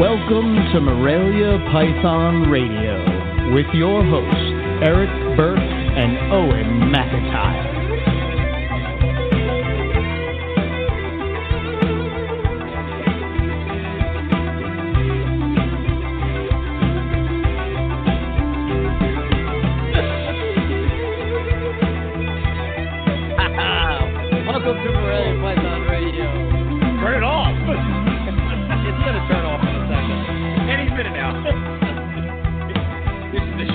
[0.00, 7.79] Welcome to Morelia Python Radio with your hosts, Eric Burke and Owen McIntyre.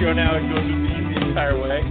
[0.05, 0.35] This is the show now.
[0.35, 1.81] It goes with me the entire way.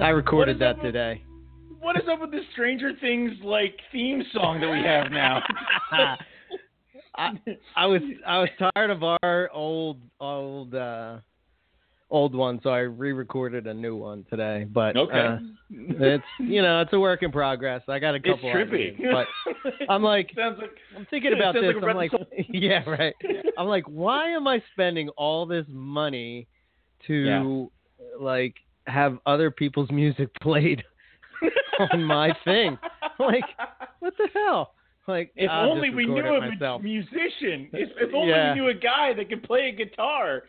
[0.02, 1.22] I recorded What is up that with- today.
[1.80, 5.42] What is up with the Stranger Things like theme song that we have now?
[7.16, 7.30] I,
[7.74, 11.18] I was I was tired of our old old uh
[12.10, 14.66] old one, so I re-recorded a new one today.
[14.70, 15.18] But Okay.
[15.18, 15.38] uh,
[15.70, 17.82] it's you know it's a work in progress.
[17.88, 18.50] I got a couple.
[18.52, 18.94] it's trippy.
[18.94, 20.56] ideas, but I'm like like
[20.96, 21.62] I'm thinking about this.
[21.64, 22.12] like I'm like,
[22.48, 23.14] yeah, right.
[23.56, 26.46] I'm like, why am I spending all this money
[27.06, 27.70] to
[28.18, 28.54] like
[28.86, 30.82] have other people's music played
[31.78, 32.78] on my thing?
[33.18, 33.44] Like,
[34.00, 34.74] what the hell?
[35.06, 37.68] Like, If I'll only we knew a musician.
[37.72, 38.54] If, if only Yeah.
[38.54, 40.44] we knew a guy that could play a guitar.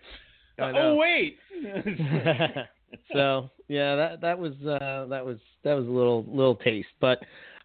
[0.62, 0.72] I.
[0.78, 1.38] Oh wait.
[3.14, 7.20] so yeah, that that was uh, that was that was a little little taste, but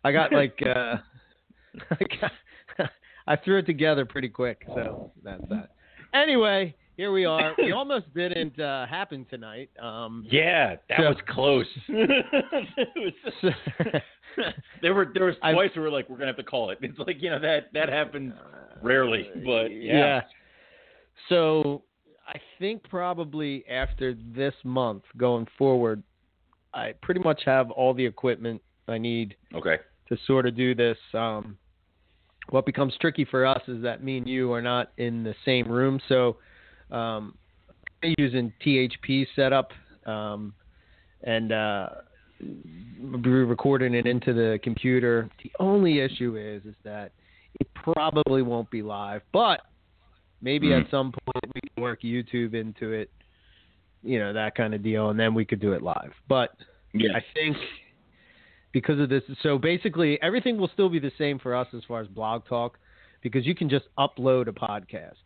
[0.05, 0.97] I got like uh,
[1.91, 2.33] I, got,
[3.27, 5.71] I threw it together pretty quick, so that's that.
[6.15, 7.55] Anyway, here we are.
[7.59, 9.71] We almost didn't uh, happen tonight.
[9.81, 11.67] Um, yeah, that So- was close.
[11.89, 13.53] Was-
[14.83, 16.79] there were there was twice where we were like we're gonna have to call it.
[16.83, 18.33] It's like you know that that happens
[18.83, 19.99] rarely, but yeah.
[19.99, 20.21] yeah.
[21.29, 21.83] So
[22.27, 26.03] I think probably after this month going forward,
[26.75, 29.79] I pretty much have all the equipment I need Okay.
[30.09, 30.99] to sort of do this.
[31.15, 31.57] Um,
[32.51, 35.69] what becomes tricky for us is that me and you are not in the same
[35.71, 36.37] room, so
[36.91, 37.37] um,
[38.03, 39.71] I'm using THP setup
[40.07, 40.55] um,
[41.23, 41.89] and uh,
[42.41, 45.29] be recording it into the computer.
[45.43, 47.13] The only issue is is that
[47.59, 49.63] it probably won't be live, but
[50.41, 50.85] maybe Mhm.
[50.85, 53.11] at some point we can work YouTube into it,
[54.03, 56.15] you know, that kind of deal, and then we could do it live.
[56.29, 56.55] But
[56.93, 57.17] Yeah.
[57.17, 57.57] I think
[58.73, 62.01] because of this, so basically everything will still be the same for us as far
[62.01, 62.79] as Blog Talk,
[63.23, 65.17] because you can just upload a podcast.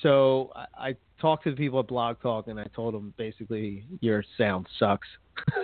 [0.00, 3.84] So I, I talked to the people at Blog Talk, and I told them basically
[4.00, 5.08] your sound sucks.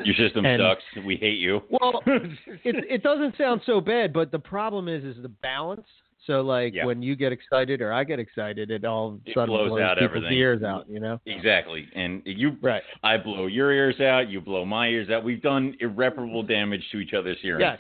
[0.05, 0.83] Your system And- sucks.
[1.05, 1.63] We hate you.
[1.71, 5.87] Well, it it doesn't sound so bad, but the problem is is the balance.
[6.27, 6.85] So like Yeah.
[6.87, 9.99] when you get excited or I get excited, it all It sudden blows blows out
[9.99, 10.39] people's everything.
[10.39, 10.89] ears out.
[10.89, 11.21] You know.
[11.27, 11.89] exactly.
[11.97, 12.83] And you Right.
[13.03, 15.25] I blow your ears out, you blow my ears out.
[15.25, 17.61] We've done irreparable damage to each other's hearing.
[17.63, 17.79] Yes.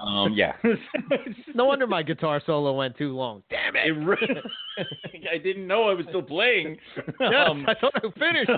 [0.00, 0.54] Um yeah.
[1.54, 3.42] No wonder my guitar solo went too long.
[3.48, 3.90] Damn it.
[3.90, 4.42] re-
[5.32, 6.76] I didn't know I was still playing.
[7.20, 8.50] Yes, Um, I thought I finished.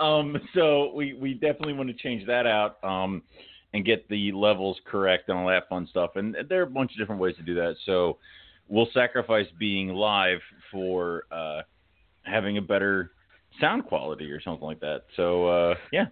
[0.00, 3.22] Um, so we, we definitely want to change that out um,
[3.74, 6.12] and get the levels correct and all that fun stuff.
[6.16, 7.76] And there are a bunch of different ways to do that.
[7.84, 8.18] So
[8.68, 10.40] we'll sacrifice being live
[10.70, 11.62] for uh,
[12.22, 13.12] having a better
[13.60, 15.02] sound quality or something like that.
[15.16, 16.06] So uh, yeah.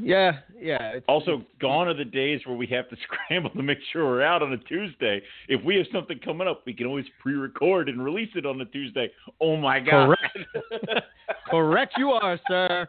[0.00, 0.92] Yeah, yeah.
[0.92, 4.22] It's, Also, gone are the days where we have to scramble to make sure we're
[4.22, 5.20] out on a Tuesday.
[5.48, 8.64] If we have something coming up, we can always pre-record and release it on a
[8.66, 9.10] Tuesday.
[9.40, 10.16] Oh my god!
[10.16, 11.04] Correct,
[11.50, 12.88] correct you are, sir.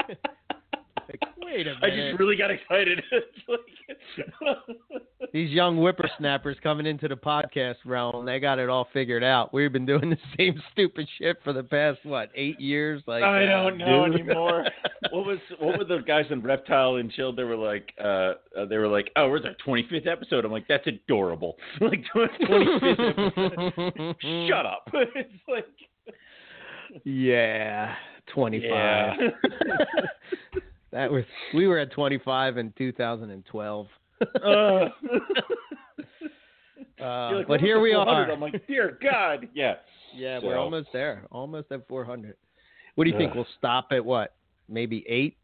[1.42, 2.10] wait a I minute.
[2.10, 3.02] just really got excited.
[3.48, 3.60] Like-
[5.32, 9.52] These young whippersnappers coming into the podcast realm, they got it all figured out.
[9.54, 13.02] We've been doing the same stupid shit for the past what eight years.
[13.06, 14.20] Like I uh, don't know dude.
[14.20, 14.64] anymore.
[15.10, 17.32] what was what were the guys in Reptile and Chill?
[17.34, 20.44] They were like, uh, uh, they were like, oh, we're 25th episode.
[20.44, 21.56] I'm like, that's adorable.
[21.80, 24.16] Like 25th episode.
[24.48, 24.84] Shut up.
[24.92, 25.66] it's like,
[27.04, 27.94] yeah,
[28.34, 29.16] twenty five.
[29.18, 30.58] yeah.
[30.92, 31.24] That was
[31.54, 33.86] we were at 25 in 2012.
[34.44, 34.88] Uh,
[37.02, 38.32] Uh, like, but here we the 400?" are.
[38.32, 39.74] I'm like, dear God, yeah.
[40.14, 41.26] Yeah, So- we're almost there.
[41.32, 42.36] Almost at 400.
[42.94, 43.34] What do you think?
[43.34, 44.34] We'll stop at what?
[44.68, 45.36] Maybe eight?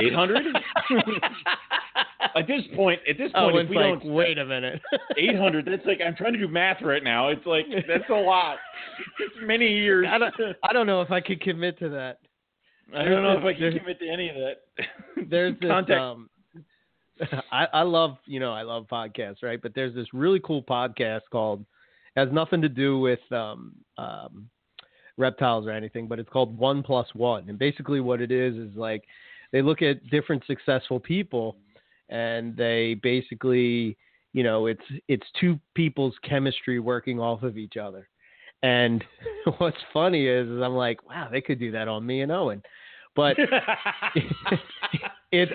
[0.00, 0.46] 800?
[2.34, 4.80] at this point, at this point, Oh, if it's we like, don't wait a minute.
[5.16, 7.28] 800, that's like I'm trying to do math right now.
[7.28, 8.56] It's like that's a lot.
[9.20, 10.06] It's many years.
[10.10, 10.34] I don't,
[10.64, 12.18] I don't know if I could commit to that.
[12.94, 15.28] I don't know if I can commit to any of that.
[15.30, 15.70] There's this.
[15.90, 16.28] Um,
[17.52, 19.60] I, I love, you know, I love podcasts, right?
[19.60, 21.64] But there's this really cool podcast called
[22.16, 24.48] has nothing to do with um, um,
[25.16, 27.48] reptiles or anything, but it's called One Plus One.
[27.48, 29.04] And basically, what it is is like
[29.52, 31.56] they look at different successful people,
[32.08, 33.96] and they basically,
[34.32, 38.08] you know, it's it's two people's chemistry working off of each other.
[38.62, 39.04] And
[39.58, 42.62] what's funny is, is I'm like, wow, they could do that on me and Owen,
[43.16, 43.36] but
[45.32, 45.52] it's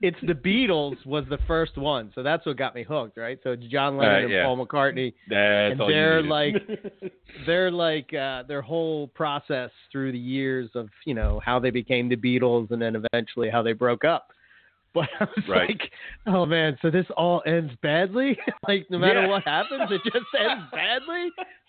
[0.00, 3.36] it's the Beatles was the first one, so that's what got me hooked, right?
[3.42, 4.44] So it's John Lennon Right, and yeah.
[4.44, 5.12] Paul McCartney.
[5.28, 6.54] That's And they're like-
[7.46, 12.08] They're like uh, their whole process through the years of you know how they became
[12.08, 14.28] the Beatles and then eventually how they broke up.
[14.94, 15.68] But I was Right.
[15.68, 15.90] like,
[16.26, 18.38] oh man, so this all ends badly.
[18.66, 19.28] like no matter Yeah.
[19.28, 21.28] what happens, it just ends badly.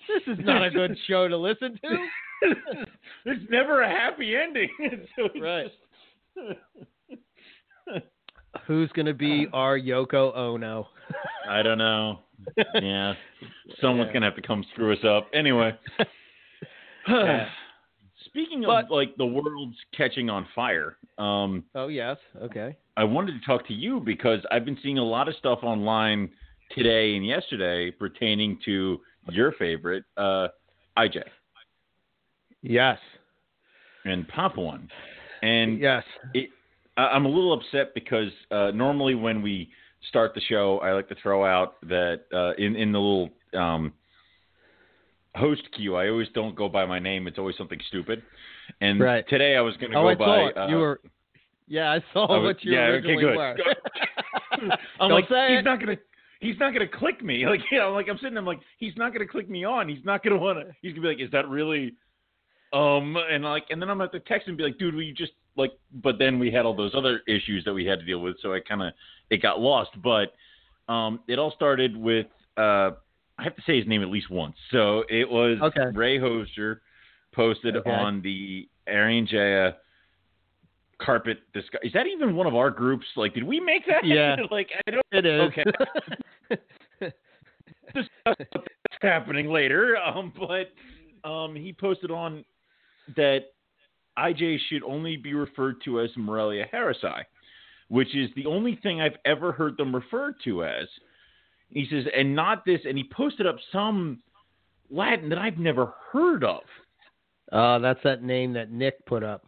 [0.09, 1.97] This is not a good show to listen to.
[3.25, 4.69] There's never a happy ending.
[5.15, 5.67] so it's Right.
[6.37, 8.03] just-
[8.67, 10.87] Who's gonna be our Yoko Ono?
[11.47, 12.19] I don't know.
[12.75, 13.13] Yeah.
[13.81, 14.13] Someone's Yeah.
[14.13, 15.27] gonna have to come screw us up.
[15.33, 15.71] Anyway.
[17.07, 17.47] Yeah.
[18.25, 22.75] Speaking of like the world's catching on fire, um, Oh yes, okay.
[22.97, 26.29] I wanted to talk to you because I've been seeing a lot of stuff online
[26.75, 28.99] today and yesterday pertaining to
[29.33, 30.47] your favorite, uh,
[30.97, 31.23] IJ
[32.61, 32.97] Yes,
[34.05, 34.89] and pop one.
[35.41, 36.03] And yes.
[36.35, 36.47] I-
[36.97, 39.69] I'm a little upset because uh, normally when we
[40.09, 43.93] start the show, I like to throw out that uh, in in the little um,
[45.35, 47.27] host queue, I always don't go by my name.
[47.27, 48.21] It's always something stupid.
[48.81, 49.25] And Right.
[49.29, 50.25] today I was going to Oh, go I by.
[50.25, 50.57] saw it.
[50.57, 50.99] uh, you were.
[51.67, 53.37] Yeah, I saw I was- what you yeah, okay, originally good.
[53.37, 53.57] were.
[54.99, 55.65] I'm Don't like, say he's it.
[55.65, 55.97] not gonna,
[56.39, 57.45] he's not gonna click me.
[57.49, 59.89] Like, you know, like I'm sitting, I'm like, he's not gonna click me on.
[59.89, 60.65] He's not gonna wanna.
[60.81, 61.93] He's gonna be like, is that really?
[62.71, 65.33] Um, and like, and then I'm gonna text and be like, dude, will you just
[65.55, 65.71] like?
[65.91, 68.53] But then we had all those other issues that we had to deal with, so
[68.53, 68.93] I kind of
[69.29, 69.91] it got lost.
[70.03, 70.33] But
[70.91, 72.27] um, it all started with
[72.57, 72.91] uh,
[73.37, 74.55] I have to say his name at least once.
[74.71, 75.97] So it was Okay.
[75.97, 76.79] Ray Hoser
[77.33, 77.89] posted Okay.
[77.89, 79.73] on the Irian Jaya
[81.01, 81.81] carpet discuss.
[81.83, 83.05] Is that even one of our groups?
[83.15, 84.03] Like, did we make that?
[84.05, 84.35] Yeah.
[84.51, 85.41] like, I don't It is.
[85.41, 85.63] Okay.
[87.93, 88.67] discuss what's
[89.01, 89.97] happening later.
[89.97, 92.43] Um, but um, he posted on
[93.15, 93.45] that
[94.17, 97.23] IJ should only be referred to as Morelia Harrisi,
[97.87, 100.87] which is the only thing I've ever heard them referred to as.
[101.69, 104.21] He says, and not this, and he posted up some
[104.89, 106.61] Latin that I've never heard of.
[107.51, 109.45] uh, that's that name that Nick put up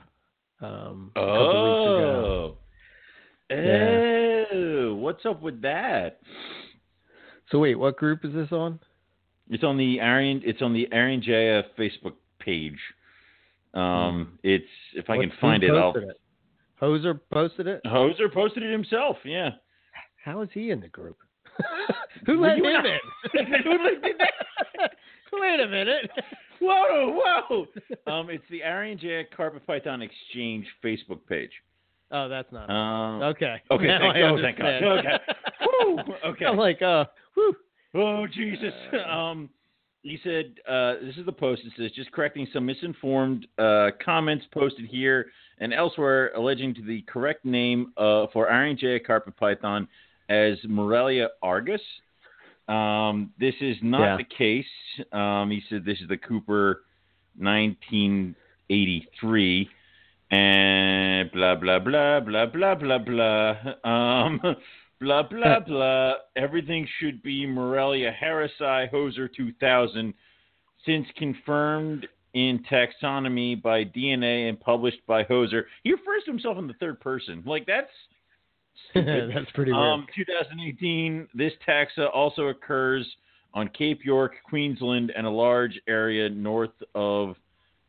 [0.62, 2.58] um, a couple weeks ago.
[3.52, 4.48] Oh.
[4.54, 6.19] Oh, what's up with that?
[7.52, 8.80] So wait, what group is this on?
[9.50, 10.42] It's on the Irian.
[10.46, 12.80] It's on the Irian Jaya Facebook page.
[13.74, 14.66] Um, it's
[14.96, 15.96] if I What- can find it, I'll.
[15.96, 16.18] it?
[16.81, 17.81] Hoser posted it.
[17.86, 19.18] Hoser posted it himself.
[19.26, 19.52] Yeah.
[20.24, 21.18] How is he in the group?
[22.26, 23.00] Who let him in?
[23.33, 24.92] Who let- did that?
[25.33, 26.09] Wait a minute.
[26.61, 27.65] Whoa, whoa.
[28.11, 31.51] Um, it's the Irian Jaya Carpet Python Exchange Facebook page.
[32.11, 32.69] Oh, that's not.
[32.69, 33.61] Um, okay.
[33.71, 34.83] okay, Now thank- I oh, thank God.
[34.83, 35.18] Okay.
[35.61, 36.45] Whew, okay.
[36.45, 37.56] I'm like, uh, whew.
[37.94, 38.73] Oh Jesus!
[39.09, 39.49] Um,
[40.03, 41.61] he said uh, this is the post.
[41.65, 45.27] It says just correcting some misinformed uh, comments posted here
[45.59, 49.87] and elsewhere, alleging to the correct name uh, for Irian Jaya carpet python
[50.30, 51.81] as Morelia argus.
[52.71, 54.18] Um, this is not Yeah.
[54.18, 54.66] the case.
[55.11, 56.83] Um, he said this is the Cooper
[57.37, 59.69] 1983
[60.31, 63.57] and blah blah blah blah blah blah blah.
[63.83, 64.40] Um,
[65.01, 66.13] blah blah blah.
[66.35, 70.13] Everything should be Morelia Harrisi Hoser 2000,
[70.85, 75.63] since confirmed in taxonomy by DNA and published by Hoser.
[75.83, 77.44] He refers to himself in the third person.
[77.45, 77.92] Like that's.
[78.95, 79.83] that's pretty weird.
[79.83, 81.28] Um, 2018.
[81.33, 83.07] This taxa also occurs
[83.54, 87.35] on Cape York, Queensland, and a large area north of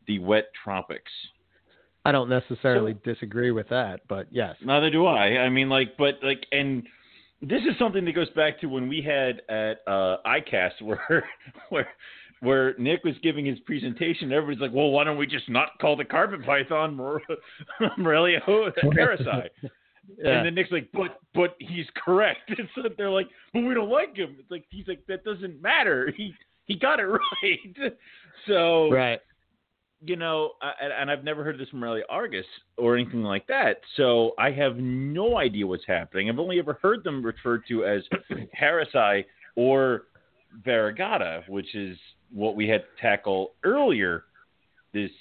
[0.07, 1.11] the wet tropics.
[2.05, 4.55] I don't necessarily disagree with that, but yes.
[4.63, 5.37] Neither do I.
[5.37, 6.83] I mean, like, but like, and
[7.41, 11.25] this is something that goes back to when we had at uh, ICAST, where
[11.69, 11.87] where
[12.41, 14.33] where Nick was giving his presentation.
[14.33, 17.21] Everybody's like, "Well, why don't we just not call the carpet python Mor-
[17.97, 19.49] Morelia harrisi?"
[20.17, 20.37] Yeah.
[20.37, 23.89] And then Nick's like, "But but he's correct." And so they're like, "But we don't
[23.89, 26.11] like him." It's like he's like, "That doesn't matter.
[26.17, 26.33] He
[26.65, 27.03] he got it
[27.43, 27.93] right."
[28.47, 29.19] so right.
[30.05, 32.45] you know, I, and- I've never heard this from Morelia Argus
[32.77, 33.77] or anything like that.
[33.95, 36.29] So I have no idea what's happening.
[36.29, 38.03] I've only ever heard them referred to as
[38.61, 39.23] Harrisii
[39.55, 40.03] or
[40.65, 41.97] Variegata, which is
[42.31, 44.25] what we had to tackle earlier
[44.93, 45.11] this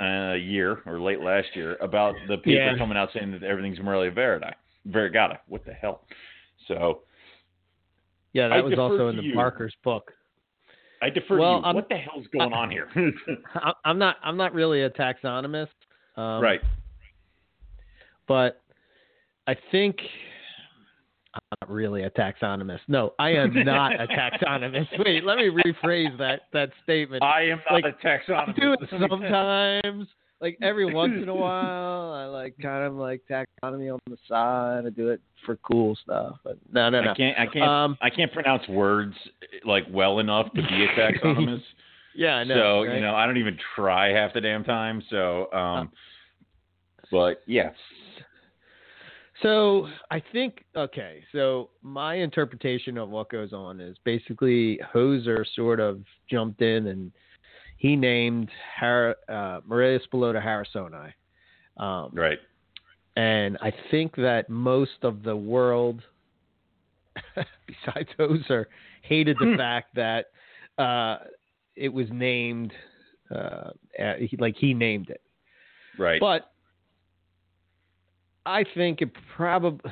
[0.00, 2.78] uh, year or late last year about the paper Yeah.
[2.78, 4.52] coming out saying that everything's Morelia Variegata.
[4.88, 5.38] Variegata.
[5.48, 6.02] What the hell?
[6.68, 7.00] So
[8.32, 9.34] Yeah, that I was also in the you.
[9.34, 10.12] Barker's book.
[11.02, 11.64] I defer Well, to you.
[11.66, 12.88] I'm- what the hell's going on here?
[13.54, 14.16] I- I'm not.
[14.22, 15.68] I'm not really a taxonomist.
[16.16, 16.60] Um, right.
[18.26, 18.60] but
[19.46, 19.96] I think
[21.60, 22.80] not really a taxonomist.
[22.88, 24.88] No, I am not a taxonomist.
[25.04, 27.22] Wait, let me rephrase that that statement.
[27.22, 28.48] I am not like, a taxonomist.
[28.48, 30.08] I do it sometimes,
[30.40, 32.12] like every once in a while.
[32.12, 34.84] I like kind of like taxonomy on the side.
[34.86, 37.10] I do it for cool stuff, but no, no, no.
[37.10, 37.38] I can't.
[37.38, 37.64] I can't.
[37.64, 39.14] Um, I can't pronounce words
[39.64, 41.62] like well enough to be a taxonomist.
[42.14, 42.54] Yeah, I know.
[42.54, 42.96] so right?
[42.96, 45.02] you know, I don't even try half the damn time.
[45.08, 45.90] So, um,
[47.12, 47.70] but yeah,
[49.42, 51.22] So I think okay.
[51.32, 57.12] So my interpretation of what goes on is basically Hoser sort of jumped in and
[57.76, 61.12] he named Har- uh, Morelia Spilota Harrisoni.
[61.76, 62.38] Um, right.
[63.16, 66.02] And I think that most of the world,
[67.66, 68.66] besides Hoser,
[69.02, 70.26] hated the fact that
[70.82, 71.18] uh,
[71.76, 72.72] it was named
[73.34, 75.20] uh, uh, like he named it.
[75.98, 76.20] Right.
[76.20, 76.50] But
[78.48, 79.90] I think it probably,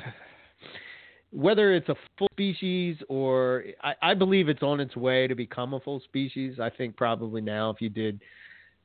[1.31, 5.75] whether it's a full species or I, I believe it's on its way to become
[5.75, 6.59] a full species.
[6.59, 8.19] I think probably now, if you did,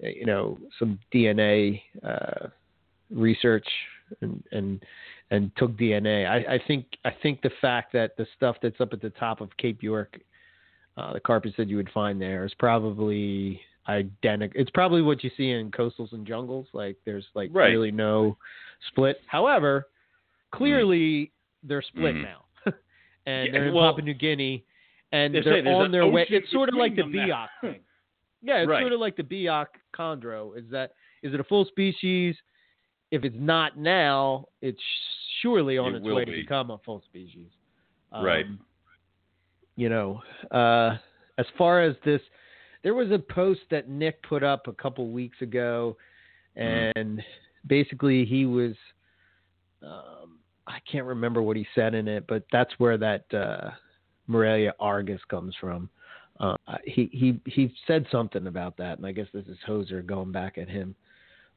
[0.04, 2.48] uh, you know, some DNA uh,
[3.10, 3.66] research
[4.20, 4.84] and and
[5.30, 8.92] and took DNA, I, I think I think the fact that the stuff that's up
[8.92, 10.20] at the top of Cape York,
[10.98, 13.58] uh, the carpets that you would find there, is probably
[13.88, 14.60] identical.
[14.60, 16.66] It's probably what you see in coastals and jungles.
[16.72, 17.70] Like there's like Right.
[17.70, 18.36] really no
[18.88, 19.20] split.
[19.26, 19.88] However,
[20.52, 22.22] clearly they're split Mhm.
[22.22, 22.44] now,
[23.26, 24.64] and Yeah, they're in well, Papua New Guinea,
[25.12, 26.26] and they they're on their way.
[26.28, 27.02] It's sort of like the.
[27.02, 27.80] Biak thing.
[28.42, 28.80] Yeah, it's Right.
[28.82, 30.56] sort of like the Biak chondro.
[30.56, 32.36] Is that is it a full species?
[33.10, 34.80] If it's not now, it's
[35.40, 37.50] surely on It its way to become a full species.
[38.12, 38.46] Right.
[38.46, 38.58] Um,
[39.76, 40.98] You know, uh,
[41.38, 42.20] as far as this,
[42.82, 45.96] there was a post that Nick put up a couple weeks ago,
[46.58, 46.98] Mm-hmm.
[47.00, 47.22] and
[47.66, 48.74] basically he was,
[49.82, 53.70] um, I can't remember what he said in it, but that's where that uh,
[54.26, 55.88] Morelia Argus comes from.
[56.38, 60.32] Uh, he he he said something about that, and I guess this is Hoser going
[60.32, 60.94] back at him.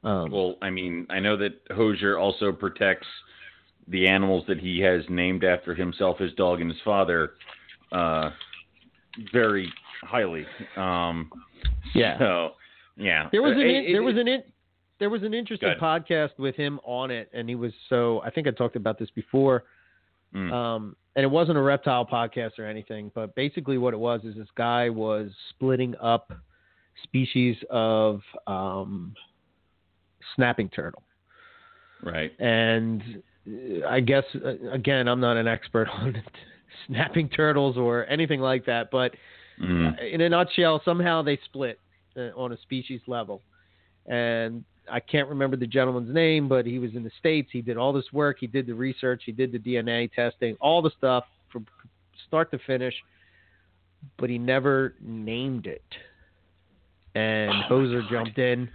[0.04, 3.06] Um, Well, I mean, I know that Hoser also protects
[3.88, 7.32] the animals that he has named after himself, his dog, and his father,
[7.92, 8.30] uh,
[9.32, 10.46] very highly.
[10.76, 11.30] Um,
[11.94, 12.18] Yeah.
[12.18, 12.54] So,
[12.96, 13.28] yeah.
[13.32, 14.42] There was Uh, an it- in, it- there was an in,
[14.98, 18.46] there was an interesting podcast with him on it, and he was so I think
[18.46, 19.64] I talked about this before.
[20.34, 20.52] Mm.
[20.52, 24.34] Um, and it wasn't a reptile podcast or anything, but basically what it was is
[24.36, 26.32] this guy was splitting up
[27.04, 29.14] species of um,
[30.34, 31.02] snapping turtle,
[32.02, 32.32] right.
[32.40, 36.20] and uh, I guess uh, again I'm not an expert on
[36.86, 39.14] snapping turtles or anything like that, but
[39.60, 40.12] Mm.
[40.12, 41.78] in a nutshell, somehow they split
[42.16, 43.40] uh, on a species level.
[44.06, 47.48] And I can't remember the gentleman's name, but he was in the States.
[47.52, 48.36] He did all this work.
[48.40, 49.22] He did the research.
[49.26, 51.66] He did the DNA testing, all the stuff from
[52.26, 52.94] start to finish,
[54.18, 55.82] but he never named it.
[57.14, 58.68] And Oh, Hoser jumped in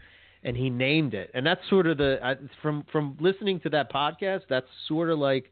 [0.43, 1.29] and he named it.
[1.33, 5.19] And that's sort of the, I, from, from listening to that podcast, that's sort of
[5.19, 5.51] like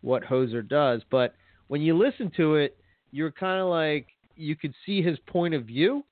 [0.00, 1.02] what Hoser does.
[1.10, 1.34] But
[1.68, 2.76] when you listen to it,
[3.12, 6.04] you're kind of like, you could see his point of view,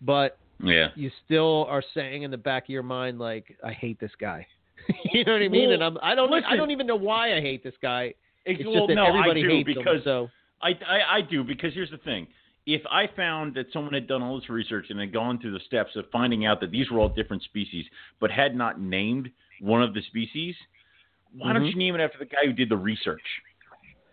[0.00, 0.88] but Yeah.
[0.94, 4.46] you still are saying in the back of your mind, like, I hate this guy.
[5.12, 5.68] you know what I mean?
[5.68, 8.14] Well, and I'm, I don't, I don't even know why I hate this guy.
[8.44, 10.02] It's well, just that no, everybody I do hates because him.
[10.04, 10.30] So
[10.62, 12.26] I, I, I do because here's the thing.
[12.66, 15.64] If I found that someone had done all this research and had gone through the
[15.66, 17.84] steps of finding out that these were all different species,
[18.20, 20.54] but had not named one of the species,
[21.32, 21.70] why don't Mhm.
[21.70, 23.22] you name it after the guy who did the research?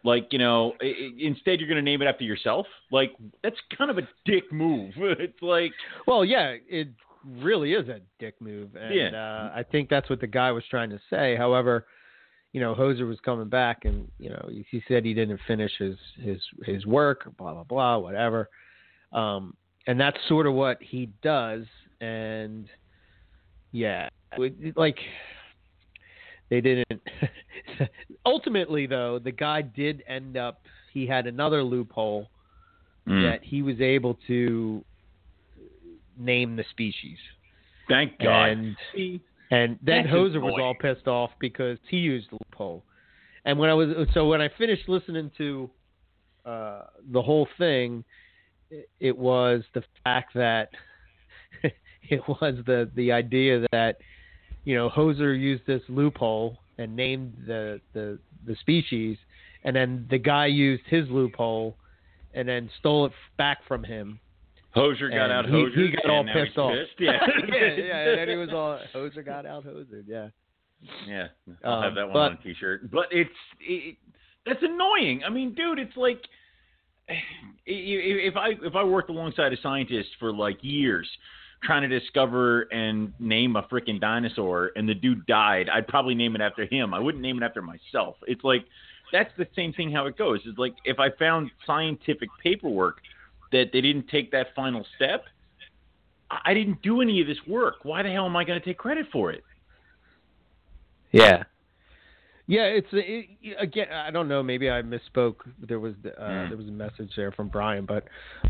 [0.04, 2.66] Like, you know, instead you're going to name it after yourself.
[2.92, 4.94] Like, that's kind of a dick move.
[4.98, 5.72] it's like,
[6.06, 6.90] Well, yeah, it
[7.26, 9.10] really is a dick move, and Yeah.
[9.14, 11.36] uh, I think that's what the guy was trying to say.
[11.38, 11.86] However,
[12.52, 15.96] you know, Hoser was coming back, and you know, he said he didn't finish his
[16.18, 18.50] his his work, blah blah blah, whatever.
[19.12, 19.56] Um,
[19.88, 21.64] and that's sort of what he does.
[22.02, 22.68] And
[23.72, 24.10] yeah,
[24.76, 24.98] like
[26.50, 27.02] they didn't.
[28.25, 30.62] ultimately, though, the guy did end up.
[30.94, 32.30] He had another loophole
[33.08, 33.22] Mm.
[33.24, 34.84] that he was able to
[36.18, 37.18] name the species.
[37.89, 38.50] Thank God.
[38.50, 38.77] And
[39.51, 42.84] and then That's Hoser was all pissed off because he used the loophole.
[43.46, 45.70] And when I was so when I finished listening to
[46.46, 48.06] uh, the whole thing,
[48.72, 50.70] it, it was the fact that
[52.10, 53.98] it was the the idea that
[54.63, 59.18] you know Hoser used this loophole and named the the the species,
[59.63, 61.75] and then the guy used his loophole
[62.34, 64.20] and then stole it back from him.
[64.75, 65.75] Hoser got out Hoser.
[65.75, 66.74] he got all and now he's pissed off.
[66.74, 66.92] pissed.
[67.00, 67.20] Yeah.
[67.48, 70.03] yeah, yeah, and then he was all Hoser got out Hoser.
[70.08, 70.30] Yeah.
[71.08, 71.27] Yeah,
[71.63, 72.89] I'll have Um, that one but- on a T-shirt.
[72.92, 73.30] But it's
[73.62, 73.96] it,
[74.46, 75.22] that's annoying.
[75.25, 76.22] I mean, dude, it's like
[77.65, 81.08] if I if I worked alongside a scientist for like years
[81.63, 86.36] trying to discover and name a freaking dinosaur, and the dude died, I'd probably name
[86.36, 86.93] it after him.
[86.93, 88.15] I wouldn't name it after myself.
[88.27, 88.65] It's like
[89.12, 90.39] that's the same thing how it goes.
[90.46, 92.98] It's like if I found scientific paperwork
[93.51, 95.25] that they didn't take that final step,
[96.46, 97.75] I didn't do any of this work.
[97.84, 99.43] Why the hell am I going to take credit for it?
[101.12, 101.43] Yeah.
[102.46, 103.88] Yeah, it's it, again.
[103.92, 104.44] I don't know.
[104.44, 105.36] Maybe I misspoke.
[105.66, 106.50] There was uh, Mm.
[106.50, 108.04] there was a message there from Brian, but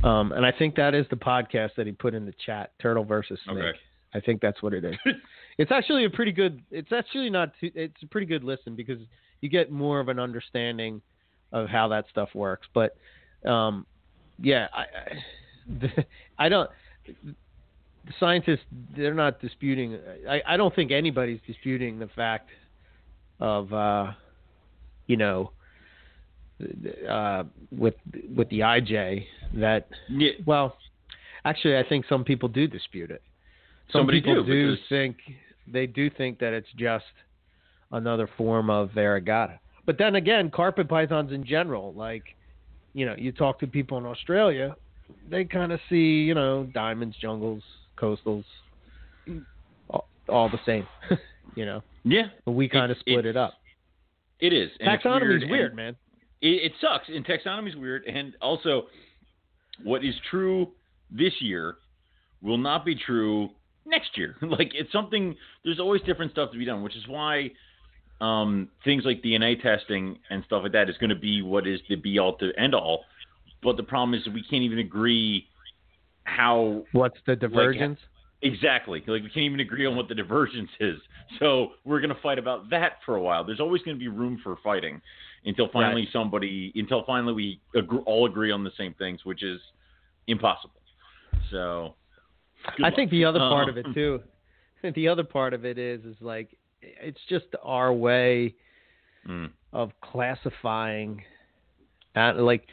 [0.08, 2.72] um, and I think that is the podcast that he put in the chat.
[2.82, 3.58] Turtle versus Snake.
[3.58, 3.78] Okay.
[4.16, 4.96] I think that's what it is.
[5.58, 6.62] it's actually a pretty good.
[6.72, 7.52] It's actually not.
[7.60, 9.00] Too, it's a pretty good listen because
[9.42, 11.02] you get more of an understanding
[11.52, 12.68] of how that stuff works.
[12.74, 12.96] But
[13.48, 13.86] um,
[14.40, 14.86] yeah, I
[15.86, 16.06] I,
[16.46, 16.70] I don't.
[17.06, 20.00] The scientists they're not disputing.
[20.28, 22.50] I, I don't think anybody's disputing the fact
[23.40, 24.12] of uh,
[25.08, 25.52] you know
[27.10, 27.96] uh, with
[28.36, 29.26] with the IJ
[29.56, 30.78] that Yeah, well
[31.46, 33.22] actually I think some people do dispute it.
[33.92, 35.18] Some Somebody people do, because- think
[35.68, 37.06] they do think that it's just
[37.92, 39.60] another form of variegata.
[39.86, 42.24] But then again, carpet pythons in general, like
[42.94, 44.76] you know, you talk to people in Australia,
[45.30, 47.64] they kind of see you know diamonds, jungles,
[47.98, 48.46] coastals,
[49.90, 50.88] all, all the same.
[51.56, 52.24] you know, yeah.
[52.46, 53.54] but we kind of split it's- it up.
[54.40, 54.72] It is.
[54.80, 55.96] And Taxonomy's and weird, man.
[56.42, 57.08] It, it sucks.
[57.08, 58.04] And taxonomy's weird.
[58.06, 58.88] And also,
[59.84, 60.72] what is true
[61.10, 61.78] this year
[62.42, 63.52] will not be true
[63.86, 64.36] next year.
[64.42, 65.36] like it's something.
[65.64, 67.52] There's always different stuff to be done, which is why
[68.20, 71.80] um, things like DNA testing and stuff like that is going to be what is
[71.88, 73.06] the be all to end all.
[73.62, 75.48] But the problem is that we can't even agree
[76.26, 78.00] how What's the divergence?
[78.44, 79.00] Exactly.
[79.00, 81.00] Like we can't even agree on what the divergence is.
[81.40, 83.44] So we're going to fight about that for a while.
[83.44, 85.02] There's always going to be room for fighting
[85.46, 89.60] until finally somebody, until finally we agree, all agree on the same things, which is
[90.28, 90.82] impossible.
[91.52, 91.96] So
[92.80, 92.96] I luck.
[92.96, 94.22] think the other part of it Um, too.
[94.96, 98.54] The other part of it is is like it's just our way
[99.26, 101.24] mm, of classifying.
[102.16, 102.68] Uh, like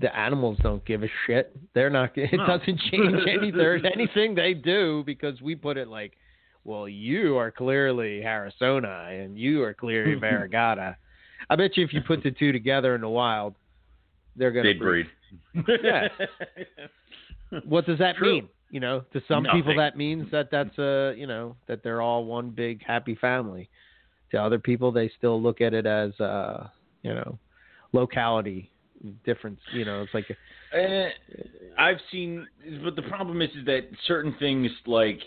[0.00, 1.56] the animals don't give a shit.
[1.74, 2.10] They're not.
[2.16, 2.46] It No.
[2.46, 6.12] doesn't change any there's anything they do because we put it like,
[6.64, 10.96] well, you are clearly Harrisoni and you are clearly Variegata.
[11.50, 13.54] I bet you if you put the two together in the wild,
[14.36, 15.06] they're gonna they'd breed.
[15.82, 16.08] Yeah.
[17.64, 18.34] what does that True.
[18.34, 18.48] mean?
[18.70, 22.24] You know, to some people that means that that's a you know that they're all
[22.26, 23.68] one big happy family.
[24.32, 26.68] To other people, they still look at it as uh
[27.02, 27.38] you know
[27.92, 28.70] locality
[29.24, 29.60] difference.
[29.72, 30.26] You know, it's like
[30.74, 31.08] Uh,
[31.78, 32.46] I've seen,
[32.84, 35.20] but the problem is, is that certain things like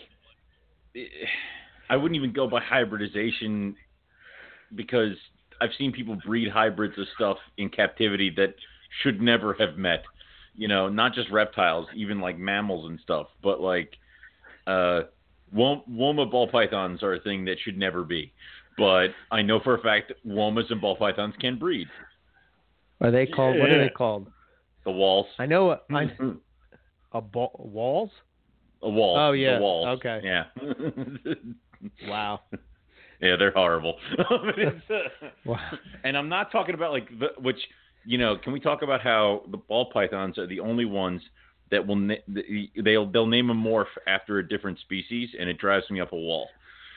[1.88, 3.76] I wouldn't even go by hybridization
[4.74, 5.16] because
[5.60, 8.54] I've seen people breed hybrids of stuff in captivity that
[9.02, 10.02] should never have met.
[10.54, 13.96] You know, not just reptiles, even like mammals and stuff, but like
[14.66, 15.02] uh,
[15.54, 18.32] Woma ball pythons are a thing that should never be.
[18.76, 21.88] But I know for a fact Womas and ball pythons can breed.
[23.02, 23.58] Are they called?
[23.58, 24.28] What are they called?
[24.84, 25.26] The walls.
[25.38, 26.38] I know a- I, Mhm.
[27.12, 28.10] a ball, walls.
[28.82, 29.16] A wall.
[29.16, 29.56] Oh, yeah.
[29.56, 29.86] The walls.
[29.98, 30.20] Okay.
[30.24, 30.44] Yeah.
[32.06, 32.40] Wow.
[33.20, 33.98] yeah, they're horrible.
[35.44, 35.58] Wow.
[36.04, 37.58] and I'm not talking about like the, which
[38.04, 38.36] you know.
[38.36, 41.20] Can we talk about how the ball pythons are the only ones
[41.72, 42.14] that will na-
[42.84, 46.16] they'll they'll name a morph after a different species, and it drives me up a
[46.16, 46.48] wall.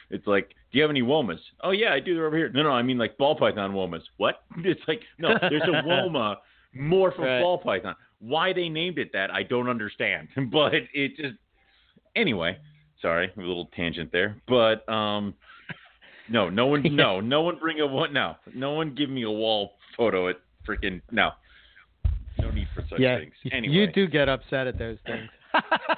[0.10, 1.40] It's like, do you have any womas?
[1.64, 2.16] Oh yeah, I do.
[2.16, 2.50] They're over here.
[2.50, 4.02] No, no, I mean like ball python womas.
[4.18, 4.44] What?
[4.58, 6.38] It's like no, there's a woma
[6.78, 7.42] morph of Right.
[7.42, 7.96] ball python.
[8.20, 10.30] Why they named it that, I don't understand.
[10.52, 11.36] But it just
[12.16, 12.58] anyway.
[13.02, 14.42] Sorry, a little tangent there.
[14.48, 15.36] But um,
[16.30, 18.14] no, no one, no, no one bring a what?
[18.14, 20.38] No, no one give me a wall photo at
[20.68, 21.32] freaking no.
[22.40, 23.34] No need for such yeah, things.
[23.52, 25.30] Anyway, you do get upset at those things.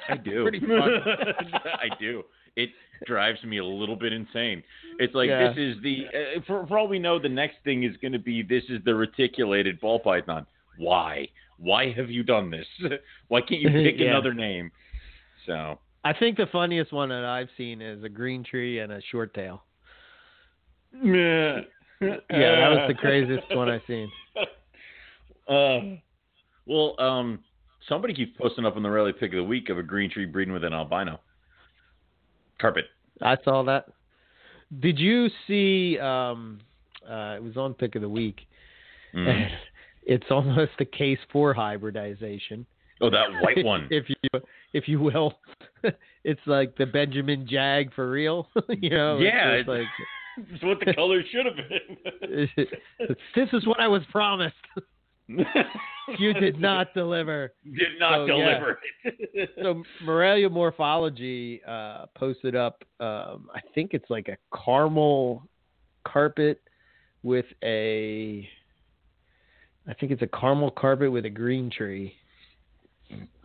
[0.08, 0.48] I do.
[0.48, 2.22] I do.
[2.58, 2.70] It
[3.06, 4.62] drives me a little bit insane.
[4.98, 5.48] It's like Yeah.
[5.48, 8.18] this is the uh, for for all we know, the next thing is going to
[8.18, 10.44] be this is the reticulated ball python.
[10.76, 11.28] Why?
[11.58, 12.66] Why have you done this?
[13.28, 14.08] Why can't you pick Yeah.
[14.10, 14.72] another name?
[15.46, 19.00] So I think the funniest one that I've seen is a green tree and a
[19.12, 19.62] short tail.
[20.92, 21.60] yeah,
[22.00, 24.10] Yeah, that was the craziest one I've seen.
[25.48, 25.80] Uh,
[26.66, 27.40] well, um,
[27.88, 30.26] somebody keeps posting up on the rally pick of the week of a green tree
[30.26, 31.20] breeding with an albino
[32.60, 32.84] carpet.
[33.22, 33.86] I saw that.
[34.80, 35.98] Did you see?
[35.98, 36.60] Um,
[37.08, 38.40] uh, it was on pick of the week.
[39.14, 39.48] Mm.
[40.02, 42.66] it's almost a case for hybridization.
[43.00, 43.88] Oh, that white one.
[43.90, 44.40] if you
[44.72, 45.34] if you will.
[46.24, 48.48] it's like the Benjamin Jag for real.
[48.68, 49.16] you know.
[49.16, 49.86] it's Yeah, just like
[50.52, 52.46] It's what the color should have been.
[53.34, 54.54] this is what I was promised.
[55.28, 57.52] You did not deliver.
[57.64, 58.34] Did not Oh, yeah.
[58.34, 59.50] deliver it.
[59.62, 62.82] So Morelia Morphology uh, posted up.
[63.00, 65.42] Um, I think it's like a caramel
[66.06, 66.60] carpet
[67.22, 68.48] with a.
[69.86, 72.14] I think it's a caramel carpet with a green tree.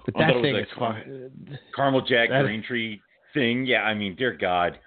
[0.05, 1.57] But that it was thing is fun.
[1.75, 3.01] Caramel Jack That- Green Tree
[3.33, 3.65] thing.
[3.65, 4.77] Yeah, I mean, dear God.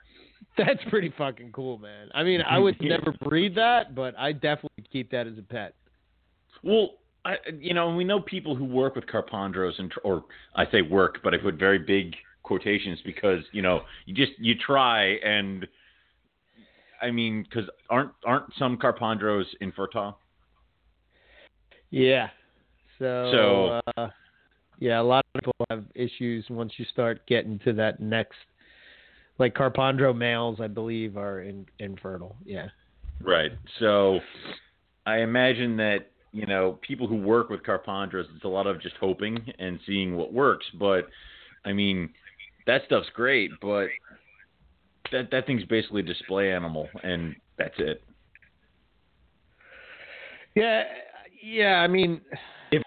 [0.58, 2.08] That's pretty fucking cool, man.
[2.14, 5.74] I mean, I would never breed that, but I definitely keep that as a pet.
[6.66, 6.90] Well,
[7.24, 10.24] I, you know, we know people who work with Carpondros, and or
[10.54, 14.54] I say work, but I put very big quotations because you know you just you
[14.56, 15.66] try and.
[17.00, 20.18] I mean, because aren't aren't some Carpondros infertile?
[21.90, 22.28] Yeah.
[22.98, 24.08] So, So- uh,
[24.78, 28.36] yeah, a lot of people have issues once you start getting to that next.
[29.38, 32.36] Like Carpondro males, I believe, are in, infertile.
[32.44, 32.68] Yeah.
[33.20, 33.52] Right.
[33.78, 34.20] So
[35.06, 38.94] I imagine that, you know, people who work with Carpondros, it's a lot of just
[39.00, 40.66] hoping and seeing what works.
[40.78, 41.08] But
[41.64, 42.10] I mean,
[42.66, 43.86] that stuff's great, but
[45.12, 48.02] that that thing's basically a display animal and that's it.
[50.54, 50.82] Yeah.
[51.42, 51.76] Yeah.
[51.76, 52.20] I mean,
[52.70, 52.82] If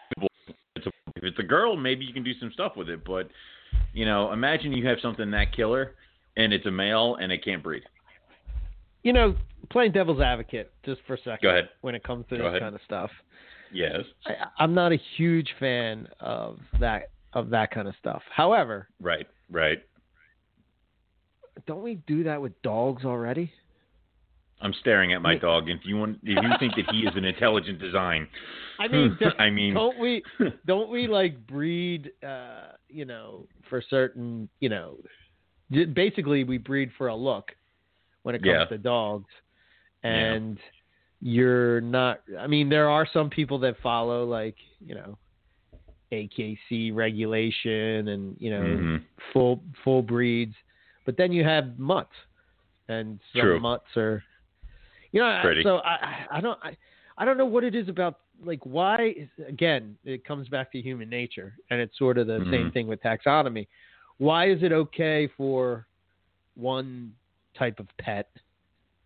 [0.76, 3.30] it's a, if it's a girl, maybe you can do some stuff with it, but
[3.94, 5.96] you know, imagine you have something that killer
[6.38, 7.82] and it's a male and it can't breed.
[9.04, 9.36] You know,
[9.70, 11.40] playing devil's advocate just for a second.
[11.44, 11.70] Go ahead.
[11.82, 12.62] When it comes to Go this ahead.
[12.62, 13.12] kind of stuff,
[13.72, 14.02] Yes.
[14.26, 18.24] I, I'm not a huge fan of that of that kind of stuff.
[18.36, 19.28] However, Right.
[19.52, 19.80] Right.
[21.68, 23.52] don't we do that with dogs already?
[24.62, 25.70] I'm staring at my dog.
[25.70, 28.28] If you want, if you think that he is an intelligent design,
[28.80, 30.24] I mean, I mean, don't we
[30.66, 34.98] don't we like breed uh you know for certain you know
[35.94, 37.52] basically we breed for a look
[38.24, 38.66] when it comes Yeah.
[38.66, 39.30] to dogs
[40.04, 40.10] Yeah.
[40.36, 40.60] and
[41.22, 45.18] you're not i mean there are some people that follow like you know
[46.12, 49.04] akc regulation and you know Mhm.
[49.34, 50.56] full full breeds
[51.06, 52.16] but then you have mutts
[52.88, 53.60] and some True.
[53.60, 54.24] mutts are
[55.12, 55.64] you know Pretty.
[55.64, 56.76] so i I- don't I,
[57.18, 60.82] I don't know what it is about like why is, again it comes back to
[60.82, 62.74] human nature and it's sort of the same Mhm.
[62.74, 63.68] thing with taxonomy
[64.18, 65.86] why is it okay for
[66.56, 67.14] one
[67.58, 68.30] type of pet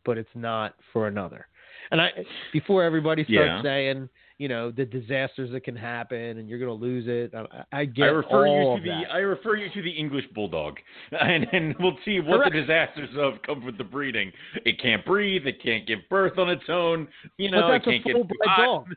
[0.06, 1.48] but it's not for another
[1.92, 2.10] and i
[2.52, 3.62] before everybody starts Yeah.
[3.62, 7.82] saying you know the disasters that can happen and you're going to lose it i,
[7.82, 9.12] I get I refer all you of to the that.
[9.14, 10.78] I refer you to the English bulldog,
[11.12, 12.54] and and we'll see what Correct.
[12.54, 14.32] the disasters of come with the breeding.
[14.66, 15.46] It can't breathe.
[15.46, 17.08] It can't give birth on its own.
[17.38, 18.66] You know, it can't get hot.
[18.66, 18.88] dog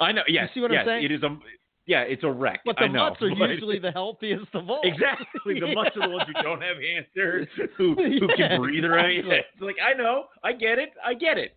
[0.00, 0.22] I know.
[0.28, 0.50] Yes.
[0.54, 1.04] see what I'm yes, saying?
[1.04, 1.38] It is a.
[1.86, 2.60] Yeah, it's a wreck.
[2.64, 3.10] but the know.
[3.10, 5.60] mutts are but- usually the healthiest of all Exactly.
[5.60, 5.74] The Yeah.
[5.74, 9.10] mutts are the ones who don't have hamsters, who who Yeah, can breathe around.
[9.10, 9.36] exactly.
[9.52, 11.56] It's like I know, I get it, I get it,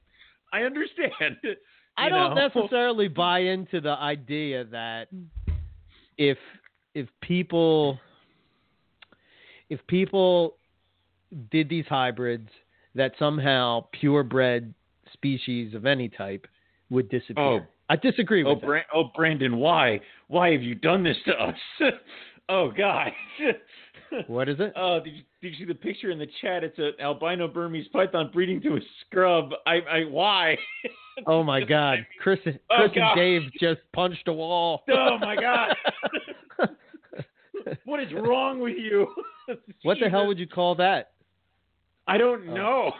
[0.51, 1.13] I understand.
[1.99, 2.47] I don't know?
[2.47, 5.07] necessarily buy into the idea that
[6.17, 6.37] if
[6.93, 7.99] if people
[9.69, 10.57] if people
[11.51, 12.49] did these hybrids
[12.95, 14.73] that somehow purebred
[15.13, 16.47] species of any type
[16.89, 17.43] would disappear.
[17.43, 17.67] Oh.
[17.89, 18.67] I disagree Oh, with that.
[18.67, 19.99] Bran- oh, Brandon, why?
[20.27, 21.55] Why have you done this to us?
[22.49, 23.11] oh, God.
[24.27, 24.71] What is it?
[24.77, 26.63] Oh, did you, did you see the picture in the chat?
[26.63, 29.49] It's an albino Burmese python breeding to a scrub.
[29.65, 30.55] I, I, why?
[31.27, 33.15] Oh my God, Chris, Chris Oh, and God.
[33.15, 34.83] Dave just punched a wall.
[34.93, 35.75] oh my God!
[37.85, 39.07] what is wrong with you?
[39.83, 41.11] what the hell would you call that?
[42.07, 42.53] I don't Oh.
[42.53, 42.91] know.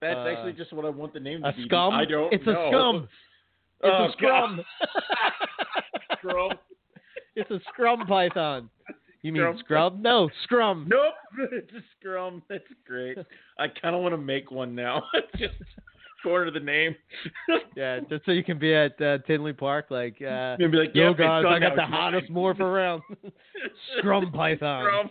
[0.00, 1.66] That's Uh, actually just what I want the name to A be.
[1.66, 1.94] scum?
[1.94, 2.66] I don't it's know.
[2.66, 3.08] a scum.
[3.82, 4.60] It's Oh, a scrum.
[6.18, 6.52] Scrum.
[7.34, 8.68] it's a scrum python.
[9.22, 9.58] You mean Scrum.
[9.58, 10.00] scrub?
[10.02, 10.86] No, scrum.
[10.88, 11.14] Nope,
[11.52, 12.42] it's a scrum.
[12.48, 13.18] That's great.
[13.58, 15.02] I kind of want to make one now.
[15.36, 15.54] just
[16.22, 16.94] corner the name.
[17.76, 21.08] Yeah, just so you can be at uh, Tinley Park, like, uh, be like, yo
[21.08, 23.02] "Yep, it's guys, I got the hottest morph around.
[23.98, 24.84] Scrum Python.
[24.84, 25.10] Scrum.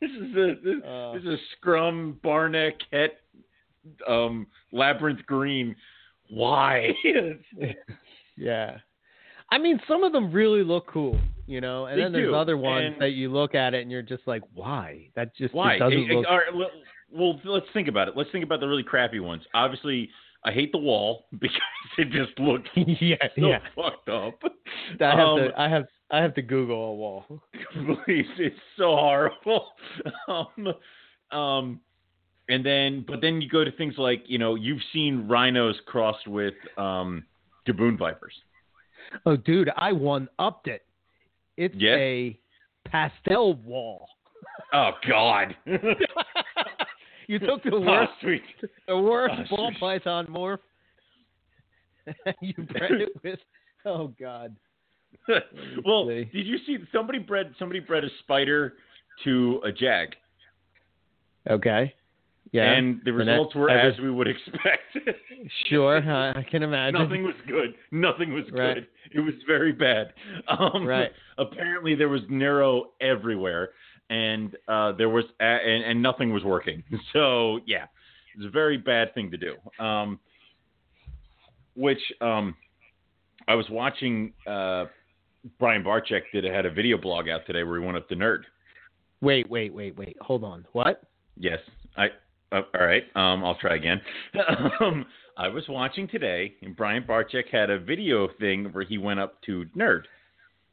[0.00, 1.12] This is a this, Uh.
[1.14, 2.82] this is a Scrum Barnet
[4.08, 5.74] um Labyrinth Green.
[6.30, 6.90] Why?
[8.36, 8.78] Yeah.
[9.52, 12.34] I mean, some of them really look cool, you know, and They then there's do,
[12.34, 15.08] other ones and- that you look at it and you're just like, why?
[15.16, 15.76] That just it Why?
[15.76, 16.26] doesn't hey, look.
[16.26, 16.70] all right,
[17.12, 18.16] well, let's think about it.
[18.16, 19.42] Let's think about the really crappy ones.
[19.52, 20.08] Obviously,
[20.44, 21.58] I hate the wall because
[21.98, 23.58] it just looks yeah, so yeah.
[23.74, 24.38] fucked up.
[25.00, 27.42] I have Um, to, I have, I have to Google a wall.
[28.06, 29.66] Please, it's so horrible.
[30.28, 31.80] um, um,
[32.50, 36.26] and then, but then you go to things like, you know, you've seen rhinos crossed
[36.26, 37.24] with um,
[37.66, 38.34] gaboon vipers.
[39.26, 40.84] Oh, dude, I one upped it.
[41.56, 41.96] It's Yeah?
[41.96, 42.38] a
[42.86, 44.08] pastel wall.
[44.72, 45.54] Oh God!
[47.26, 48.42] you took the oh, worst, sweet.
[48.88, 49.80] the worst Oh, ball sweet.
[49.80, 50.58] python morph.
[52.40, 53.38] you bred it with.
[53.84, 54.56] Oh God.
[55.84, 56.24] well, see.
[56.32, 58.74] did you see somebody bred somebody bred a spider
[59.24, 60.14] to a jag,
[61.50, 61.92] Okay.
[62.52, 62.72] Yeah.
[62.72, 64.96] and the And results were that as we would expect.
[65.68, 67.00] Sure, I, can imagine.
[67.00, 67.74] Nothing was good.
[67.92, 68.74] Nothing was Right.
[68.74, 68.86] good.
[69.12, 70.12] It was very bad.
[70.48, 71.10] Um, Right.
[71.38, 73.70] Apparently, there was neuro everywhere,
[74.10, 76.82] and uh, there was and, and nothing was working.
[77.12, 77.86] So yeah,
[78.36, 79.54] it's a very bad thing to do.
[79.82, 80.18] Um,
[81.74, 82.54] which um,
[83.48, 84.32] I was watching.
[84.46, 84.86] Uh,
[85.58, 88.40] Brian Barczyk did had a video blog out today where he went up to Nerd.
[89.22, 90.16] Wait, wait, wait, wait.
[90.20, 90.66] Hold on.
[90.72, 91.02] What?
[91.38, 91.58] Yes,
[91.96, 92.08] I.
[92.52, 94.00] Uh, all right, um, I'll try again.
[94.80, 99.20] um, I was watching today, and Brian Barczyk had a video thing where he went
[99.20, 100.02] up to Nerd.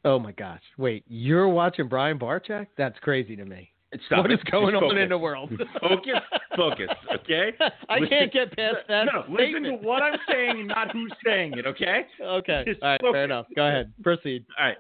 [0.04, 0.62] Oh my gosh.
[0.78, 2.68] Wait, you're watching Brian Barczyk?
[2.78, 3.70] That's crazy to me.
[4.08, 4.40] Stop What it.
[4.40, 5.04] is going Just on focus.
[5.04, 5.50] in the world?
[5.82, 6.20] Focus,
[6.58, 6.90] focus,
[7.22, 7.52] okay?
[7.90, 9.06] I Listen- can't get past that.
[9.06, 12.06] No, listen to what I'm saying not who's saying it, okay?
[12.22, 12.64] Okay.
[12.68, 13.02] Just All right.
[13.02, 13.14] focus.
[13.14, 13.46] Fair enough.
[13.56, 13.94] Go ahead.
[14.04, 14.46] Proceed.
[14.60, 14.78] All right.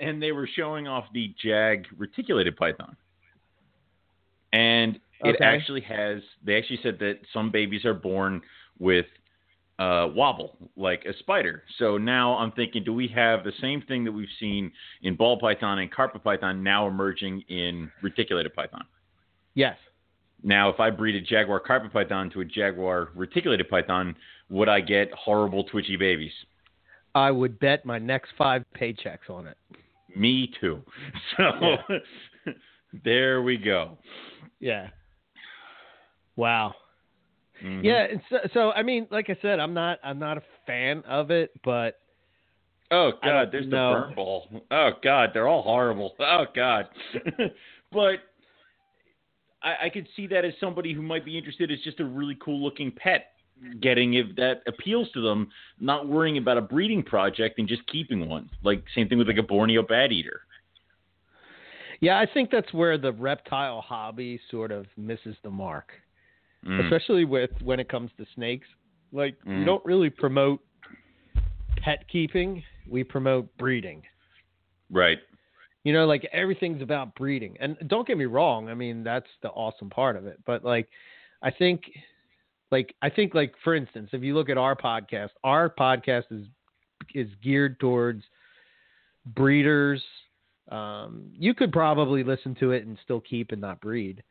[0.00, 2.94] And they were showing off the Jag reticulated python.
[4.52, 5.44] And it Okay.
[5.44, 8.42] actually has, they actually said that some babies are born
[8.78, 9.06] with
[9.78, 11.64] uh, wobble, like a spider.
[11.78, 14.70] So now I'm thinking, do we have the same thing that we've seen
[15.02, 18.84] in ball python and carpet python now emerging in reticulated python?
[19.54, 19.76] Yes.
[20.44, 24.16] Now, if I breed a jaguar carpet python to a jaguar reticulated python,
[24.50, 26.32] would I get horrible twitchy babies?
[27.14, 29.56] I would bet my next five paychecks on it.
[30.14, 30.82] Me too.
[31.36, 31.76] So
[33.04, 33.98] there we go.
[34.60, 34.88] Yeah.
[36.36, 36.74] Wow.
[37.62, 37.84] Mhm.
[37.84, 38.06] Yeah.
[38.10, 41.30] And so, so I mean, like I said, I'm not I'm not a fan of
[41.30, 41.98] it, but
[42.90, 43.94] Oh God, there's know.
[43.94, 44.62] the burn ball.
[44.70, 46.14] Oh God, they're all horrible.
[46.18, 46.88] Oh God.
[47.92, 48.16] but
[49.62, 52.36] I, I could see that as somebody who might be interested as just a really
[52.42, 53.28] cool looking pet.
[53.80, 58.28] Getting if that appeals to them, not worrying about a breeding project and just keeping
[58.28, 58.50] one.
[58.64, 60.40] Like same thing with like a Borneo bat eater.
[62.00, 65.92] yeah, I think that's where the reptile hobby sort of misses the mark.
[66.64, 66.84] Mm.
[66.84, 68.68] especially with when it comes to snakes.
[69.12, 69.66] Like we Mhm.
[69.66, 70.60] don't really promote
[71.76, 74.02] pet keeping; we promote breeding.
[74.90, 75.18] Right.
[75.84, 77.56] You know, like everything's about breeding.
[77.58, 80.38] And don't get me wrong; I mean that's the awesome part of it.
[80.46, 80.88] But like,
[81.42, 81.82] I think,
[82.70, 86.46] like I think, like for instance, if you look at our podcast, our podcast is
[87.14, 88.22] is geared towards
[89.26, 90.02] breeders.
[90.68, 94.22] Um, you could probably listen to it and still keep and not breed.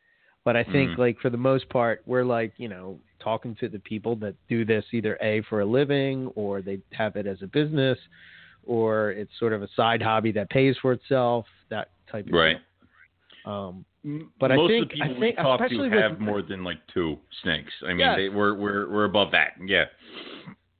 [0.44, 0.98] But I think Mhm.
[0.98, 4.64] like for the most part, we're like, you know, talking to the people that do
[4.64, 7.98] this either A for a living or they have it as a business
[8.64, 12.34] or it's sort of a side hobby that pays for itself, that type of thing.
[12.34, 12.58] Right.
[13.44, 13.52] deal.
[13.52, 16.00] Um M- But I think- of the people I think we talk to especially with-
[16.00, 17.72] have more than like two snakes.
[17.84, 18.16] I mean, Yes.
[18.16, 19.54] they, we're we're we're above that.
[19.64, 19.84] Yeah.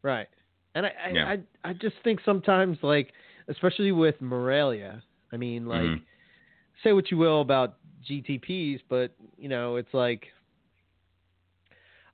[0.03, 0.27] Right.
[0.75, 1.29] And I, I, Yeah.
[1.29, 3.12] I, I just think sometimes, like,
[3.46, 6.01] especially with Morelia, I mean, like, Mhm.
[6.83, 7.75] say what you will about
[8.08, 10.26] GTPs, but, you know, it's like,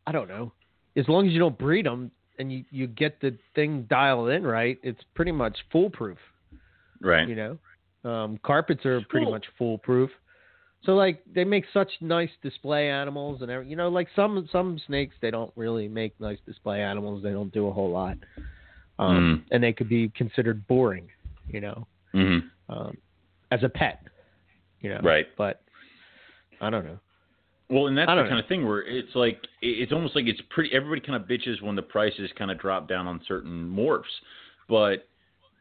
[0.07, 0.53] I don't know.
[0.97, 4.45] As long as you don't breed them and you, you get the thing dialed in
[4.45, 6.19] right, it's pretty much foolproof,
[7.01, 7.29] Right.
[7.29, 7.59] you know?
[8.05, 10.11] Um, carpets are pretty Well- much foolproof.
[10.85, 14.79] So like they make such nice display animals and every, you know like some some
[14.87, 18.17] snakes they don't really make nice display animals they don't do a whole lot
[19.01, 21.09] um, and they could be considered boring
[21.49, 22.97] you know hmm um,
[23.51, 24.05] as a pet
[24.81, 25.27] you know Right.
[25.37, 25.63] but
[26.61, 26.99] I don't know
[27.71, 30.75] Well, and that's the kind of thing where it's like it's almost like it's pretty.
[30.75, 34.03] Everybody kind of bitches when the prices kind of drop down on certain morphs,
[34.69, 35.07] but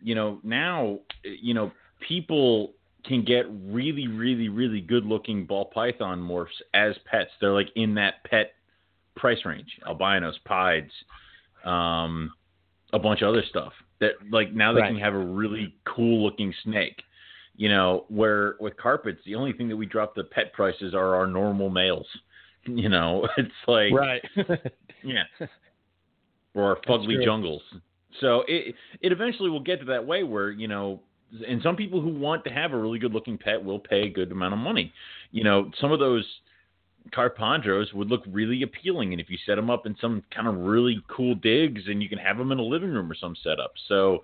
[0.01, 1.71] you know now you know
[2.07, 2.73] people
[3.05, 7.31] can get really, really, really good looking ball python morphs as pets.
[7.39, 8.51] They're like in that pet
[9.15, 10.91] price range, albinos, pieds,
[11.65, 12.31] um,
[12.93, 14.89] a bunch of other stuff that like now they Right.
[14.91, 17.01] can have a really cool looking snake.
[17.57, 21.15] You know, where with carpets, the only thing that we drop the pet prices are
[21.15, 22.07] our normal males.
[22.69, 24.21] You know, it's like right.
[25.01, 25.23] yeah.
[26.53, 27.61] Or our fugly jungles.
[28.19, 30.99] So it it eventually will get to that way where, you know,
[31.47, 34.09] and some people who want to have a really good looking pet will pay a
[34.09, 34.91] good amount of money.
[35.31, 36.25] You know, some of those
[37.11, 40.55] carpondros would look really appealing and if you set them up in some kind of
[40.55, 43.71] really cool digs and you can have them in a living room or some setup.
[43.87, 44.23] So,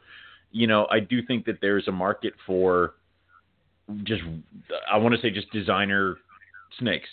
[0.52, 2.96] you know, I do think that there's a market for
[4.04, 4.22] just
[4.92, 6.16] I want to say just designer
[6.80, 7.10] snakes.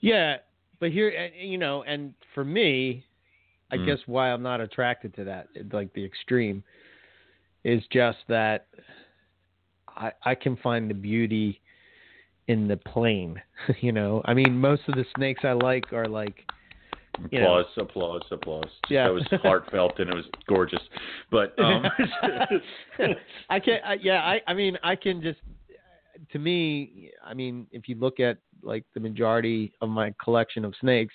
[0.00, 0.38] Yeah,
[0.80, 3.04] but here, eh, eh, you know, and for me,
[3.70, 3.86] I Mm.
[3.86, 6.62] guess why I'm not attracted to that, eh, like the extreme,
[7.64, 8.66] is just that
[9.88, 11.60] I I can find the beauty
[12.48, 13.40] in the plain.
[13.80, 16.44] You know, I mean, most of the snakes I like are like,
[17.30, 17.58] you know.
[17.58, 18.70] Applause, applause, applause.
[18.88, 19.06] Yeah.
[19.06, 20.80] That was heartfelt and it was gorgeous.
[21.30, 21.84] But um,
[23.50, 25.40] I can, I, yeah, I, I mean, I can just,
[26.32, 30.74] to me, I mean, if you look at like the majority of my collection of
[30.80, 31.14] snakes,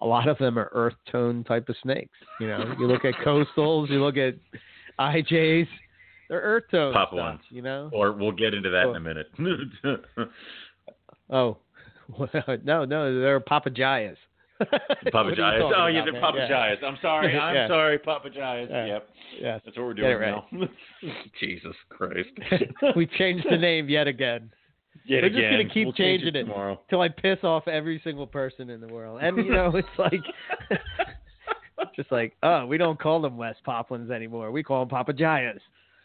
[0.00, 2.16] a lot of them are earth tone type of snakes.
[2.40, 4.34] You know, you look at coastals, you look at
[4.98, 5.66] IJs,
[6.28, 7.40] they're earth tone Pop stuff, ones.
[7.50, 7.90] You know?
[7.92, 9.28] or we'll get into that in a minute.
[11.30, 11.58] Oh,
[12.62, 14.16] no, no, they're papagayas.
[15.12, 15.72] Papagayas.
[15.76, 16.82] Oh, yeah, they're Papagayas.
[16.84, 17.38] I'm sorry.
[17.38, 17.68] I'm Yeah.
[17.68, 18.68] sorry, Papagayas.
[18.70, 18.86] Yeah.
[18.86, 19.08] Yep.
[19.40, 19.60] Yes.
[19.64, 20.42] That's what we're doing right.
[20.52, 20.68] now.
[21.40, 22.28] Jesus Christ.
[22.96, 24.50] we changed the name yet again.
[25.04, 25.70] Yet They're just gonna again.
[25.72, 26.44] keep We'll change changing it.
[26.44, 26.80] tomorrow.
[26.88, 29.20] till I piss off every single person in the world.
[29.22, 30.20] And you know, it's like
[31.94, 34.50] just like, oh, we don't call them West Poplins anymore.
[34.50, 35.60] We call them Papagayas.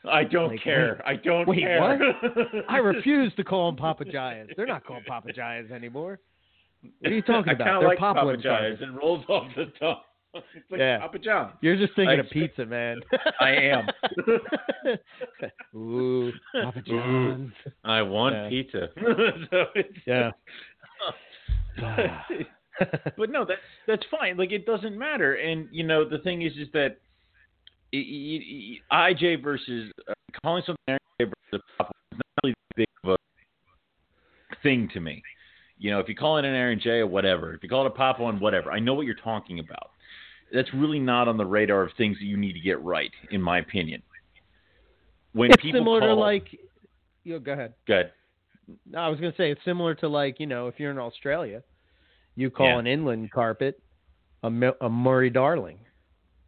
[0.10, 1.02] I don't Like, care.
[1.06, 1.80] I don't wait, care.
[1.80, 2.66] what?
[2.70, 4.48] I refuse to call them Papagayas.
[4.58, 6.20] They're not called Papagayas anymore.
[7.00, 7.66] What are you talking about?
[7.80, 8.80] They're like poplin Papagayas.
[8.80, 8.82] carpets.
[8.82, 9.98] It rolls off the tongue.
[10.34, 11.00] It's like Yeah.
[11.00, 11.52] Papa John.
[11.60, 13.02] You're just thinking I of pizza, man.
[13.42, 13.86] I am.
[15.76, 16.32] Ooh,
[16.64, 17.52] Papa John's.
[17.84, 18.48] I want Yeah.
[18.50, 18.88] pizza.
[19.52, 19.66] so
[20.08, 20.32] Yeah.
[23.18, 24.38] but no, that's that's fine.
[24.38, 25.36] Like it doesn't matter.
[25.36, 26.98] And you know, the thing is, is that
[27.94, 33.18] IJ versus uh, calling something IJ versus a pop is not really big of a
[34.64, 35.22] thing to me.
[35.82, 37.88] You know, if you call it an Irian Jaya or whatever, if you call it
[37.88, 39.90] a pop one, whatever, I know what you're talking about.
[40.54, 43.42] That's really not on the radar of things that you need to get right, in
[43.42, 44.04] my opinion.
[45.34, 46.46] When it's people similar to like.
[47.24, 47.74] You go ahead.
[47.88, 48.12] good.
[48.90, 51.62] No, I was gonna say it's similar to like you know if you're in Australia,
[52.36, 52.80] you call Yeah.
[52.80, 53.80] an inland carpet
[54.44, 54.48] a,
[54.82, 55.80] a Murray Darling.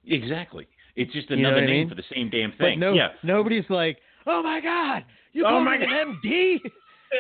[0.06, 0.68] Exactly.
[0.96, 1.90] It's just You know another I name mean?
[1.90, 2.80] for the same damn thing.
[2.80, 3.10] no, yeah.
[3.24, 5.92] nobody's like, oh my god, you Oh called my it God.
[5.92, 6.58] an MD.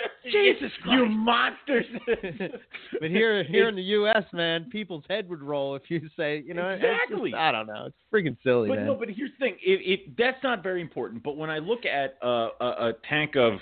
[0.31, 0.91] Jesus Christ.
[0.97, 1.85] You monsters.
[2.99, 6.53] but here, here in the U.S., man, people's head would roll if you say, you
[6.53, 7.33] know, it's just- Exactly.
[7.33, 8.87] I don't know, it's freaking silly, But man.
[8.87, 9.55] no, but here's the thing.
[9.63, 11.23] It, it that's not very important.
[11.23, 13.59] But when I look at uh, a, a tank of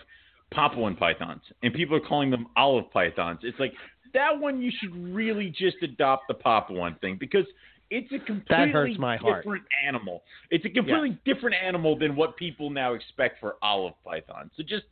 [0.53, 3.73] Papuan pythons and people are calling them olive pythons, it's like
[4.13, 7.45] that one you should really just adopt the Papuan thing because
[7.89, 9.43] it's a completely hurts my heart.
[9.43, 10.23] different animal.
[10.49, 14.51] It's a completely different animal than what people now expect for olive pythons.
[14.55, 14.83] So just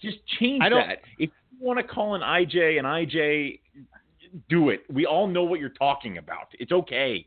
[0.00, 0.98] just change that.
[1.18, 3.60] If you want to call an IJ an IJ,
[4.48, 4.84] do it.
[4.92, 6.48] We all know what you're talking about.
[6.58, 7.26] It's okay.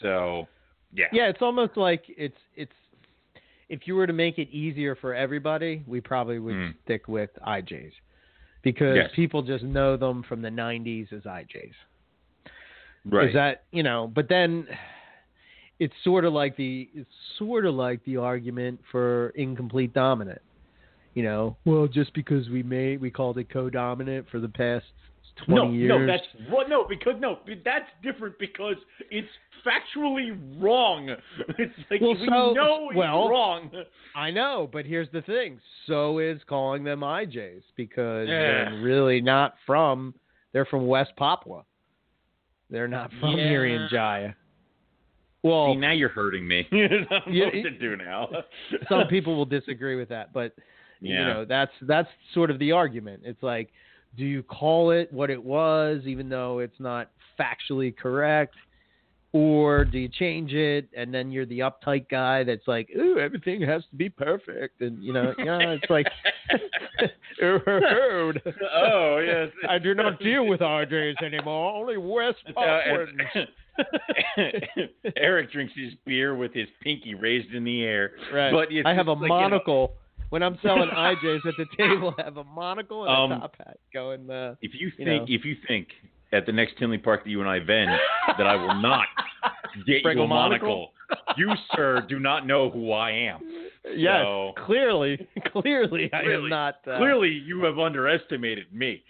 [0.00, 0.48] So
[0.94, 1.06] yeah.
[1.12, 2.72] yeah, it's almost like it's it's.
[3.68, 6.74] If you were to make it easier for everybody, we probably would Mm.
[6.84, 7.92] stick with IJs
[8.62, 9.10] because Yes.
[9.14, 11.72] people just know them from the '90s as IJs.
[13.06, 13.28] Right.
[13.28, 14.10] Is that you know?
[14.14, 14.66] But then
[15.78, 20.42] it's sort of like the it's sort of like the argument for incomplete dominant.
[21.14, 24.86] You know, well, just because we made we called it co-dominant for the past
[25.44, 25.88] twenty no, years.
[25.90, 28.76] no, that's well, no, because no, that's different because
[29.10, 29.28] it's
[29.66, 31.08] factually wrong.
[31.58, 33.70] It's like Well, we so- know it's well- wrong.
[34.16, 38.70] I know, but here's the thing: so is calling them IJs because Yeah.
[38.70, 40.14] they're really not from.
[40.52, 41.64] They're from West Papua.
[42.70, 43.44] They're not from Yeah.
[43.52, 44.34] Irian Jaya.
[45.42, 46.66] Well, See, now you're hurting me.
[46.72, 48.28] I don't know Yeah, what it- to do now.
[48.88, 50.54] some people will disagree with that, but
[51.10, 53.22] you know that's that's sort of the argument.
[53.24, 53.70] It's like,
[54.16, 58.54] do you call it what it was, even though it's not factually correct,
[59.32, 63.62] or do you change it and then you're the uptight guy that's like, ooh, everything
[63.62, 66.06] has to be perfect, and you know, yeah, it's like,
[67.42, 69.48] oh yes.
[69.68, 72.58] I do not deal with RJs anymore, only West That's.
[73.78, 74.42] Uh,
[75.16, 78.12] Eric drinks his beer with his pinky raised in the air.
[78.30, 78.52] Right.
[78.52, 79.94] But I have a like, you know- monocle.
[80.32, 83.54] When I'm selling IJs at the table, I have a monocle and a Um, top
[83.58, 84.30] hat going.
[84.30, 85.34] Uh, If you you think, know.
[85.34, 85.88] if you think
[86.32, 87.90] at the next Tinley Park that you and I vend
[88.38, 89.04] that I will not
[89.86, 90.92] get Bring you a a monocle.
[91.36, 93.40] you, sir, do not know who I am.
[93.94, 95.18] Yes, So- clearly,
[95.52, 96.76] clearly, I am not.
[96.86, 99.02] Uh, Clearly, you have underestimated me.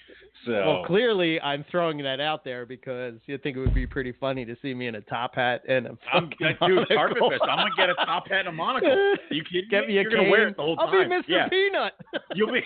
[0.45, 4.13] So Well, clearly, I'm throwing that out there because you think it would be pretty
[4.13, 7.31] funny to see me in a top hat and a I'm dude, Carpet monocle.
[7.31, 7.43] Fest.
[7.49, 8.91] I'm gonna get a top hat and a monocle.
[9.31, 11.09] Are you kidding Get me a You're gonna wear it the whole I'll time.
[11.11, 11.23] be Mr.
[11.29, 11.93] Yeah, Peanut.
[12.35, 12.63] you'll be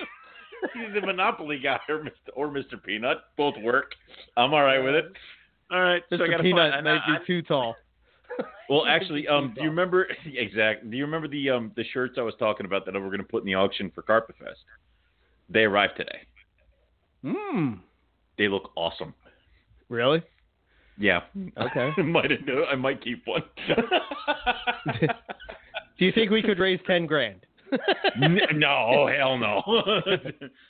[0.95, 2.11] the Monopoly guy or Mr.
[2.35, 2.83] or Mr.
[2.83, 3.19] Peanut.
[3.37, 3.93] Both work.
[4.37, 5.13] I'm all right with it.
[5.71, 6.41] All right, so I Mr.
[6.43, 6.85] Peanut find.
[6.85, 7.77] might I- be too tall.
[8.69, 10.91] Well, actually, um, do you remember exactly?
[10.91, 13.25] Do you remember the um the shirts I was talking about that we're going to
[13.25, 14.59] put in the auction for Carpet Fest?
[15.49, 16.19] They arrived today.
[17.27, 17.75] Hmm.
[18.39, 19.15] They look awesome.
[19.89, 20.23] Really?
[20.99, 21.21] Yeah.
[21.59, 21.91] Okay.
[21.99, 22.65] I might know.
[22.71, 23.43] I might keep one.
[25.99, 27.41] Do you think we could raise ten grand?
[28.55, 29.63] No, hell no.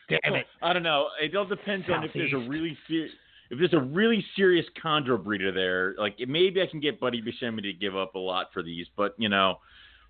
[0.08, 0.46] Damn it.
[0.62, 1.08] I don't know.
[1.20, 3.08] It all depends on if there's a really ser-
[3.50, 5.94] if there's a really serious chondro breeder there.
[5.98, 9.14] Like maybe I can get Buddy Buscemi to give up a lot for these, but
[9.18, 9.58] you know,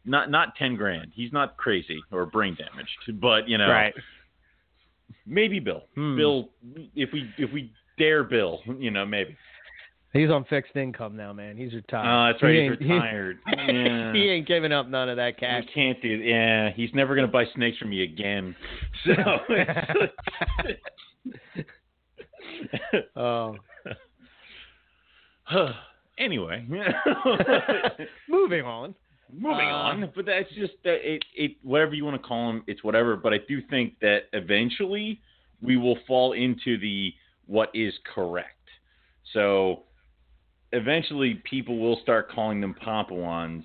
[0.04, 1.12] not not ten grand.
[1.14, 3.68] He's not crazy or brain damaged, but you know,
[5.26, 5.82] maybe Bill.
[5.94, 6.16] Hmm.
[6.16, 6.48] Bill,
[6.94, 9.36] if we if we dare Bill, you know, maybe.
[10.12, 11.56] He's on fixed income now, man.
[11.58, 12.06] He's retired.
[12.06, 12.54] Oh, that's right.
[12.54, 13.38] He He's ain't- he- retired.
[13.46, 14.12] Yeah.
[14.14, 15.64] he ain't giving up none of that cash.
[15.68, 16.08] I can't do.
[16.08, 18.54] Yeah, he's never gonna buy snakes from me again.
[19.04, 19.12] So.
[23.16, 23.56] Oh.
[26.18, 26.64] anyway,
[28.28, 28.94] Moving on.
[29.32, 30.12] Moving Uh, on.
[30.14, 31.52] But that's just that it, it.
[31.62, 33.16] Whatever you want to call them, it's whatever.
[33.16, 35.20] But I do think that eventually
[35.60, 37.12] we will fall into the
[37.46, 38.50] what is correct.
[39.32, 39.84] So
[40.72, 43.64] eventually, people will start calling them Papuans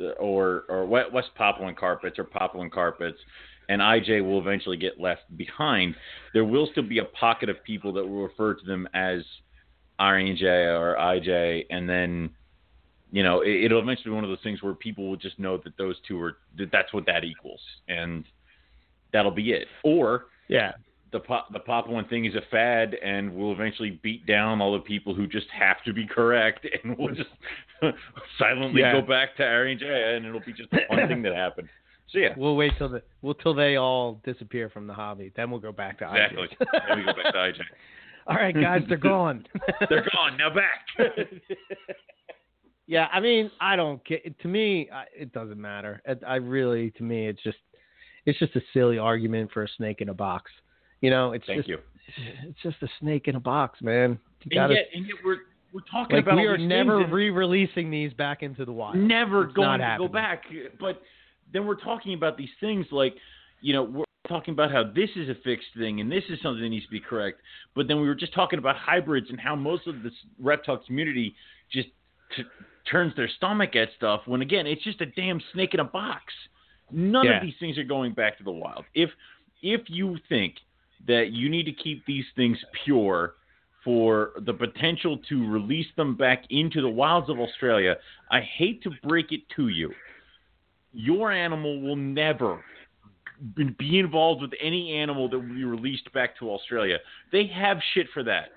[0.00, 3.18] uh, or or West West Papuan carpets or Papuan carpets,
[3.68, 5.94] and IJ will eventually get left behind.
[6.32, 9.22] There will still be a pocket of people that will refer to them as
[10.00, 10.42] RNJ
[10.78, 12.30] or IJ, and then
[13.14, 15.56] you know it, it'll eventually be one of those things where people will just know
[15.64, 18.24] that those two are that that's what that equals, and
[19.12, 19.68] that'll be it.
[19.84, 20.72] Or Yeah.
[21.12, 24.80] the pop, the Papuan thing is a fad, and we'll eventually beat down all the
[24.80, 27.30] people who just have to be correct, and we'll just
[28.38, 28.94] silently Yeah.
[29.00, 31.68] go back to RNJ, and it'll be just a fun thing that happened.
[32.10, 35.32] So yeah, We'll wait till the well till they all disappear from the hobby.
[35.36, 36.32] Then we'll go back to IJ.
[36.32, 36.48] exactly.
[36.88, 37.60] then we go back to IJ.
[38.26, 39.46] all right, guys, they're gone.
[39.88, 40.50] They're gone now.
[40.52, 40.80] Back.
[42.86, 44.38] Yeah, I mean, I don't get.
[44.40, 46.02] To me, I, it doesn't matter.
[46.06, 47.58] I, I really, to me, it's just,
[48.26, 50.50] it's just a silly argument for a snake in a box.
[51.00, 51.78] You know, it's Thank just, you.
[52.46, 54.18] it's just a snake in a box, man.
[54.44, 55.38] You And gotta, yet, and yet we're
[55.72, 58.96] we're talking like about we are never and- re-releasing these back into the wild.
[58.96, 60.44] never It's going to go back.
[60.78, 61.02] But
[61.52, 63.14] then we're talking about these things like,
[63.60, 66.62] you know, we're talking about how this is a fixed thing and this is something
[66.62, 67.40] that needs to be correct.
[67.74, 71.34] But then we were just talking about hybrids and how most of this reptile community
[71.72, 71.88] just
[72.36, 72.44] t-
[72.90, 76.32] turns their stomach at stuff when again it's just a damn snake in a box.
[76.90, 77.36] None Yeah.
[77.38, 78.84] of these things are going back to the wild.
[78.94, 79.10] If
[79.62, 80.56] if you think
[81.06, 83.34] that you need to keep these things pure
[83.82, 87.96] for the potential to release them back into the wilds of Australia,
[88.30, 89.94] I hate to break it to you.
[90.92, 92.64] Your animal will never
[93.54, 97.00] be- be involved with any animal that will be released back to Australia.
[97.32, 98.52] They have shit for that.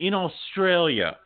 [0.00, 1.18] In Australia,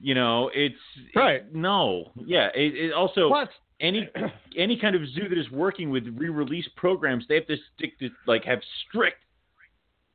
[0.00, 0.76] you know, it's
[1.14, 1.52] Right.
[1.54, 2.48] no, yeah.
[2.54, 3.48] It, it also Plus,
[3.80, 4.08] any
[4.56, 8.10] any kind of zoo that is working with re-release programs, they have to stick to
[8.26, 9.18] like have strict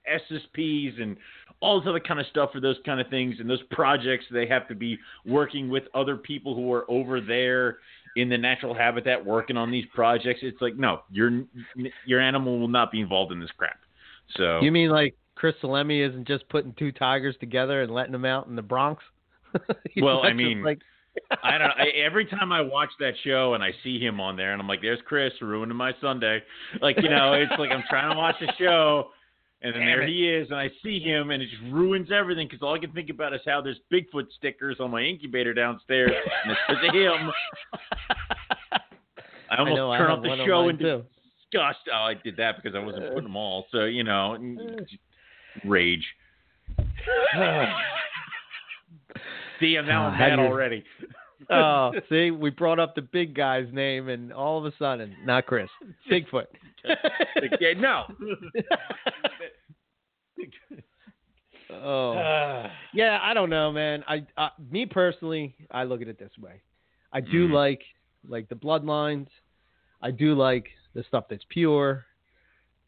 [0.08, 1.18] SSPs and
[1.62, 4.26] all this other kind of stuff for those kind of things and those projects.
[4.32, 7.78] They have to be working with other people who are over there
[8.16, 10.40] in the natural habitat working on these projects.
[10.44, 11.44] It's like no, your
[12.06, 13.80] your animal will not be involved in this crap.
[14.36, 18.26] So you mean like Chris Salemi isn't just putting two tigers together and letting them
[18.26, 19.04] out in the Bronx?
[20.02, 20.80] Well, I mean, like
[21.44, 21.72] I don't.
[21.72, 24.68] I, every time I watch that show and I see him on there, and I'm
[24.68, 26.42] like, "There's Chris ruining my Sunday."
[26.82, 29.12] Like you know, it's like I'm trying to watch the show,
[29.62, 32.62] and then there he is, and I see him, and it just ruins everything because
[32.62, 36.12] all I can think about is how there's Bigfoot stickers on my incubator downstairs,
[36.44, 37.32] and it's because of him.
[39.50, 41.04] I almost know, turn have off the show and too.
[41.52, 41.80] disgust.
[41.92, 43.66] Oh, I did that because I wasn't putting them all.
[43.72, 44.38] So you know,
[45.64, 46.06] rage.
[49.60, 50.84] See, I'm now Uh, I'm mad already.
[51.50, 55.46] oh, see, we brought up the big guy's name, and all of a sudden, not
[55.46, 55.70] Chris,
[56.12, 56.46] Bigfoot.
[57.60, 58.06] Yeah, no.
[61.72, 64.04] oh, yeah, I don't know, man.
[64.08, 66.62] I, uh, me personally, I look at it this way.
[67.12, 67.54] I do Mhm.
[67.54, 67.84] like,
[68.28, 69.28] like the bloodlines.
[70.02, 72.06] I do like the stuff that's pure,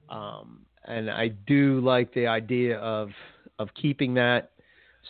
[0.10, 3.12] um, and I do like the idea of
[3.60, 4.52] of keeping that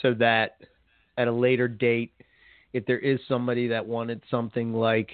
[0.01, 0.61] so that
[1.17, 2.13] at a later date,
[2.73, 5.09] if there is somebody that wanted something like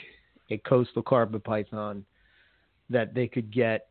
[0.49, 2.05] a coastal carpet python,
[2.89, 3.87] that they could get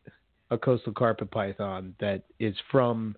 [0.51, 3.17] a coastal carpet python that is from,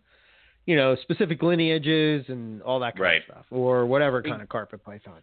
[0.66, 3.16] you know, specific lineages and all that kind Right.
[3.18, 5.20] of stuff, or whatever kind of carpet python.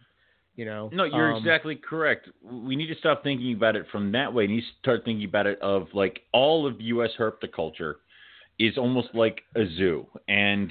[0.54, 2.28] You know, No, you're Um, exactly correct.
[2.42, 4.44] We need to stop thinking about it from that way.
[4.44, 7.10] and to start thinking about it of like all of U.S.
[7.16, 7.94] herpetoculture
[8.58, 10.70] is almost like a zoo, and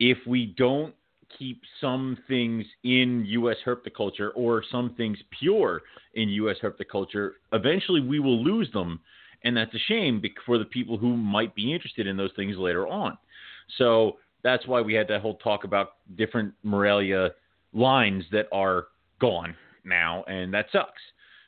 [0.00, 0.94] if we don't
[1.36, 3.56] keep some things in U.S.
[3.64, 5.82] herpetoculture or some things pure
[6.14, 6.56] in U.S.
[6.62, 9.00] herpetoculture, eventually we will lose them,
[9.44, 12.86] and that's a shame for the people who might be interested in those things later
[12.86, 13.16] on.
[13.76, 17.30] So that's why we had that whole talk about different Morelia
[17.72, 18.86] lines that are
[19.20, 19.54] gone
[19.84, 21.02] now, and that sucks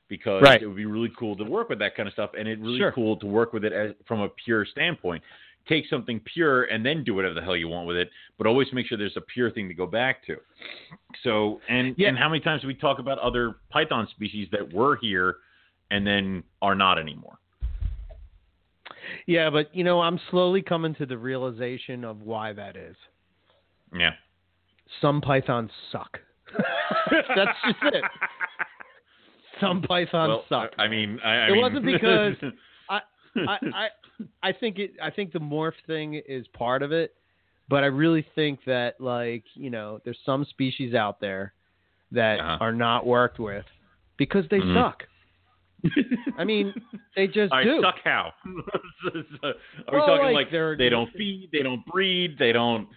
[0.08, 0.60] because Right.
[0.60, 2.78] it would be really cool to work with that kind of stuff, and it's really
[2.78, 2.92] Sure.
[2.92, 5.22] cool to work with it as, from a pure standpoint.
[5.70, 8.66] Take something pure and then do whatever the hell you want with it, but always
[8.72, 10.36] make sure there's a pure thing to go back to.
[11.22, 12.08] So, and Yeah.
[12.08, 15.36] and how many times do we talk about other python species that were here
[15.92, 17.38] and then are not anymore?
[19.26, 22.96] Yeah, but you know, I'm slowly coming to the realization of why that is.
[23.96, 24.10] Yeah.
[25.00, 26.18] Some pythons suck.
[27.36, 28.04] That's just it.
[29.60, 30.72] Some pythons well, suck.
[30.78, 32.34] I mean, I, I It mean, wasn't because
[32.90, 33.00] I,
[33.36, 33.88] I
[34.42, 37.14] I think it I think the morph thing is part of it,
[37.68, 41.54] but I really think that like, you know, there's some species out there
[42.12, 42.58] that Uh-huh.
[42.60, 43.64] are not worked with
[44.16, 44.74] because they Mhm.
[44.74, 45.04] suck.
[46.38, 46.74] I mean,
[47.16, 47.80] they just right, do.
[47.82, 48.32] suck how?
[48.44, 49.54] Are we
[49.92, 52.88] Well, talking like, like, they don't feed, they don't breed, they don't?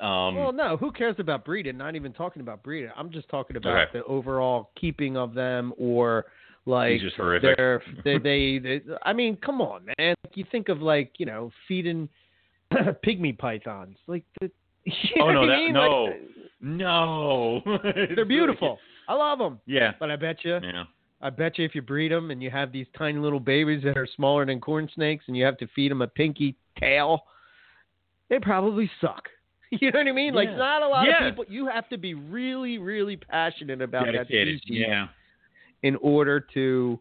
[0.00, 1.76] Um, Well, no, who cares about breeding?
[1.76, 2.90] Not even talking about breeding.
[2.96, 3.98] I'm just talking about Okay.
[3.98, 6.26] the overall keeping of them or
[6.66, 7.56] like he's just horrific.
[7.56, 10.14] they're they, they they I mean, come on, man.
[10.34, 12.08] You think of like, you know, feeding
[12.72, 13.96] pygmy pythons.
[14.06, 14.50] Like the
[14.84, 15.72] you know Oh, no, what I that- mean?
[15.72, 16.04] no.
[16.04, 16.20] Like,
[16.60, 17.60] No,
[18.14, 18.78] they're beautiful.
[19.08, 19.58] I love them.
[19.66, 20.84] Yeah, But I bet you yeah.
[21.22, 23.98] I bet you if you breed them and you have these tiny little babies that
[23.98, 27.24] are smaller than corn snakes and you have to feed them a pinky tail,
[28.28, 29.28] they probably suck.
[29.72, 30.34] You know what I mean?
[30.34, 30.56] Like Yeah.
[30.56, 31.26] not a lot Yeah.
[31.28, 31.44] of people.
[31.52, 34.60] You have to be really, really passionate about that Dedicated.
[34.62, 35.06] species Yeah.
[35.82, 36.98] In order to,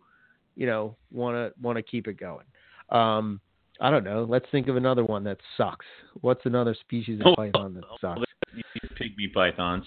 [0.55, 2.45] you know, want to want to keep it going.
[2.89, 3.39] Um,
[3.81, 4.25] I don't know.
[4.27, 5.85] Let's think of another one that sucks.
[6.21, 8.21] What's another species of Oh, python that sucks?
[8.53, 9.85] These pygmy pythons,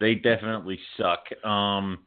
[0.00, 1.24] they definitely suck.
[1.44, 1.98] Um,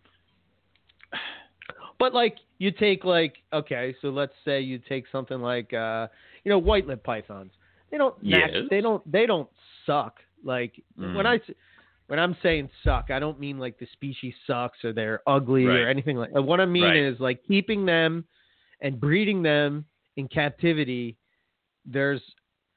[1.99, 6.07] But like you take like okay, so let's say you take something like uh
[6.43, 7.51] you know white lip pythons.
[7.91, 8.49] They don't Yes.
[8.69, 9.49] they don't they don't
[9.85, 10.19] suck.
[10.43, 11.13] Like Mm.
[11.13, 11.39] when I
[12.11, 15.79] when I'm saying suck, I don't mean like the species sucks or they're ugly Right.
[15.79, 16.33] or anything like.
[16.33, 16.41] That.
[16.41, 16.97] What I mean Right.
[16.97, 18.25] is like keeping them
[18.81, 19.85] and breeding them
[20.17, 21.15] in captivity.
[21.85, 22.21] There's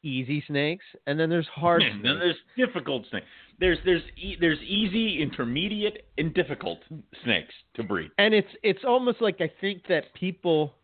[0.05, 2.05] easy snakes and then there's hard and snakes.
[2.05, 3.26] then there's difficult snakes.
[3.59, 6.78] There's there's e- there's easy, intermediate, and difficult
[7.24, 8.12] snakes to breed.
[8.18, 10.74] and it's it's almost like I think that people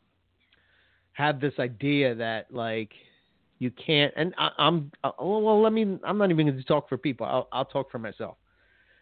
[1.13, 2.93] have this idea that like
[3.61, 4.13] you can't.
[4.17, 5.63] And I, I'm uh, well.
[5.63, 5.99] Let me.
[6.03, 7.27] I'm not even going to talk for people.
[7.27, 8.39] I'll I'll talk for myself.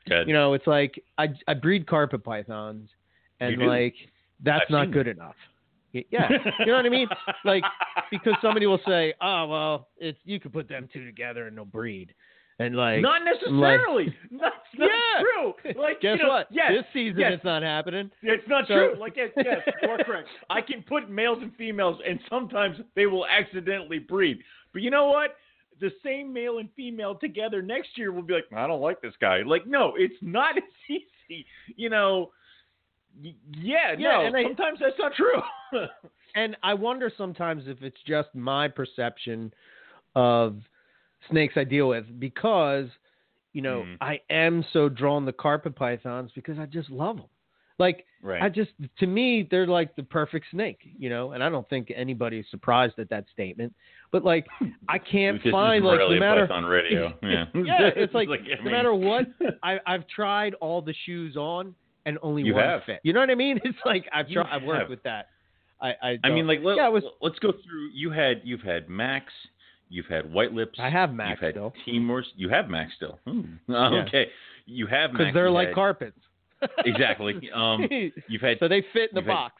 [0.06, 0.26] Good.
[0.28, 2.90] You know, it's like I I breed carpet pythons,
[3.40, 3.94] and like
[4.44, 5.36] that's I've not good enough.
[5.92, 6.28] Yeah,
[6.58, 7.08] you know what I mean?
[7.44, 7.64] Like
[8.10, 11.64] because somebody will say, "Oh well, it's you could put them two together and they'll
[11.64, 12.12] breed,"
[12.58, 14.14] and like not necessarily.
[14.32, 14.42] That's
[14.76, 15.22] not Yeah.
[15.22, 15.72] true.
[15.80, 16.46] Like guess you know, what?
[16.50, 17.32] Yes, this season yes.
[17.34, 18.10] it's not happening.
[18.22, 18.94] It's not So- true.
[18.98, 19.58] Like yes, yes,
[20.04, 20.28] correct.
[20.50, 24.38] I can put males and females, and sometimes they will accidentally breed.
[24.72, 25.36] But you know what?
[25.80, 29.14] The same male and female together next year will be like, I don't like this
[29.20, 29.42] guy.
[29.46, 31.46] Like, no, it's not as easy.
[31.76, 32.32] You know.
[33.20, 34.26] Yeah, Yeah, no.
[34.26, 35.40] and I- sometimes that's not true.
[36.34, 39.52] And I wonder sometimes if it's just my perception
[40.14, 40.58] of
[41.30, 42.88] snakes I deal with because,
[43.52, 43.96] you know, Mhm.
[44.00, 47.26] I am so drawn to carpet pythons because I just love them.
[47.78, 48.42] Like, right.
[48.42, 51.92] I just, to me, they're like the perfect snake, you know, and I don't think
[51.94, 53.72] anybody's surprised at that statement.
[54.10, 54.46] But like,
[54.88, 56.46] I can't find, like, no matter.
[56.46, 57.12] Python radio.
[57.22, 59.26] Yeah, yeah, it's like, I no mean- matter what,
[59.62, 62.82] I, I've tried all the shoes on and only You one have.
[62.84, 63.00] fit.
[63.04, 63.60] You know what I mean?
[63.64, 65.28] It's like I've tried, I've worked with that.
[65.80, 67.90] I, I, I mean, like let, yeah, was, let's go through.
[67.94, 69.32] You had you've had Max,
[69.88, 70.78] you've had White Lips.
[70.80, 72.24] I have Max You've had still Timors.
[72.36, 73.18] You have Max still.
[73.26, 73.42] Hmm.
[73.74, 74.26] Okay.
[74.66, 75.18] You have Max.
[75.18, 76.18] because they're like had- carpets.
[76.84, 77.50] Exactly.
[77.54, 77.86] Um,
[78.28, 79.54] you've had so they fit in the you've had- box.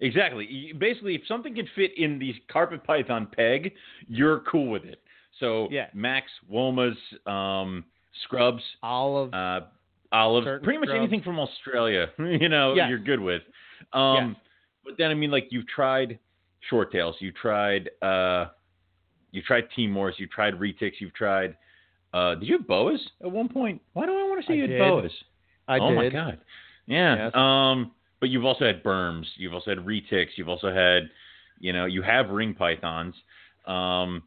[0.00, 0.72] exactly.
[0.78, 3.72] Basically, if something can fit in the carpet python peg,
[4.08, 5.00] you're cool with it.
[5.38, 5.86] So Yeah.
[5.94, 7.84] Max, Womas, um,
[8.24, 9.32] Scrubs, Olive.
[9.32, 9.60] uh,
[10.12, 10.98] Certain pretty much scrubs.
[10.98, 12.88] anything from Australia, you know, Yes.
[12.90, 13.42] you're good with.
[13.92, 14.36] Um,
[14.84, 16.18] But then I mean, like you've tried
[16.68, 18.46] short tails, you tried, uh,
[19.32, 21.56] you tried Timors, you tried retics, you've tried
[22.12, 23.80] Uh, did you have boas at one point?
[23.92, 24.78] Why do I want to say I you had did.
[24.80, 25.12] boas?
[25.68, 25.96] I oh did.
[25.96, 26.38] my god.
[26.86, 27.14] Yeah.
[27.26, 27.32] Yes.
[27.34, 29.26] Um, but you've also had berms.
[29.36, 30.30] You've also had retics.
[30.36, 31.08] You've also had,
[31.60, 33.14] you know, you have ring pythons.
[33.66, 34.22] Um,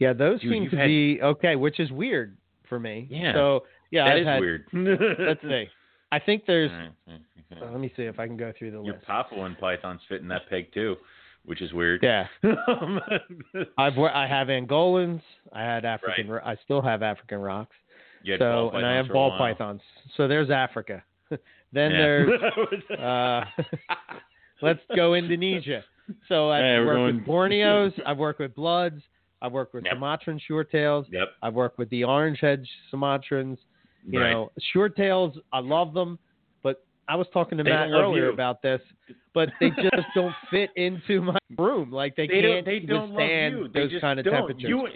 [0.00, 2.36] Yeah, those seem to had- be okay, which is weird
[2.68, 3.06] for me.
[3.10, 3.32] Yeah.
[3.34, 4.64] So yeah, that I've is had, weird.
[5.20, 5.66] Let's see.
[6.10, 6.70] I think there's.
[6.72, 6.90] Right,
[7.52, 7.60] okay.
[7.64, 9.06] uh, let me see if I can go through the list Your list.
[9.06, 10.96] Papuan pythons fit in that peg too,
[11.48, 12.02] which is weird.
[12.02, 12.26] Yeah,
[12.68, 13.00] Um,
[13.78, 15.22] I've I have Angolans.
[15.52, 16.28] I had African.
[16.28, 17.74] ro I still have African rocks.
[18.22, 19.80] you had So ball and I have ball pythons.
[20.16, 21.02] So there's Africa.
[21.30, 22.30] then there's
[22.98, 23.44] uh,
[24.62, 25.84] let's go Indonesia.
[26.28, 27.92] So I've Yeah, we're worked going- with Borneos.
[28.06, 29.02] I've worked with Bloods.
[29.40, 29.94] I've worked with Yep.
[29.94, 31.06] Sumatran shorttails.
[31.12, 31.28] Yep.
[31.42, 33.58] I've worked with the orange head Sumatrans.
[34.08, 34.32] You right.
[34.32, 35.36] know, shorttails.
[35.52, 36.27] I love them, but
[37.08, 38.32] I was talking to They Matt earlier you.
[38.32, 38.80] about this.
[39.34, 41.90] But they just don't fit into my room.
[41.90, 42.66] Like they, they can't.
[42.66, 44.34] They don't withstand those kind of don't.
[44.34, 44.68] temperatures.
[44.68, 44.88] You,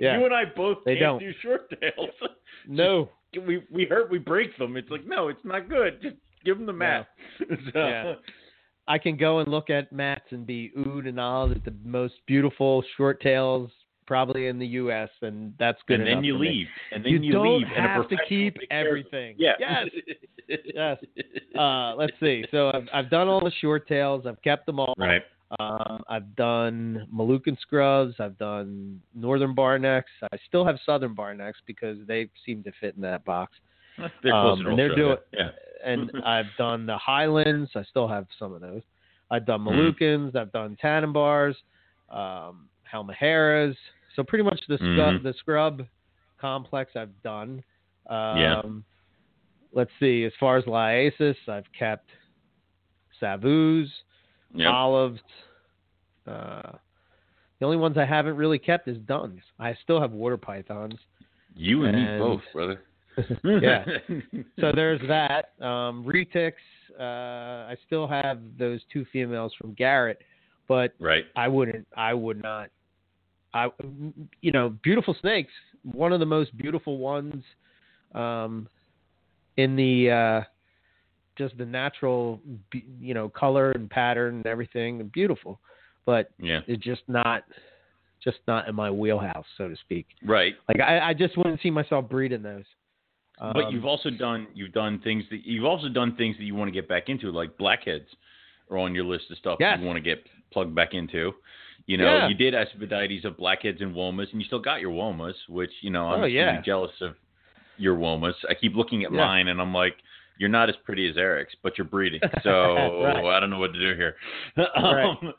[0.00, 0.18] yeah.
[0.18, 1.18] you and I both They can't don't.
[1.20, 2.10] do short tails.
[2.68, 3.08] no.
[3.46, 4.10] we we hurt.
[4.10, 4.76] We break them.
[4.76, 6.00] It's like no, it's not good.
[6.02, 7.06] Just give them the mat.
[7.38, 8.14] so, Yeah.
[8.88, 12.14] I can go and look at Matt's and be oohed and awed at the most
[12.26, 13.70] beautiful short tails
[14.06, 15.08] probably in the U.S.
[15.22, 16.66] and that's good and then you leave.
[16.92, 17.66] And then You, you, don't leave.
[17.68, 18.88] have to keep takes care of it.
[18.88, 19.34] everything.
[19.38, 19.52] Yeah.
[19.58, 19.86] Yes.
[20.74, 20.98] Yes.
[21.58, 22.44] Uh, let's see.
[22.50, 24.26] So I've, I've done all the short tails.
[24.26, 24.92] I've kept them all.
[24.98, 25.22] right.
[25.60, 28.14] Um, I've done Moluccan scrubs.
[28.18, 30.10] I've done northern barnecks.
[30.30, 33.52] I still have southern barnecks because they seem to fit in that box.
[34.22, 35.50] They're Um, to and they're doing- Yeah.
[35.84, 37.70] And I've done the Highlands.
[37.74, 38.82] I still have some of those.
[39.30, 39.94] I've done Mhm.
[40.00, 40.36] Moluccans.
[40.36, 41.54] I've done Tanimbars,
[42.10, 43.76] um, Halmaheras.
[44.16, 45.22] So pretty much the scrub, Mhm.
[45.22, 45.86] the scrub
[46.38, 47.62] complex I've done.
[48.08, 48.62] Um, Yeah.
[49.74, 50.24] Let's see.
[50.24, 52.10] As far as Liasis, I've kept
[53.20, 53.88] Savus,
[54.54, 54.70] Yep.
[54.70, 55.20] olives.
[56.26, 56.72] Uh,
[57.58, 59.40] the only ones I haven't really kept is duns.
[59.58, 60.98] I still have water pythons.
[61.54, 62.82] You and, me both, brother.
[63.44, 63.84] Yeah.
[64.60, 65.52] So there's that.
[65.60, 66.52] Um, retics.
[66.98, 70.20] Uh, I still have those two females from Garrett,
[70.68, 71.24] but right.
[71.36, 71.86] I wouldn't.
[71.96, 72.68] I would not.
[73.54, 73.68] I,
[74.40, 75.52] you know, beautiful snakes.
[75.82, 77.42] One of the most beautiful ones,
[78.14, 78.68] um,
[79.56, 80.40] in the uh,
[81.36, 82.40] just the natural,
[83.00, 85.10] you know, color and pattern and everything.
[85.12, 85.60] Beautiful,
[86.06, 86.60] but Yeah.
[86.66, 87.44] it's just not,
[88.22, 90.06] just not in my wheelhouse, so to speak.
[90.24, 90.54] Right.
[90.68, 92.64] Like I, I just wouldn't see myself breeding those.
[93.38, 96.54] But Um, you've also done you've done things that you've also done things that you
[96.54, 98.06] want to get back into, like blackheads
[98.70, 99.78] are on your list of stuff Yes.
[99.80, 101.32] you want to get plugged back into.
[101.86, 102.28] You know, Yeah.
[102.28, 105.90] you did Aspidites of blackheads and womas, and you still got your womas, which you
[105.90, 106.60] know I'm Oh, yeah.
[106.62, 107.16] jealous of
[107.76, 108.34] your womas.
[108.48, 109.16] I keep looking at Yeah.
[109.18, 109.96] mine, and I'm like,
[110.38, 113.24] you're not as pretty as Eric's, but you're breeding, so Right.
[113.36, 114.16] I don't know what to do here.
[114.56, 115.04] Right.
[115.22, 115.34] um,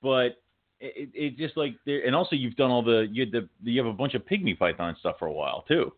[0.00, 0.40] but
[0.80, 3.78] it, it just like there, and also you've done all the you had the you
[3.82, 5.92] have a bunch of pygmy python stuff for a while too.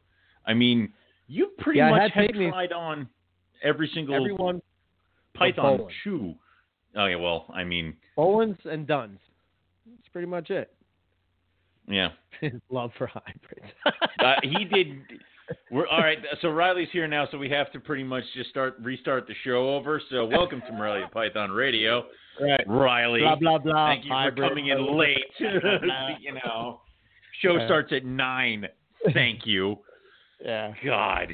[0.47, 0.93] I mean,
[1.27, 2.51] you pretty Yeah, much had had pygmies.
[2.51, 3.09] tried on
[3.62, 4.62] every single everyone
[5.35, 6.35] python shoe.
[6.95, 9.18] Oh yeah, well, I mean, Owens and Duns.
[9.87, 10.72] That's pretty much it.
[11.89, 12.09] yeah,
[12.41, 13.72] His love for hybrids.
[14.18, 14.89] uh, he did.
[15.70, 16.18] We're all right.
[16.43, 19.74] So Riley's here now, so we have to pretty much just start restart the show
[19.76, 20.03] over.
[20.11, 22.05] So welcome to Morelia Python Radio,
[22.41, 22.61] right.
[22.66, 23.20] Riley.
[23.20, 23.87] Blah blah blah.
[23.91, 25.18] Thank you for coming in late.
[25.39, 26.80] you know,
[27.43, 27.66] show Yeah.
[27.66, 28.66] starts at nine.
[29.14, 29.78] Thank you.
[30.45, 30.72] Yeah.
[30.84, 31.32] God.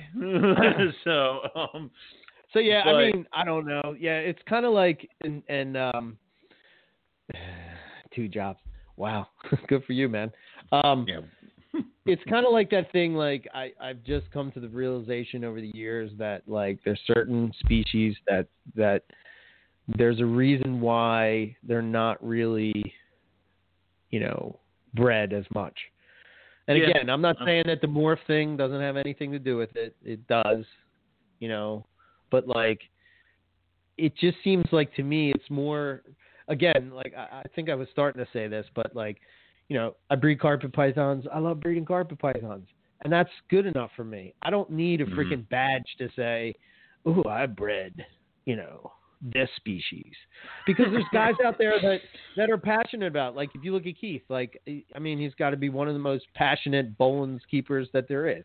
[1.05, 1.91] so, um,
[2.53, 3.97] So yeah, But- I mean, I don't know.
[3.99, 6.19] Yeah, it's kind of like and and um,
[8.15, 8.61] two jobs.
[8.97, 9.29] Wow,
[9.69, 10.31] good for you, man.
[10.71, 11.21] Um, yeah,
[12.07, 13.15] it's kind of like that thing.
[13.15, 17.53] Like I I've just come to the realization over the years that like there's certain
[17.61, 19.03] species that that
[19.89, 22.95] there's a reason why they're not really,
[24.11, 24.59] you know,
[24.95, 25.77] bred as much.
[26.69, 26.91] And Yeah.
[26.91, 29.97] again, I'm not saying that the morph thing doesn't have anything to do with it.
[30.05, 30.65] It does,
[31.41, 31.85] you know,
[32.31, 32.81] but like,
[33.99, 36.03] it just seems like to me it's more.
[36.49, 39.19] Again, like I, I think I was starting to say this, but like,
[39.69, 41.25] you know, I breed carpet pythons.
[41.33, 42.69] I love breeding carpet pythons,
[43.03, 44.35] and that's good enough for me.
[44.43, 45.15] I don't need a Mhm.
[45.15, 46.55] freaking badge to say,
[47.07, 48.05] "Ooh, I bred,"
[48.45, 50.13] you know, this species,
[50.67, 52.01] because there's guys out there that
[52.37, 53.37] that are passionate about.
[53.37, 55.95] Like if you look at Keith, like I mean, he's got to be one of
[55.95, 58.45] the most passionate Boelen's keepers that there is,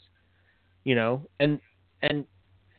[0.83, 1.59] you know, and
[2.03, 2.25] and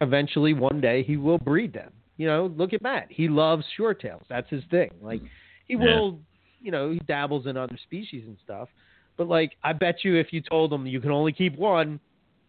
[0.01, 1.93] eventually one day he will breed them.
[2.19, 3.07] You know, look at Matt.
[3.09, 4.23] He loves short tails.
[4.29, 4.91] That's his thing.
[5.01, 5.23] Like
[5.67, 5.79] he Yeah.
[5.79, 6.21] will,
[6.61, 8.69] you know, he dabbles in other species and stuff.
[9.17, 11.99] But like, I bet you if you told him you can only keep one,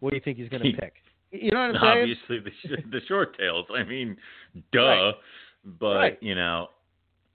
[0.01, 0.93] what do you think he's going to pick?
[1.32, 2.17] You know what I'm saying?
[2.28, 3.67] obviously the sh- the short tails.
[3.74, 4.17] I mean,
[4.74, 4.80] duh.
[4.82, 5.13] Right.
[5.80, 6.17] But Right.
[6.22, 6.70] you know,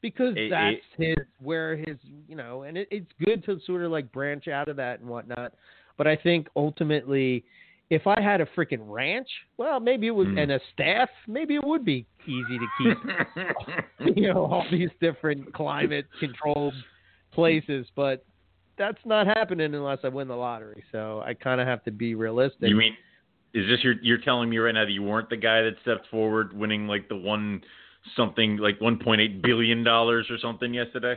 [0.00, 1.96] because It- that's his where his
[2.28, 5.08] you know and it, it's good to sort of like branch out of that and
[5.08, 5.52] whatnot
[5.96, 7.44] But I think ultimately,
[7.94, 10.42] if I had a freaking ranch, well, maybe it would, Mm.
[10.42, 12.98] and a staff, maybe it would be easy to keep.
[14.16, 16.74] you know, all these different climate controlled
[17.32, 18.24] places, but
[18.76, 20.82] that's not happening unless I win the lottery.
[20.90, 22.68] So I kind of have to be realistic.
[22.68, 22.96] You mean
[23.54, 26.08] is this your you're telling me right now that you weren't the guy that stepped
[26.08, 27.62] forward winning like the one
[28.16, 31.16] something like 1.8 billion dollars or something yesterday?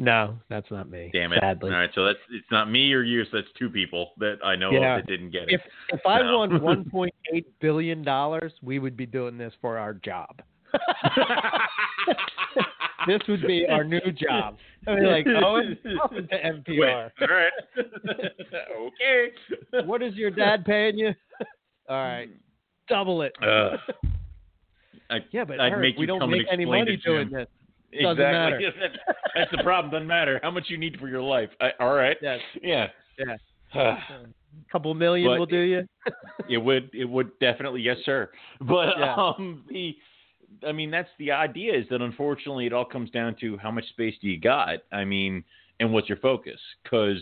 [0.00, 1.10] No, that's not me.
[1.12, 1.40] Damn it!
[1.40, 1.70] Sadly.
[1.70, 4.56] All right, so that's it's not me or you, so that's two people that I
[4.56, 4.96] know Yeah.
[4.96, 5.56] of that didn't get it.
[5.56, 5.60] If
[5.92, 6.38] if I No.
[6.38, 6.50] won
[6.90, 10.40] 1.8 billion dollars, we would be doing this for our job.
[13.06, 14.56] this would be our new job.
[14.86, 17.10] I mean, like, Owen, welcome to NPR.
[17.20, 17.52] All right.
[18.80, 19.84] okay.
[19.84, 21.12] What is your dad paying you?
[21.90, 22.30] All right,
[22.88, 23.34] double it.
[23.42, 23.76] Uh,
[25.10, 27.48] I, yeah, but I'd Eric, make we don't make any money doing this.
[27.92, 28.66] Doesn't exactly.
[28.66, 28.72] matter.
[28.80, 29.90] That's, that's the problem.
[29.90, 31.50] Doesn't matter how much you need for your life.
[31.60, 32.16] I, all right.
[32.22, 32.40] Yes.
[32.62, 32.86] Yeah.
[33.18, 33.36] Yeah.
[33.74, 34.26] a
[34.72, 35.88] couple million But- will do you.
[36.48, 36.90] it would.
[36.94, 37.80] It would definitely.
[37.82, 38.30] Yes, sir.
[38.60, 39.14] But Yeah.
[39.16, 39.96] um, the.
[40.66, 41.78] I mean, that's the idea.
[41.78, 44.78] Is that unfortunately it all comes down to how much space do you got?
[44.92, 45.44] I mean,
[45.78, 46.58] and what's your focus?
[46.82, 47.18] Because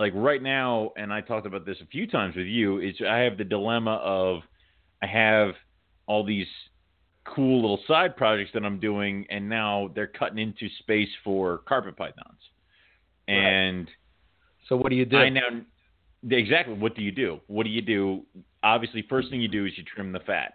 [0.00, 3.18] like right now, and I talked about this a few times with you, is I
[3.18, 4.40] have the dilemma of
[5.00, 5.54] I have
[6.06, 6.48] all these
[7.24, 11.96] cool little side projects that I'm doing, and now they're cutting into space for carpet
[11.96, 12.38] pythons.
[13.28, 13.34] Right.
[13.34, 13.90] And
[14.68, 15.16] So what do you do?
[15.16, 15.42] I now
[16.30, 17.40] exactly what do you do?
[17.46, 18.22] What do you do?
[18.62, 20.54] Obviously, first thing you do is you trim the fat.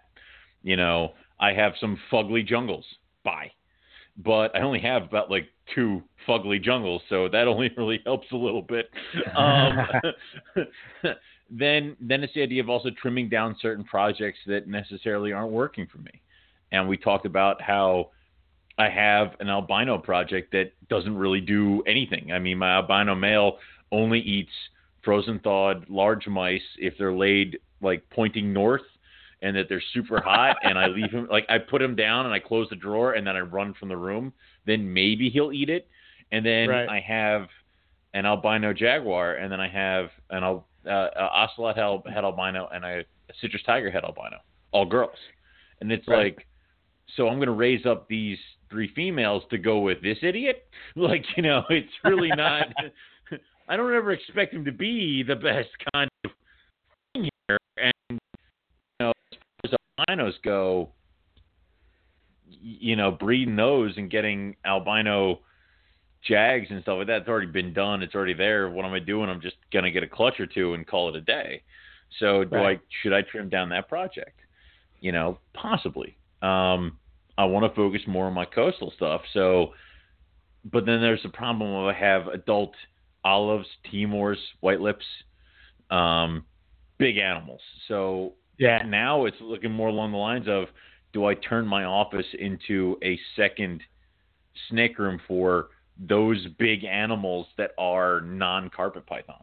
[0.62, 2.84] You know, I have some fugly jungles.
[3.24, 3.50] Bye.
[4.16, 8.36] But I only have about like two fugly jungles, so that only really helps a
[8.36, 8.90] little bit.
[9.36, 9.78] Um,
[11.50, 15.86] then, then it's the idea of also trimming down certain projects that necessarily aren't working
[15.90, 16.10] for me.
[16.72, 18.10] And we talked about how
[18.78, 22.32] I have an albino project that doesn't really do anything.
[22.32, 23.58] I mean, my albino male
[23.92, 24.52] only eats
[25.02, 28.82] frozen thawed large mice if they're laid like pointing north
[29.42, 32.34] and that they're super hot and I leave him like I put him down and
[32.34, 34.32] I close the drawer and then I run from the room,
[34.66, 35.88] then maybe he'll eat it.
[36.30, 36.88] And then Right.
[36.88, 37.48] I have
[38.12, 42.84] an albino jaguar and then I have an al- uh, uh, ocelot head, albino and
[42.84, 43.04] a
[43.40, 44.38] citrus tiger head albino,
[44.72, 45.16] all girls.
[45.80, 46.36] And it's Right.
[46.36, 46.46] like
[47.16, 48.38] so I'm going to raise up these
[48.70, 50.66] three females to go with this idiot?
[50.96, 52.66] Like, you know, it's really not
[53.70, 56.32] I don't ever expect him to be the best kind of
[57.14, 57.58] thing here.
[57.76, 58.18] And you
[58.98, 59.38] know, as
[59.70, 60.88] far as albinos go,
[62.48, 65.38] you know, breeding those and getting albino
[66.26, 68.02] jags and stuff like that, it's already been done.
[68.02, 68.68] It's already there.
[68.68, 69.30] What am I doing?
[69.30, 71.62] I'm just gonna get a clutch or two and call it a day.
[72.18, 74.40] So do I should I trim down that project?
[74.98, 76.16] You know, possibly.
[76.42, 76.98] Um,
[77.40, 79.22] I want to focus more on my coastal stuff.
[79.32, 79.72] So,
[80.70, 82.74] but then there's the problem of I have adult
[83.24, 85.06] olives, Timors, white lips,
[85.90, 86.44] um,
[86.98, 87.62] big animals.
[87.88, 88.82] So yeah.
[88.86, 90.66] now it's looking more along the lines of
[91.14, 93.80] do I turn my office into a second
[94.68, 95.68] snake room for
[95.98, 99.40] those big animals that are non carpet pythons?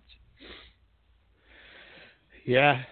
[2.46, 2.84] Yeah.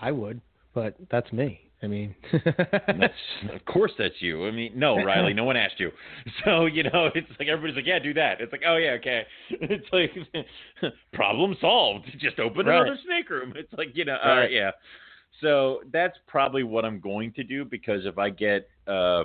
[0.00, 0.40] I would,
[0.74, 1.69] but that's me.
[1.82, 3.14] I mean, That's
[3.54, 4.46] of course that's you.
[4.46, 5.90] I mean, no, Riley, no one asked you.
[6.44, 8.40] So you know, it's like everybody's like, yeah, do that.
[8.40, 9.22] It's like, oh yeah, okay.
[9.50, 10.10] It's like
[11.12, 12.06] problem solved.
[12.18, 12.82] Just open Right.
[12.82, 13.54] another snake room.
[13.56, 14.52] It's like you know, all right, Right.
[14.52, 14.70] yeah.
[15.40, 19.24] So that's probably what I'm going to do because if I get uh, a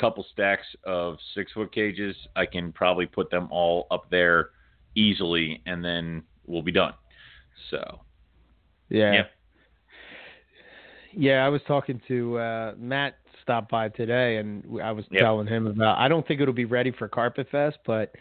[0.00, 4.50] couple stacks of six foot cages, I can probably put them all up there
[4.94, 6.94] easily, and then we'll be done.
[7.70, 8.00] So
[8.90, 9.12] yeah.
[9.12, 9.22] Yeah.
[11.18, 13.16] Yeah, I was talking to uh, Matt.
[13.42, 15.20] Stopped by today, and I was Yeah.
[15.22, 15.96] telling him about.
[15.98, 18.14] I don't think it'll be ready for Carpet Fest, but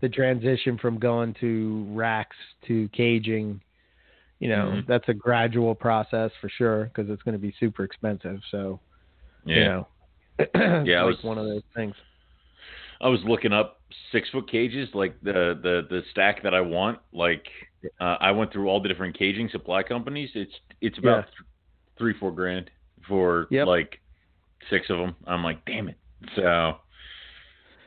[0.00, 2.36] the transition from going to racks
[2.66, 3.58] to caging,
[4.38, 4.86] you know, Mhm.
[4.86, 8.42] that's a gradual process for sure because it's going to be super expensive.
[8.50, 8.78] So,
[9.46, 9.88] you know,
[10.84, 11.94] Yeah, like was- one of those things.
[13.00, 13.80] I was looking up
[14.12, 16.98] six foot cages, like the the the stack that I want.
[17.12, 17.48] Like
[17.98, 20.30] uh, I went through all the different caging supply companies.
[20.34, 21.44] It's it's about Yeah.
[21.96, 22.70] Th- three four grand
[23.08, 23.66] for Yep.
[23.66, 24.00] like
[24.70, 25.14] six of them.
[25.26, 25.96] I'm like, damn it.
[26.34, 26.76] So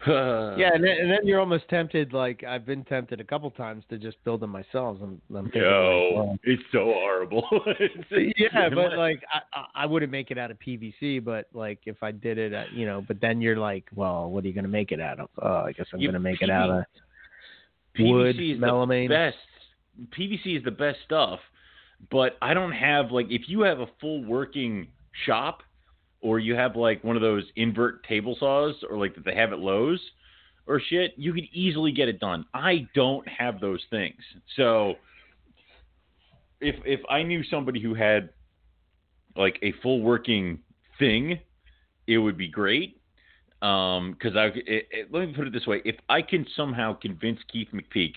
[0.08, 2.14] Yeah, and then, and then you're almost tempted.
[2.14, 4.98] Like I've been tempted a couple times to just build them myself.
[5.02, 7.44] I'm, I'm thinking, like, no, well, it's so horrible.
[7.80, 9.42] It's- yeah, but like I,
[9.84, 11.24] I- wouldn't make it out of PVC.
[11.24, 13.04] But like if I did it, uh, you know.
[13.06, 15.30] But then you're like, well, what are you going to make it out of?
[15.42, 16.84] Oh, I guess I'm to make it out of
[18.00, 19.08] wood, PVC is melamine.
[19.10, 19.38] the best.
[20.18, 21.40] PVC is the best stuff,
[22.12, 24.88] but I don't have like if you have a full working
[25.26, 25.64] shop,
[26.22, 29.52] or you have like one of those invert table saws, or like that they have
[29.52, 30.02] at Lowe's,
[30.68, 32.46] or shit, you could easily get it done.
[32.54, 34.20] I don't have those things,
[34.56, 34.96] so
[36.62, 38.30] if if I knew somebody who had
[39.36, 40.60] like a full working
[40.98, 41.40] thing,
[42.08, 42.96] it would be great.
[43.62, 46.94] Um, because I it, it, let me put it this way: if I can somehow
[46.94, 48.14] convince Keith McPeak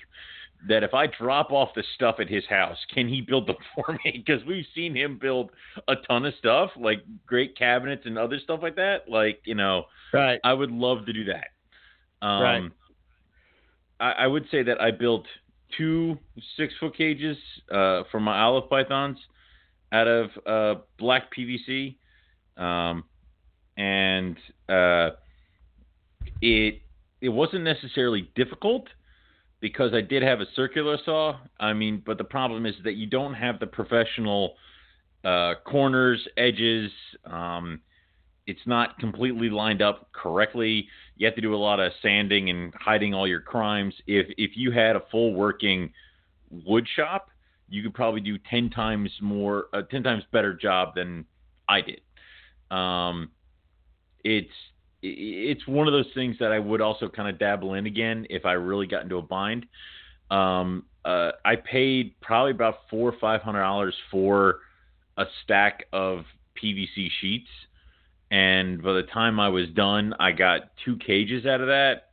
[0.68, 3.98] that if I drop off the stuff at his house, can he build them for
[4.04, 4.22] me?
[4.24, 5.50] Because we've seen him build
[5.88, 9.08] a ton of stuff, like great cabinets and other stuff like that.
[9.08, 10.38] Like you know, Right.
[10.44, 11.48] I would love to do that.
[12.26, 12.70] Um, Right.
[14.00, 15.26] I, I would say that I built
[15.76, 16.18] two
[16.56, 17.36] six foot cages
[17.70, 19.18] uh, for my olive pythons
[19.92, 21.96] out of uh, black PVC,
[22.56, 23.04] um,
[23.76, 24.36] and
[24.68, 25.10] uh,
[26.40, 26.80] it
[27.20, 28.86] it wasn't necessarily difficult
[29.62, 31.38] because I did have a circular saw.
[31.58, 34.56] I mean, but the problem is that you don't have the professional
[35.24, 36.90] uh, corners, edges.
[37.24, 37.80] Um,
[38.46, 40.88] it's not completely lined up correctly.
[41.16, 43.94] You have to do a lot of sanding and hiding all your crimes.
[44.08, 45.92] If if you had a full working
[46.50, 47.30] wood shop,
[47.68, 51.24] you could probably do ten times more, a ten times better job than
[51.68, 52.00] I did.
[52.76, 53.30] Um,
[54.24, 54.50] it's
[55.02, 58.46] it's one of those things that I would also kind of dabble in again if
[58.46, 59.66] I really got into a bind.
[60.30, 64.60] Um, uh, I paid probably about four or five hundred dollars for
[65.18, 66.24] a stack of
[66.62, 67.48] PVC sheets,
[68.30, 72.10] and by the time I was done, I got two cages out of that,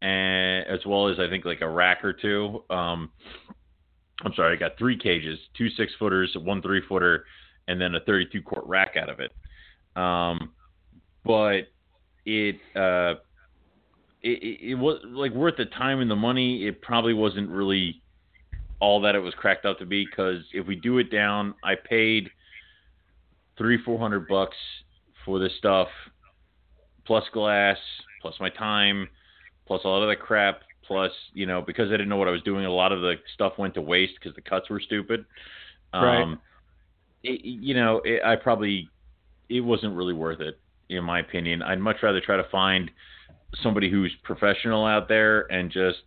[0.00, 2.62] and as well as I think like a rack or two.
[2.70, 3.10] Um,
[4.24, 7.24] I'm sorry, I got three cages, two six footers, one three footer,
[7.68, 9.32] and then a 32 quart rack out of it.
[9.96, 10.52] Um,
[11.24, 11.62] but
[12.24, 13.14] it, uh,
[14.22, 16.66] it, it, it was like worth the time and the money.
[16.66, 18.02] It probably wasn't really
[18.80, 21.74] all that it was cracked up to be because if we do it down, I
[21.74, 22.30] paid
[23.56, 24.56] three, four hundred bucks
[25.24, 25.88] for this stuff,
[27.06, 27.76] plus glass,
[28.22, 29.08] plus my time,
[29.66, 32.32] plus a lot of the crap, plus you know because I didn't know what I
[32.32, 35.24] was doing, a lot of the stuff went to waste because the cuts were stupid.
[35.92, 36.38] Um, Right.
[37.22, 38.88] It, you know, it, I probably
[39.50, 40.58] it wasn't really worth it
[40.98, 41.62] in my opinion.
[41.62, 42.90] I'd much rather try to find
[43.62, 46.02] somebody who's professional out there and just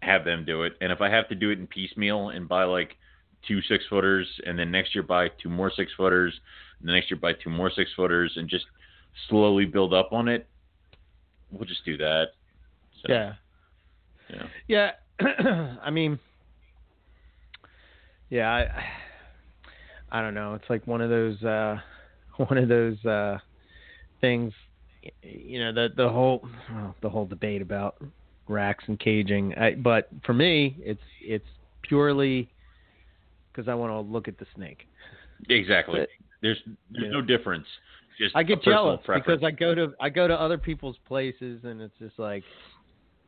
[0.00, 0.74] have them do it.
[0.80, 2.96] And if I have to do it in piecemeal and buy like
[3.46, 6.32] two six footers and then next year buy two more six footers
[6.80, 8.64] and the next year buy two more six footers and just
[9.28, 10.46] slowly build up on it,
[11.50, 12.28] we'll just do that.
[13.02, 13.34] So, Yeah.
[14.30, 14.92] yeah.
[15.20, 15.76] Yeah.
[15.82, 16.18] I mean,
[18.30, 20.54] yeah, I, I don't know.
[20.54, 21.78] It's like one of those, uh,
[22.36, 23.38] one of those, uh,
[24.24, 24.52] things,
[25.22, 27.96] you know, the, the whole, well, the whole debate about
[28.48, 29.54] racks and caging.
[29.56, 31.46] I, but for me, it's, it's
[31.82, 32.48] purely
[33.52, 34.86] because I want to look at the snake.
[35.48, 36.00] Exactly.
[36.00, 36.08] But-
[36.42, 36.58] There's
[36.90, 37.66] there's no difference.
[38.18, 39.26] Just I get jealous preference.
[39.26, 42.44] because I go to I go to other people's places and it's just like,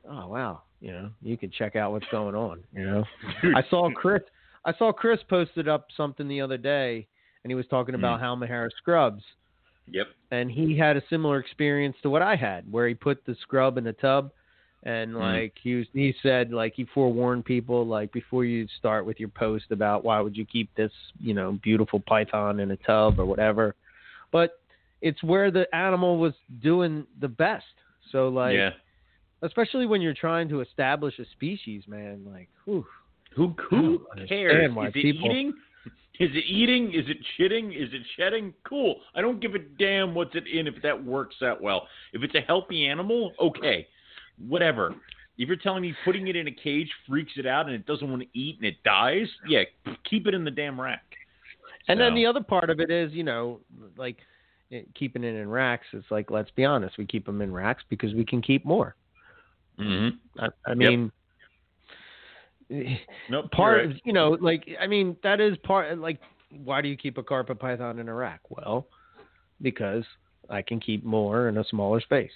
[0.09, 2.62] oh wow, you know, you can check out what's going on.
[2.72, 3.05] You know,
[3.57, 4.22] I saw Chris
[4.64, 7.07] I saw Chris posted up something the other day
[7.42, 8.24] and he was talking about mm.
[8.24, 9.22] Halmahera scrubs
[9.91, 10.07] Yep.
[10.30, 13.78] and he had a similar experience to what I had where he put the scrub
[13.78, 14.30] in the tub
[14.82, 15.18] and Hmm.
[15.18, 19.28] like he was he said like he forewarned people like before you start with your
[19.30, 23.26] post about why would you keep this you know beautiful python in a tub or
[23.26, 23.74] whatever
[24.32, 24.61] but
[25.03, 27.64] it's where the animal was doing the best
[28.12, 28.70] so like yeah.
[29.43, 32.84] especially when you're trying to establish a species man like whew.
[33.34, 34.70] Who who cares?
[34.72, 35.53] Is it people- eating?
[36.18, 36.92] Is it eating?
[36.94, 37.70] Is it shitting?
[37.70, 38.54] Is it shedding?
[38.64, 38.96] Cool.
[39.14, 41.88] I don't give a damn what's it in if that works out well.
[42.12, 43.86] If it's a healthy animal, okay.
[44.48, 44.94] Whatever.
[45.38, 48.08] If you're telling me putting it in a cage freaks it out and it doesn't
[48.08, 49.64] want to eat and it dies, yeah,
[50.08, 51.04] keep it in the damn rack.
[51.88, 53.60] And then the other part of it is, you know,
[53.96, 54.16] like
[54.70, 55.86] it, keeping it in racks.
[55.92, 58.96] It's like, let's be honest, we keep them in racks because we can keep more.
[59.78, 60.18] Mhm.
[60.38, 61.12] I, I mean,
[62.68, 63.50] Nope.
[63.52, 66.18] part you're of, you know, like, I mean, that is part, like,
[66.64, 68.40] why do you keep a carpet python in a rack?
[68.48, 68.86] Well,
[69.62, 70.04] because
[70.50, 72.30] I can keep more in a smaller space.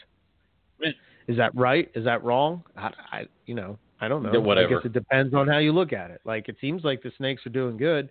[0.81, 0.91] Yeah.
[1.29, 1.91] Is that right?
[1.95, 2.65] Is that wrong?
[2.77, 4.41] I, I you know, I don't know.
[4.41, 4.67] Whatever.
[4.67, 6.21] I guess it depends on how you look at it.
[6.25, 8.09] Like, it seems like the snakes are doing good.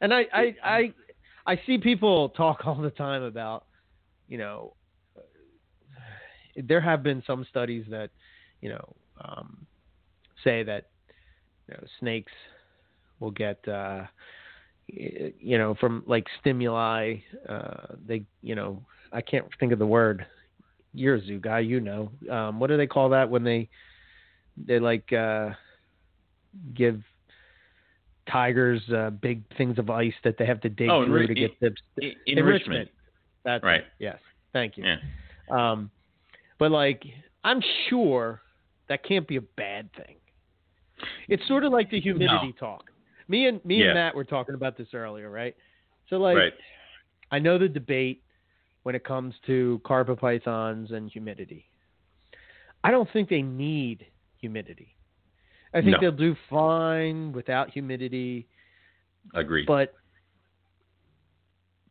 [0.00, 0.92] And I, I, I,
[1.46, 3.66] I see people talk all the time about,
[4.28, 4.74] you know,
[6.56, 8.10] there have been some studies that,
[8.60, 9.66] you know, um,
[10.42, 10.88] say that
[11.68, 12.32] you know, snakes
[13.20, 14.04] will get, uh,
[14.88, 17.16] you know, from like stimuli.
[17.48, 20.26] Uh, they, you know, I can't think of the word.
[20.94, 22.10] You're a zoo guy, you know.
[22.30, 23.68] Um, what do they call that when they,
[24.66, 25.50] they like uh,
[26.74, 27.02] give
[28.30, 31.34] tigers uh, big things of ice that they have to dig Oh, through enri- to
[31.34, 32.88] get the E- enrichment.
[33.44, 33.80] That's Right.
[33.80, 33.86] it.
[33.98, 34.18] Yes.
[34.52, 34.84] Thank you.
[34.84, 34.96] Yeah.
[35.50, 35.90] Um,
[36.58, 37.04] but like,
[37.44, 38.40] I'm sure
[38.88, 40.16] that can't be a bad thing.
[41.28, 42.90] It's sort of like the humidity talk.
[43.28, 43.86] me and me Yeah.
[43.86, 45.54] and Matt were talking about this earlier, right?
[46.08, 46.52] So like, right.
[47.30, 48.22] I know the debate
[48.84, 51.68] when it comes to carpet pythons and humidity.
[52.82, 54.06] I don't think they need
[54.40, 54.94] humidity.
[55.74, 56.00] I think No.
[56.00, 58.48] they'll do fine without humidity,
[59.34, 59.66] Agreed.
[59.66, 59.92] but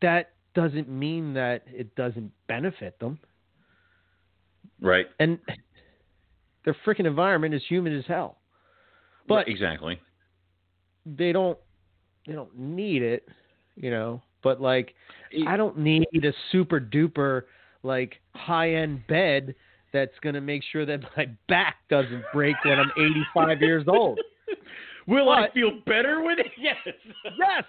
[0.01, 3.20] that doesn't mean that it doesn't benefit them.
[4.82, 5.08] right.
[5.20, 5.39] And
[6.66, 8.39] their freaking environment is humid as hell.
[9.28, 9.99] But exactly.
[11.05, 11.57] they don't
[12.25, 13.28] they don't need it,
[13.75, 14.21] you know.
[14.43, 14.93] But like
[15.47, 17.43] I don't need a super duper
[17.84, 19.55] like high end bed
[19.93, 22.91] that's gonna make sure that my back doesn't break when I'm
[23.36, 24.19] 85 years old.
[25.07, 26.51] Will I feel better with it?
[26.59, 26.75] Yes.
[27.38, 27.63] Yes.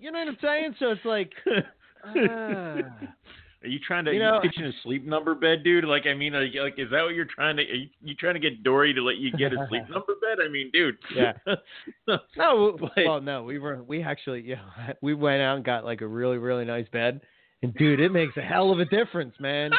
[0.00, 0.74] You know what I'm saying?
[0.80, 1.30] So it's like,
[2.04, 2.78] ah.
[3.64, 5.84] Are you trying to You you know- pitching a sleep number bed, dude?
[5.84, 7.62] Like, I mean, you, like, is that what you're trying to?
[7.62, 10.38] Are you, you trying to get Dory to let you get a sleep number bed?
[10.44, 10.96] I mean, dude.
[11.14, 11.32] Yeah.
[12.06, 12.18] no,
[12.80, 16.06] But- well, no, we were we actually, yeah, we went out and got like a
[16.06, 17.20] really really nice bed,
[17.62, 19.70] and dude, it makes a hell of a difference, man.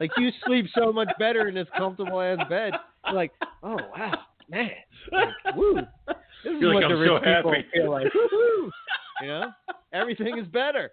[0.00, 2.72] Like you sleep so much better in this comfortable ass bed.
[3.06, 3.32] You're like,
[3.62, 4.18] oh wow,
[4.48, 4.70] man,
[5.10, 5.74] like, woo.
[6.44, 8.14] This is You're like, what the "I'm rich so people happy." feel like.
[8.14, 8.70] Woo-hoo.
[9.22, 9.50] You know,
[9.92, 10.90] everything is better.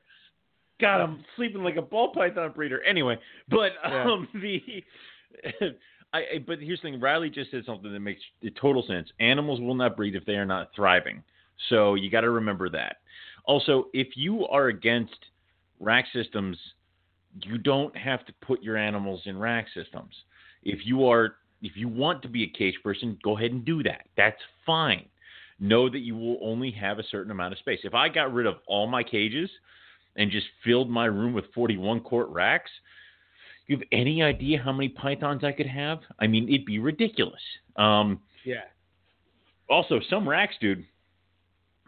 [0.79, 2.81] God, I'm sleeping like a ball python breeder.
[2.83, 3.17] Anyway,
[3.49, 4.03] but Yeah.
[4.03, 4.83] um, the
[6.13, 6.99] I, I but here's the thing.
[6.99, 8.21] Riley just said something that makes
[8.59, 9.09] total sense.
[9.19, 11.23] Animals will not breed if they are not thriving.
[11.69, 12.97] So you got to remember that.
[13.45, 15.17] Also, if you are against
[15.79, 16.57] rack systems,
[17.41, 20.13] you don't have to put your animals in rack systems.
[20.63, 23.83] If you are if you want to be a cage person, go ahead and do
[23.83, 24.07] that.
[24.15, 25.05] That's fine.
[25.59, 27.79] Know that you will only have a certain amount of space.
[27.83, 29.49] If I got rid of all my cages
[30.15, 32.71] and just filled my room with 41 quart racks,
[33.67, 35.99] you have any idea how many pythons I could have?
[36.19, 37.41] I mean, it'd be ridiculous.
[37.75, 38.63] Um, Yeah.
[39.69, 40.85] also, some racks, dude,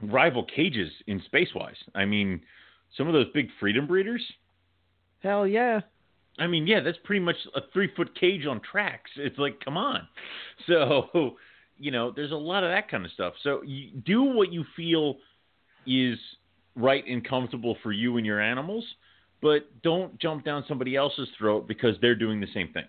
[0.02, 1.76] rival cages in space wise.
[1.96, 2.42] I mean,
[2.98, 4.24] some of those big freedom breeders.
[5.24, 5.82] Hell yeah.
[6.40, 9.12] I mean, yeah, that's pretty much a three foot cage on tracks.
[9.18, 10.08] It's like, come on.
[10.68, 11.38] So,
[11.80, 13.34] you know, there's a lot of that kind of stuff.
[13.42, 13.64] So,
[14.06, 15.18] do what you feel
[15.88, 16.20] is
[16.76, 18.86] right and comfortable for you and your animals,
[19.42, 22.86] but don't jump down somebody else's throat because they're doing the same thing.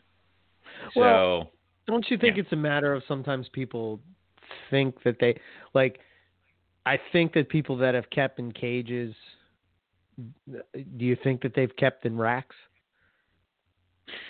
[0.97, 1.51] Well- so,
[1.89, 2.43] Don't you think Yeah.
[2.43, 4.01] it's a matter of sometimes people
[4.71, 5.41] think that they
[5.75, 6.01] like
[6.87, 9.15] I think that people that have kept in cages
[10.49, 12.55] do you think that they've kept in racks?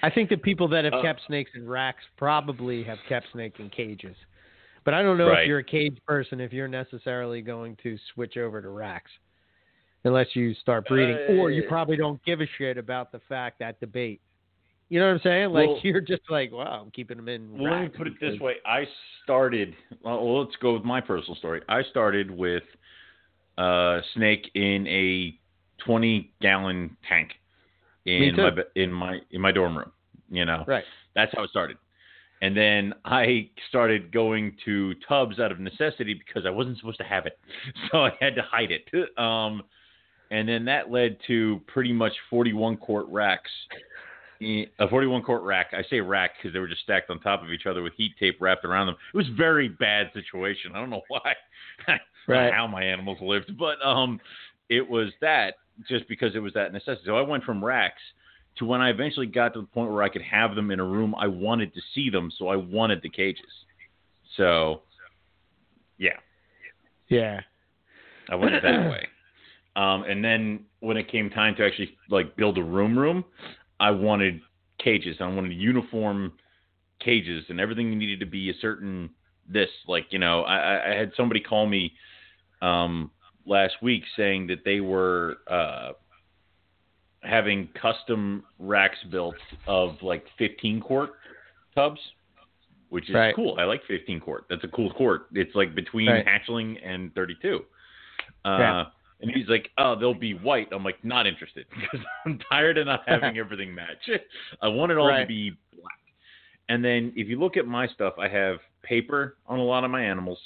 [0.03, 3.59] I think that people that have Uh, kept snakes in racks probably have kept snake
[3.59, 4.17] in cages.
[4.85, 5.43] But I don't know Right.
[5.43, 9.11] if you're a cage person if you're necessarily going to switch over to racks.
[10.05, 13.79] Unless you start breeding or you probably don't give a shit about the fact that
[13.79, 14.21] debate.
[14.89, 15.51] You know what I'm saying?
[15.51, 17.57] Like Well- you're just like, wow, I'm keeping them in.
[17.59, 18.57] Well, let me put it this way.
[18.67, 18.85] I
[19.23, 21.63] started, well, let's go with my personal story.
[21.69, 22.65] I started with
[23.59, 25.39] a snake in a
[25.85, 27.31] 20 gallon tank
[28.05, 29.93] in my, in my, in my dorm room,
[30.31, 30.85] you know, Right.
[31.15, 31.77] that's how it started.
[32.43, 37.05] And then I started going to tubs out of necessity because I wasn't supposed to
[37.05, 37.39] have it.
[37.93, 38.89] So I had to hide it.
[39.17, 39.63] Um,
[40.33, 43.51] and then that led to pretty much 41 quart racks.
[44.43, 45.69] A 41 quart rack.
[45.73, 48.13] I say rack because they were just stacked on top of each other with heat
[48.19, 48.97] tape wrapped around them.
[49.15, 50.73] It was a very bad situation.
[50.75, 51.21] I don't know why,
[51.87, 51.97] I don't
[52.29, 52.53] know Right.
[52.53, 54.21] how my animals lived, but um,
[54.69, 55.55] it was that
[55.89, 57.03] just because it was that necessity.
[57.07, 58.01] So I went from racks
[58.57, 60.85] to when I eventually got to the point where I could have them in a
[60.85, 63.45] room, I wanted to see them, so I wanted the cages.
[64.37, 64.83] So,
[65.99, 66.17] yeah,
[67.09, 67.41] Yeah.
[68.29, 69.07] I went that way.
[69.75, 73.25] Um, and then when it came time to actually like build a room room,
[73.81, 74.41] I wanted
[74.79, 75.17] cages.
[75.21, 76.33] I wanted uniform
[77.01, 79.11] cages, and everything needed to be a certain
[79.49, 79.71] this.
[79.89, 81.93] Like you know, I, I- had somebody call me
[82.61, 83.11] um,
[83.47, 85.93] last week saying that they were uh,
[87.23, 91.11] having custom racks built of like 15 quart
[91.75, 92.01] tubs,
[92.89, 93.35] which is Right.
[93.35, 93.57] cool.
[93.59, 94.45] I like 15 quart.
[94.51, 95.27] That's a cool quart.
[95.33, 96.27] It's like between Right.
[96.27, 97.65] hatchling and 32.
[98.45, 98.85] Uh, Yeah.
[99.23, 102.87] And he's like, "Oh, they'll be white." I'm like, "Not interested because I'm tired of
[102.87, 104.11] not having everything match.
[104.61, 105.93] I want it all to be black."
[106.69, 109.91] And then if you look at my stuff, I have paper on a lot of
[109.91, 110.39] my animals.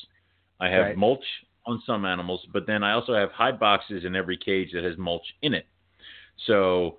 [0.60, 0.96] I have Right.
[0.96, 1.24] mulch
[1.66, 4.96] on some animals, but then I also have hide boxes in every cage that has
[4.96, 5.66] mulch in it.
[6.46, 6.98] So,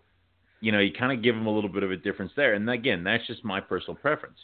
[0.62, 2.54] you know, you kind of give them a little bit of a difference there.
[2.54, 4.38] And again, that's just my personal preference.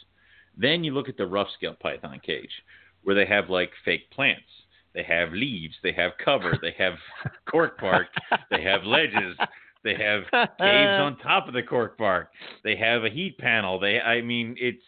[0.56, 2.62] Then you look at the rough scale python cage
[3.02, 4.48] where they have like fake plants.
[4.94, 6.94] They have leaves, they have cover, they have
[7.50, 8.06] cork bark,
[8.50, 9.36] they have ledges,
[9.82, 12.30] they have caves on top of the cork bark.
[12.62, 13.78] They have a heat panel.
[13.80, 14.82] They I mean it's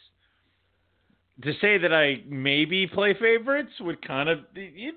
[1.42, 4.94] to say that I maybe play favorites would kind of it, it,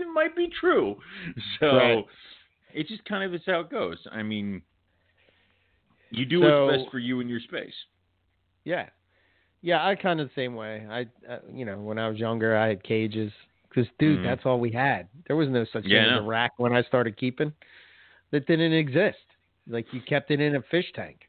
[0.00, 0.96] it might be true.
[1.60, 2.04] So Right.
[2.74, 3.98] it just kind of is how it goes.
[4.10, 4.62] I mean,
[6.10, 7.74] you do So- what's best for you in your space.
[8.64, 8.88] Yeah,
[9.62, 9.86] yeah.
[9.86, 10.84] I kind of the same way.
[10.90, 11.02] I,
[11.32, 13.30] uh, you know, when I was younger, I had cages
[13.76, 14.22] because, dude, Mhm.
[14.22, 15.08] that's all we had.
[15.26, 17.52] There was no such Yeah, thing as a rack when I started keeping.
[18.30, 19.18] That didn't exist.
[19.68, 21.28] Like you kept it in a fish tank.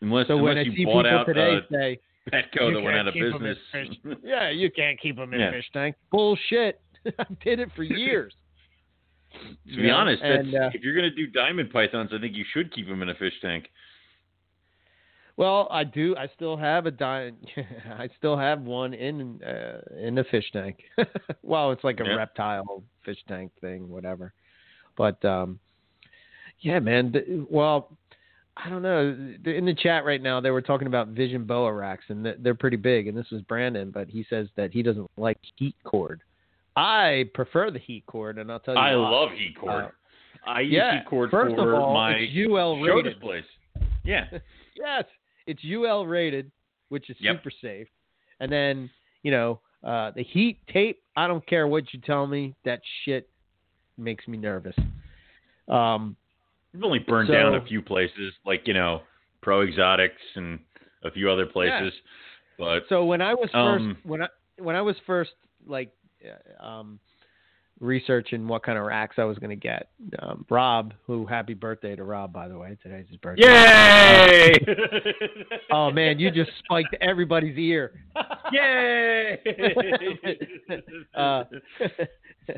[0.00, 1.98] Unless, So when I see you bought people out today uh, say,
[2.30, 4.18] Petco that went out of keep 'em in business.
[4.24, 5.48] "Yeah, you can't keep them in Yeah.
[5.48, 6.80] a fish tank," bullshit.
[7.18, 8.34] I did it for years.
[9.32, 12.36] to be honest, that's, and, uh, if you're going to do diamond pythons, I think
[12.36, 13.70] you should keep them in a fish tank.
[15.36, 16.14] Well, I do.
[16.16, 17.32] I still have a di-
[17.98, 20.78] I still have one in uh, in the fish tank.
[21.42, 22.14] well, it's like a Yeah.
[22.14, 24.32] reptile fish tank thing, whatever.
[24.96, 25.58] But um,
[26.60, 27.46] yeah, man.
[27.50, 27.96] Well,
[28.56, 29.00] I don't know.
[29.44, 32.76] In the chat right now, they were talking about Vision boa racks, and they're pretty
[32.76, 33.08] big.
[33.08, 36.22] And this was Brandon, but he says that he doesn't like heat cord.
[36.76, 38.80] I prefer the heat cord, and I'll tell you.
[38.80, 39.10] I why.
[39.10, 39.84] love heat cord.
[39.86, 39.88] Uh,
[40.46, 40.98] I use yeah.
[41.00, 43.14] heat cord First for of all, my UL show rated.
[43.14, 43.44] displays.
[44.04, 44.26] Yeah.
[44.76, 45.04] Yes,
[45.46, 46.50] it's UL rated,
[46.88, 47.36] which is Yep.
[47.36, 47.88] super safe.
[48.40, 48.90] And then,
[49.22, 53.28] you know, uh, the heat tape, I don't care what you tell me, that shit
[53.96, 54.76] makes me nervous.
[55.68, 56.16] Um,
[56.72, 59.02] We've only burned So- down a few places, like you know,
[59.42, 60.58] Pro Exotics and
[61.04, 61.94] a few other places.
[61.94, 62.00] Yeah.
[62.58, 64.28] But so when I was first, Um, when I
[64.58, 65.32] when I was first
[65.66, 65.90] like
[66.24, 66.98] uh, um,
[67.80, 69.88] researching what kind of racks I was going to get,
[70.20, 73.44] um, Rob, who happy birthday to Rob by the way, today's his birthday.
[73.44, 74.52] yay!
[75.72, 77.92] Oh man, you just spiked everybody's ear.
[78.52, 79.40] yay!
[81.14, 81.44] Uh,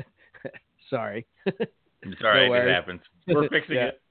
[0.89, 1.25] sorry.
[1.45, 2.51] it's all right.
[2.51, 3.01] it happens.
[3.27, 3.85] We're fixing Yeah.
[3.87, 4.01] it.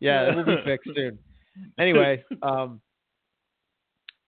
[0.00, 1.18] Yeah, it will be fixed soon.
[1.78, 2.80] Anyway, um,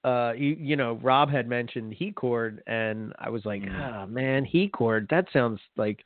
[0.09, 3.79] uh, you, you know, Rob had mentioned heat cord, and I was like, Mm.
[3.81, 5.07] ah, man, heat cord.
[5.11, 6.05] That sounds like,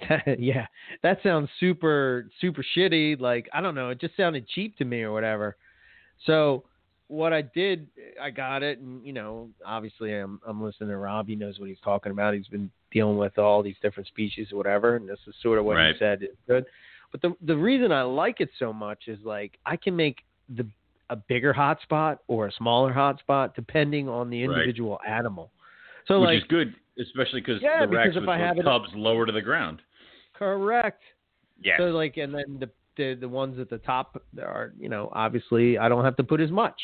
[0.38, 0.66] yeah,
[1.02, 3.20] that sounds super, super shitty.
[3.20, 5.56] Like, I don't know, it just sounded cheap to me or whatever.
[6.26, 6.64] So
[7.08, 7.88] what I did,
[8.20, 11.26] I got it, and you know, obviously, I'm I'm listening to Rob.
[11.26, 12.34] He knows what he's talking about.
[12.34, 15.64] He's been dealing with all these different species or whatever, and this is sort of
[15.64, 15.94] what Right.
[15.94, 16.66] he said good.
[17.10, 20.18] But the the reason I like it so much is like I can make
[20.54, 20.66] the
[21.10, 24.54] a bigger hotspot or a smaller hotspot depending on the Right.
[24.58, 25.50] individual animal.
[26.06, 28.64] So Which like is good, especially because Yeah, the racks because if I have it-
[28.64, 29.80] cubs lower to the ground.
[30.34, 31.02] correct.
[31.60, 31.76] Yeah.
[31.78, 35.78] So like and then the the the ones at the top are you know obviously
[35.78, 36.80] I don't have to put as much.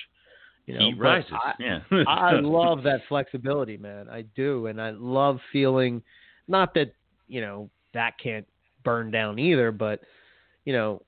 [0.67, 1.31] You know, Heat rises.
[1.33, 1.81] I, yeah.
[2.09, 4.09] I love that flexibility, man.
[4.09, 6.03] I do, and I love feeling.
[6.49, 6.95] Not that
[7.29, 8.47] you know that can't
[8.83, 10.01] burn down either, but
[10.65, 11.03] you know,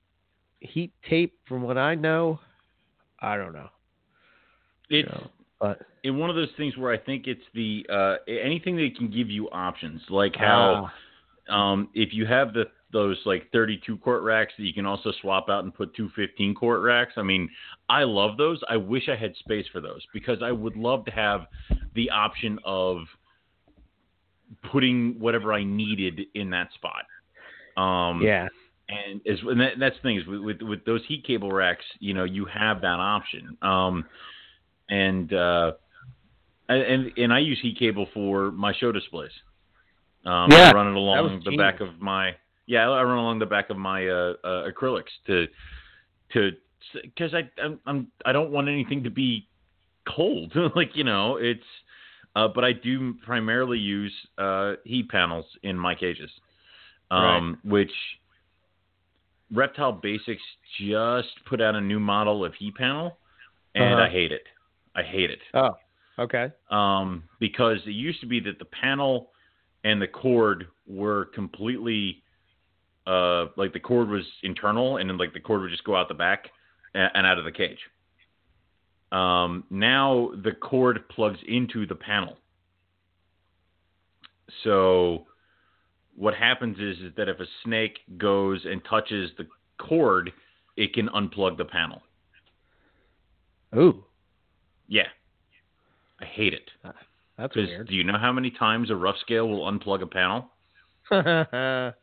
[0.59, 1.33] heat tape.
[1.47, 2.39] From what I know,
[3.19, 3.69] I don't know.
[4.89, 5.27] you It's know,
[5.59, 9.09] but in one of those things where I think it's the uh, anything that can
[9.09, 10.89] give you options, like how
[11.49, 15.11] Ah, um, if you have the those like 32 quart racks that you can also
[15.21, 17.13] swap out and put two 15 quart racks.
[17.17, 17.49] I mean,
[17.89, 18.61] I love those.
[18.69, 21.47] I wish I had space for those because I would love to have
[21.95, 22.99] the option of
[24.71, 27.03] putting whatever I needed in that spot.
[27.75, 28.47] Um, yeah,
[28.89, 31.85] and is and that, that's the thing is with, with with those heat cable racks,
[31.99, 33.57] you know, you have that option.
[33.61, 34.05] Um,
[34.89, 35.73] and uh,
[36.69, 39.31] and and I use heat cable for my show displays.
[40.25, 42.35] Um, Yeah, I run it along the back of my
[42.65, 45.47] yeah, I run along the back of my uh, uh, acrylics to
[46.33, 46.51] to
[47.03, 49.47] because I I'm, I'm I don't want anything to be
[50.07, 50.53] cold.
[50.75, 51.63] like you know, it's
[52.35, 56.29] uh, but I do primarily use uh, heat panels in my cages,
[57.09, 57.91] um, which
[59.51, 60.41] Reptile Basics
[60.79, 63.17] just put out a new model of heat panel,
[63.75, 64.03] and Uh-huh.
[64.03, 64.43] I hate it.
[64.95, 65.77] I hate it Oh,
[66.19, 66.51] okay.
[66.69, 69.31] um, because it used to be that the panel
[69.83, 72.23] and the cord were completely
[73.05, 76.09] uh, like the cord was internal, and then like the cord would just go out
[76.09, 76.49] the back
[76.93, 77.79] and, and out of the cage.
[79.13, 82.37] Um, now the cord plugs into the panel.
[84.65, 85.25] So
[86.17, 90.31] what happens is, is that if a snake goes and touches the cord,
[90.75, 92.01] it can unplug the panel.
[93.75, 94.03] Ooh,
[94.87, 95.07] Yeah.
[96.19, 96.71] I hate it.
[96.83, 96.91] Uh,
[97.37, 97.87] that's weird.
[97.87, 100.49] do you know how many times a rough scale will unplug a panel?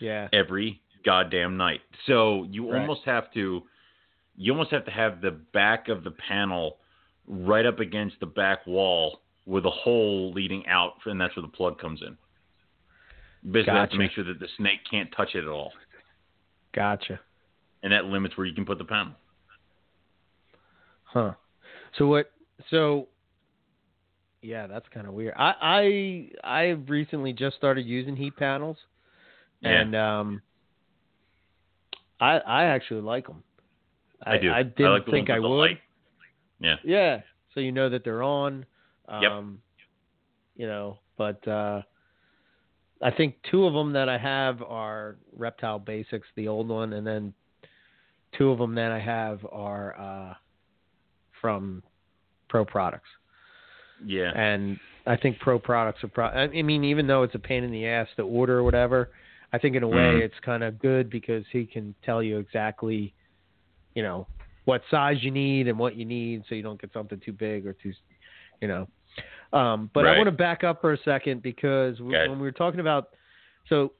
[0.00, 0.28] yeah.
[0.32, 1.80] Every goddamn night.
[2.06, 2.80] So you Right.
[2.80, 3.62] almost have to,
[4.36, 6.78] you almost have to have the back of the panel
[7.26, 11.48] right up against the back wall with a hole leading out, and that's where the
[11.52, 12.16] plug comes in.
[13.44, 15.72] Basically have to make sure that the snake can't touch it at all,
[16.74, 17.20] Gotcha.
[17.82, 19.12] and that limits where you can put the panel.
[21.04, 21.32] Huh.
[21.96, 22.30] So what?
[22.70, 23.08] So
[24.42, 25.34] Yeah, that's kind of weird.
[25.36, 28.76] I I I recently just started using heat panels,
[29.60, 29.80] Yeah.
[29.80, 30.42] and um,
[32.20, 33.42] I I actually like them.
[34.26, 34.50] I, do.
[34.52, 35.48] I didn't like the think I would.
[35.48, 35.78] light.
[36.60, 36.74] Yeah.
[36.82, 37.20] Yeah,
[37.54, 38.66] so you know that they're on.
[39.08, 39.32] Um, Yep.
[40.56, 41.82] You know, but uh,
[43.00, 47.06] I think two of them that I have are Reptile Basics, the old one, and
[47.06, 47.32] then
[48.36, 50.34] two of them that I have are uh,
[51.40, 51.82] from
[52.48, 53.08] Pro Products.
[54.04, 54.32] Yeah.
[54.34, 56.08] And I think Pro Products are.
[56.08, 59.10] Pro- I mean, even though it's a pain in the ass to order or whatever,
[59.52, 60.20] I think in a way Mhm.
[60.20, 63.14] it's kind of good because he can tell you exactly,
[63.94, 64.26] you know,
[64.64, 67.66] what size you need and what you need, so you don't get something too big
[67.66, 67.92] or too,
[68.60, 68.86] you know.
[69.52, 72.28] Um, but I want to back up for a second because we, Okay.
[72.28, 73.10] when we were talking about,
[73.68, 73.92] so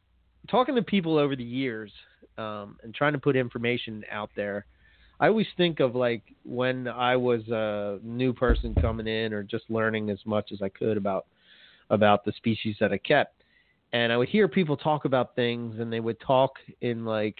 [0.50, 1.90] talking to people over the years
[2.36, 4.66] um, and trying to put information out there,
[5.20, 9.64] I always think of like when I was a new person coming in or just
[9.68, 11.26] learning as much as I could about
[11.90, 13.42] about the species that I kept.
[13.94, 16.52] And I would hear people talk about things and they would talk
[16.82, 17.36] in like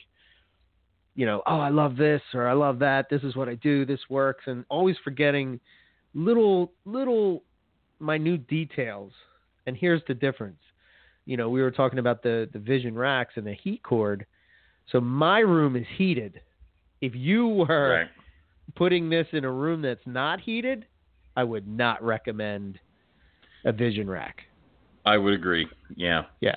[1.14, 3.10] you know, oh, I love this or I love that.
[3.10, 3.84] This is what I do.
[3.84, 5.58] This works and always forgetting
[6.14, 7.42] little little
[8.00, 9.12] minute details.
[9.66, 10.60] And here's the difference.
[11.26, 14.24] You know, we were talking about the the vision racks and the heat cord.
[14.90, 16.40] So my room is heated.
[17.00, 18.08] If you were Right.
[18.74, 20.86] putting this in a room that's not heated,
[21.36, 22.78] I would not recommend
[23.64, 24.44] a vision rack.
[25.04, 25.68] I would agree.
[25.94, 26.24] Yeah.
[26.40, 26.54] Yeah.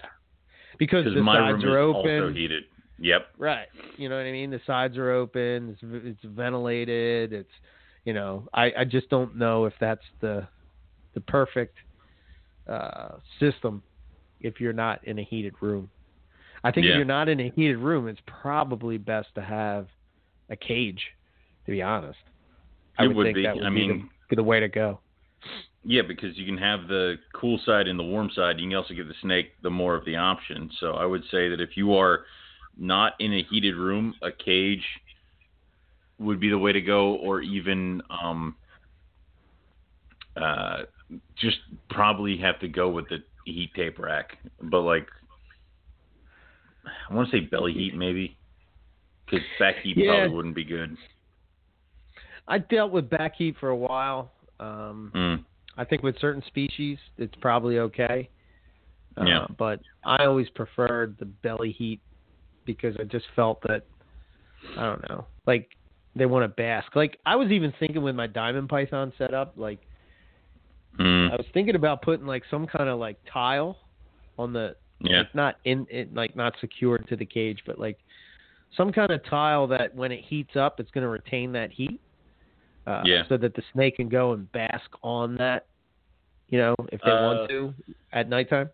[0.79, 2.23] Because the my sides room are is open.
[2.23, 2.63] also heated.
[2.99, 3.27] Yep.
[3.37, 3.67] Right.
[3.97, 4.49] You know what I mean?
[4.51, 5.69] The sides are open.
[5.81, 7.33] It's it's ventilated.
[7.33, 7.51] It's
[8.05, 10.47] you know, I I just don't know if that's the
[11.13, 11.77] the perfect
[12.67, 13.81] uh system
[14.39, 15.89] if you're not in a heated room.
[16.63, 19.87] I think if you're not in a heated room, it's probably best to have
[20.49, 21.01] a cage,
[21.65, 22.19] to be honest.
[22.97, 23.43] I It would, would think be.
[23.43, 24.99] that would I be mean- the, the way to go.
[25.83, 28.59] Yeah, because you can have the cool side and the warm side.
[28.59, 30.69] You can also give the snake the more of the option.
[30.79, 32.25] So I would say that if you are
[32.77, 34.85] not in a heated room, a cage
[36.19, 38.55] would be the way to go, or even um,
[40.37, 40.83] uh,
[41.37, 41.57] just
[41.89, 44.37] probably have to go with the heat tape rack.
[44.61, 45.07] But like,
[47.09, 48.37] I want to say belly heat maybe,
[49.25, 50.11] because back heat Yeah.
[50.11, 50.95] probably wouldn't be good.
[52.47, 54.31] I dealt with back heat for a while.
[54.59, 55.45] Um, Mm.
[55.77, 58.29] I think with certain species, it's probably okay.
[59.17, 59.47] Uh, Yeah.
[59.57, 62.01] But I always preferred the belly heat
[62.65, 63.85] because I just felt that
[64.77, 65.75] I don't know, like
[66.15, 66.95] they want to bask.
[66.95, 69.79] Like I was even thinking with my diamond python setup, like.
[71.31, 73.77] I was thinking about putting like some kind of like tile
[74.37, 75.19] on the Yeah.
[75.19, 77.97] like not in it like not secured to the cage, but like
[78.75, 82.01] some kind of tile that when it heats up, it's going to retain that heat.
[82.85, 83.23] Uh, Yeah.
[83.29, 85.67] So that the snake can go and bask on that,
[86.49, 87.73] you know, if they Uh, want to
[88.11, 88.69] at nighttime.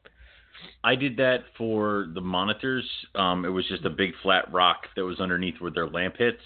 [0.84, 2.90] I did that for the monitors.
[3.14, 6.42] Um, it was just a big flat rock that was underneath where their lamp hits,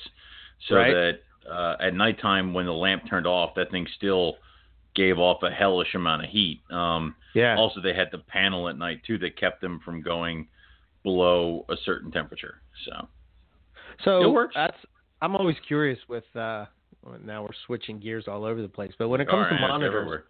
[0.67, 0.91] so Right.
[0.91, 1.19] that
[1.49, 4.37] uh, at nighttime when the lamp turned off, that thing still
[4.95, 6.61] gave off a hellish amount of heat.
[6.69, 7.55] Um, Yeah.
[7.57, 10.47] also, they had the panel at night too that kept them from going
[11.03, 12.61] below a certain temperature.
[12.85, 13.07] So
[14.03, 14.55] so it works.
[14.55, 14.77] that's
[15.21, 16.23] I'm always curious with.
[16.35, 16.65] uh
[17.23, 20.21] now we're switching gears all over the place, but when it comes right, to monitors.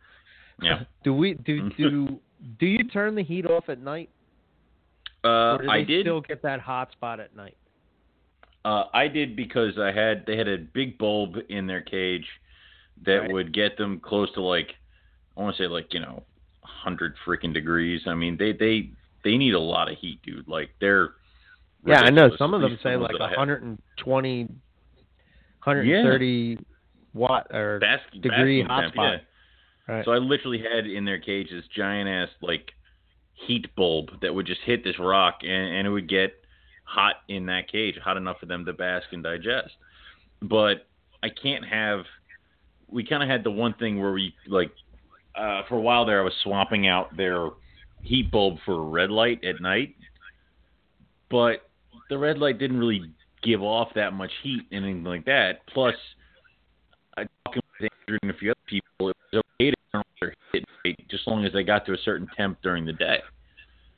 [0.62, 0.84] Yeah.
[1.04, 2.20] do we do do
[2.60, 4.10] do you turn the heat off at night,
[5.24, 6.04] Uh, or do they I did.
[6.06, 7.58] still get that hot spot at night?
[8.64, 12.26] Uh, I did because I had they had a big bulb in their cage
[13.06, 13.32] that Right.
[13.32, 14.76] would get them close to like
[15.38, 16.24] I want to say like you know
[16.62, 18.02] hundred freaking degrees.
[18.08, 18.90] I mean they they
[19.24, 20.48] they need a lot of heat, dude.
[20.48, 21.14] Like they're
[21.86, 22.30] Yeah, I know.
[22.38, 24.44] Some of them say like that I 120,
[25.64, 26.58] 130
[27.14, 29.14] watt or Bask- degree basking hot spot.
[29.14, 29.94] yeah.
[29.96, 30.06] Right.
[30.06, 32.72] So I literally had in their cage this giant ass like
[33.34, 36.34] heat bulb that would just hit this rock and, and it would get
[36.84, 39.72] hot in that cage, hot enough for them to bask and digest.
[40.42, 40.88] But
[41.24, 42.06] I can't have.
[42.92, 44.72] We kind of had the one thing where we like
[45.36, 46.22] uh, for a while there.
[46.22, 47.50] I was swapping out their
[48.02, 49.96] heat bulb for a red light at night,
[51.30, 51.70] but
[52.10, 53.12] the red light didn't really
[53.44, 55.66] give off that much heat and anything like that.
[55.74, 55.96] Plus,
[57.18, 60.08] I talking with Andrew and a few other people, it was okay to turn off
[60.20, 62.94] their heat rate just as long as they got to a certain temp during the
[62.94, 63.18] day.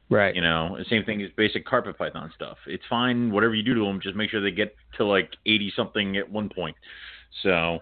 [0.10, 0.36] right.
[0.36, 2.58] You know, the same thing as basic carpet python stuff.
[2.68, 5.74] It's fine, whatever you do to them, just make sure they get to like 80
[5.76, 6.76] something at one point.
[7.42, 7.80] So,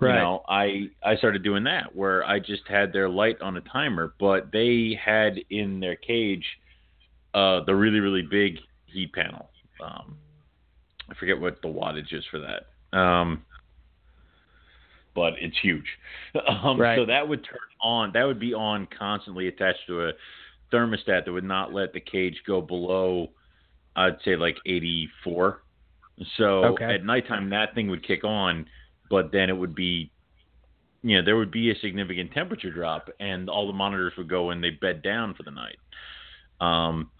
[0.00, 0.14] Right.
[0.16, 3.60] you know, I I started doing that where I just had their light on a
[3.60, 6.44] timer, but they had in their cage
[7.34, 9.50] uh the really really big heat panel.
[9.80, 10.16] Um
[11.10, 12.98] I forget what the wattage is for that.
[12.98, 13.44] Um
[15.14, 15.86] but it's huge.
[16.48, 16.96] Um, Right.
[16.96, 18.12] So that would turn on.
[18.14, 20.12] That would be on constantly attached to a
[20.72, 23.28] thermostat that would not let the cage go below,
[23.94, 25.60] I'd say like 84.
[26.36, 26.94] So Okay.
[26.94, 28.66] at nighttime, that thing would kick on,
[29.12, 30.10] but then it would be,
[31.02, 34.48] you know, there would be a significant temperature drop, and all the monitors would go
[34.48, 35.76] and they bed down for the night.
[36.62, 37.10] Um,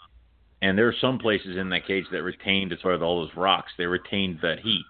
[0.62, 3.36] and there are some places in that cage that retained, as far as all those
[3.36, 4.86] rocks, they retained that heat.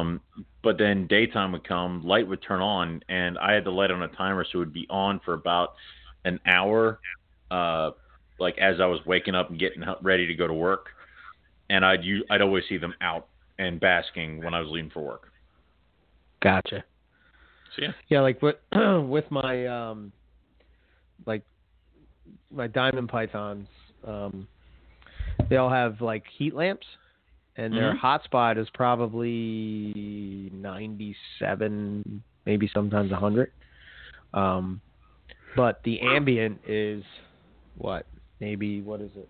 [0.00, 0.20] Um,
[0.62, 4.02] but then daytime would come, light would turn on, and I had the light on
[4.02, 5.76] a timer, so it would be on for about
[6.26, 7.00] an hour,
[7.50, 7.92] uh,
[8.38, 10.88] like as I was waking up and getting ready to go to work.
[11.70, 13.28] And I'd I'd always see them out
[13.58, 15.32] and basking when I was leaving for work.
[16.46, 16.84] Gotcha.
[17.74, 20.12] So yeah, Yeah, like with with my um
[21.26, 21.42] like
[22.52, 23.66] my diamond pythons,
[24.06, 24.46] um
[25.50, 26.86] they all have like heat lamps
[27.56, 28.00] and their Mhm.
[28.00, 33.50] hotspot is probably 97, maybe sometimes 100.
[34.32, 34.80] Um
[35.56, 37.02] but the ambient is
[37.76, 38.06] what?
[38.38, 39.28] Maybe what is it?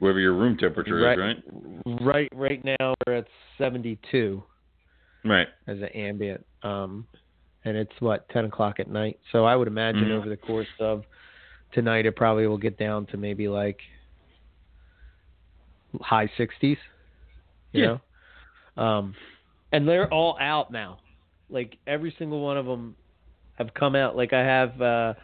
[0.00, 1.18] wherever your room temperature Right.
[1.18, 1.36] is,
[1.86, 2.04] right?
[2.04, 3.26] Right right now we're at
[3.56, 4.42] 72
[5.24, 5.48] Right.
[5.66, 6.44] as an ambient.
[6.62, 7.06] Um,
[7.64, 9.18] and it's what ten o'clock at night.
[9.32, 10.18] So I would imagine Mhm.
[10.18, 11.04] over the course of
[11.72, 13.80] tonight, it probably will get down to maybe like
[16.00, 16.78] high sixties.
[17.72, 17.98] You Yeah.
[18.76, 19.14] know, um,
[19.72, 20.98] and they're all out now.
[21.50, 22.96] Like every single one of them
[23.56, 24.16] have come out.
[24.16, 25.14] Like I have uh,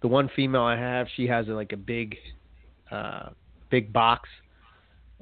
[0.00, 1.08] the one female I have.
[1.10, 2.16] She has like a big,
[2.90, 3.30] uh,
[3.70, 4.28] big box.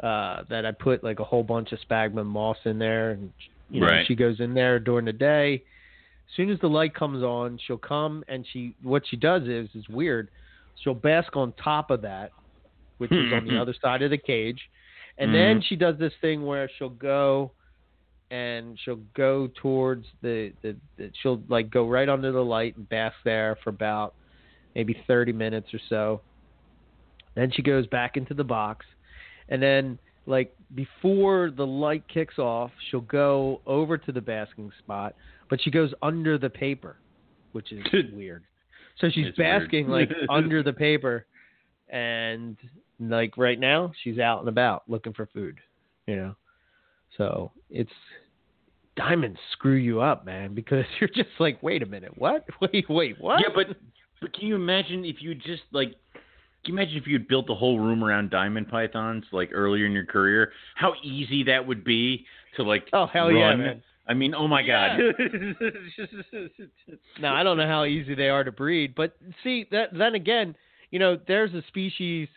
[0.03, 3.31] Uh, that I put like a whole bunch of sphagnum moss in there, and
[3.73, 4.07] you know, Right.
[4.07, 5.55] she goes in there during the day.
[5.55, 9.69] As soon as the light comes on, she'll come and she what she does is
[9.75, 10.31] is weird.
[10.83, 12.33] She'll bask on top of that,
[12.99, 13.61] which is hmm, on the hmm.
[13.61, 14.61] other side of the cage.
[15.19, 15.37] And hmm.
[15.37, 17.53] then she does this thing where she'll go
[18.31, 22.89] and she'll go towards the, the, the she'll like go right under the light and
[22.89, 24.15] bask there for about
[24.75, 26.21] maybe 30 minutes or so.
[27.35, 28.87] Then she goes back into the box.
[29.49, 35.15] And then like before the light kicks off, she'll go over to the basking spot,
[35.51, 36.97] but she goes under the paper,
[37.53, 37.83] which is
[38.13, 38.45] weird.
[38.99, 41.27] So she's It's basking like under the paper
[41.89, 42.57] and
[43.01, 45.59] like right now she's out and about looking for food,
[46.07, 46.37] you know.
[47.19, 47.91] So it's
[48.97, 52.45] diamonds screw you up, man, because you're just like, wait a minute, what?
[52.61, 53.41] Wait, wait, what?
[53.41, 53.77] Yeah, but
[54.21, 55.95] but can you imagine if you just like
[56.65, 59.87] can you imagine if you had built the whole room around diamond pythons like earlier
[59.87, 60.53] in your career?
[60.77, 62.25] How easy that would be
[62.57, 63.83] to like Oh, hell yeah, man.
[64.07, 64.99] I mean, oh my god.
[67.21, 70.55] Now I don't know how easy they are to breed, but see that then again,
[70.91, 72.29] you know, there's a species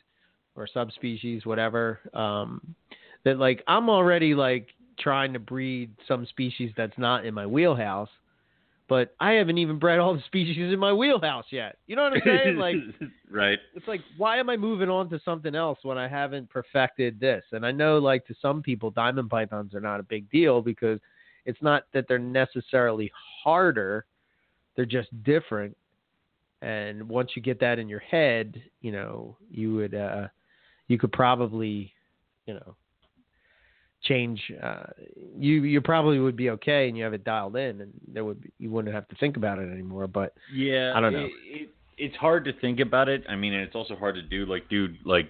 [0.55, 2.75] or subspecies, whatever, um,
[3.23, 4.67] that like I'm already like
[4.99, 8.09] trying to breed some species that's not in my wheelhouse,
[8.87, 11.77] but I haven't even bred all the species in my wheelhouse yet.
[11.87, 12.57] You know what I'm saying?
[12.65, 12.75] Like
[13.29, 13.59] right.
[13.73, 17.43] it's like why am I moving on to something else when I haven't perfected this?
[17.51, 20.99] And I know like to some people diamond pythons are not a big deal because
[21.45, 23.11] it's not that they're necessarily
[23.43, 24.05] harder,
[24.75, 25.75] they're just different.
[26.61, 30.27] And once you get that in your head, you know, you would uh
[30.87, 31.91] you could probably,
[32.45, 32.75] you know,
[34.05, 34.83] change uh
[35.37, 38.39] you you probably would be okay and you have it dialed in and there would
[38.41, 41.25] be, you wouldn't have to think about it anymore, but Yeah, I don't know.
[41.25, 43.23] It, it, it's hard to think about it.
[43.29, 44.45] I mean, and it's also hard to do.
[44.45, 45.29] Like, dude, like,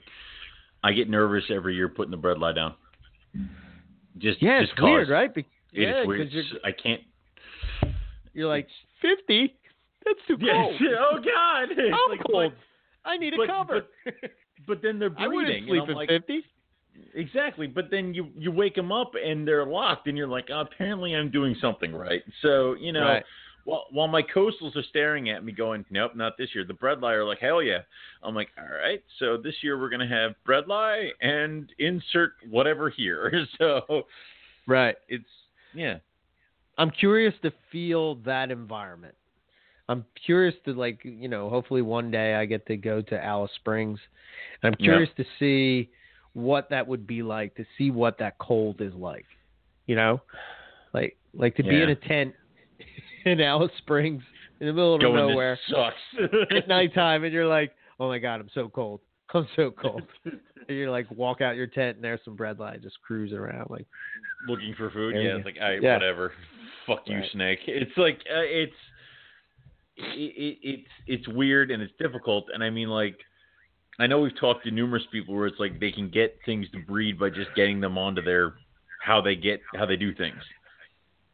[0.84, 2.73] I get nervous every year putting the bredli down.
[4.18, 5.11] Just yeah, just it's weird, 'cause.
[5.11, 5.34] right?
[5.34, 6.27] Be- It yeah, weird.
[6.64, 7.02] I can't.
[8.34, 8.68] You're like
[9.02, 9.56] fifty.
[10.06, 10.76] That's too cold.
[10.80, 10.91] Yes.
[10.99, 11.69] Oh God.
[11.80, 12.53] I'm like, cold.
[13.06, 13.85] I need a but- cover.
[14.03, 14.14] But,
[14.68, 15.26] but then they're breathing.
[15.31, 16.43] I wouldn't sleep at like, fifty.
[17.14, 20.62] Exactly, but then you you wake them up and they're locked, and you're like, oh,
[20.62, 22.24] apparently I'm doing something right.
[22.42, 23.24] So you know, Right.
[23.66, 26.64] while while my coastals are staring at me, going, nope, not this year.
[26.64, 27.80] The bredli are like, hell yeah.
[28.24, 33.32] I'm like, all right, so this year we're gonna have bredli and insert whatever here.
[33.58, 34.06] So
[34.68, 34.96] Right.
[35.10, 35.26] it's
[35.74, 35.98] yeah,
[36.78, 39.16] I'm curious to feel that environment.
[39.90, 41.50] I'm curious to like you know.
[41.50, 44.00] Hopefully one day I get to go to Alice Springs,
[44.64, 44.86] I'm Yeah.
[44.86, 45.90] curious to see
[46.36, 47.56] what that would be like.
[47.56, 49.26] To see what that cold is like.
[49.88, 50.22] You know,
[50.94, 52.34] like like to be in a tent
[53.26, 54.22] in Alice Springs
[54.60, 55.57] in the middle of going nowhere.
[55.70, 55.95] sucks
[56.56, 59.02] at nighttime and you're like, oh my god, I'm so cold.
[59.34, 60.03] I'm so cold.
[60.26, 63.70] and you're like, walk out your tent and there's some bredli just cruising around.
[63.70, 63.86] Like,
[64.48, 65.16] looking for food.
[65.16, 65.94] You Yeah, it's like, all right, Yeah.
[65.95, 66.32] whatever.
[66.88, 67.32] Fuck you, Right.
[67.32, 67.60] snake.
[67.68, 68.74] It's like uh, it's
[69.98, 70.03] it,
[70.38, 72.45] it, it's it's weird and it's difficult.
[72.53, 73.18] And I mean, like,
[74.00, 76.80] I know we've talked to numerous people where it's like they can get things to
[76.80, 78.56] breed by just getting them onto their
[79.02, 80.42] how they get how they do things.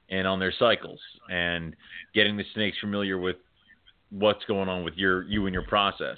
[0.10, 1.74] and on their cycles and
[2.14, 3.38] getting the snakes familiar with
[4.10, 6.18] what's going on with your you and your process.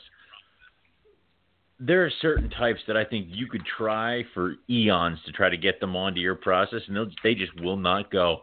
[1.80, 5.57] There are certain types that I think you could try for eons to try to
[5.57, 8.41] get them onto your process, and they'll, they just will not go.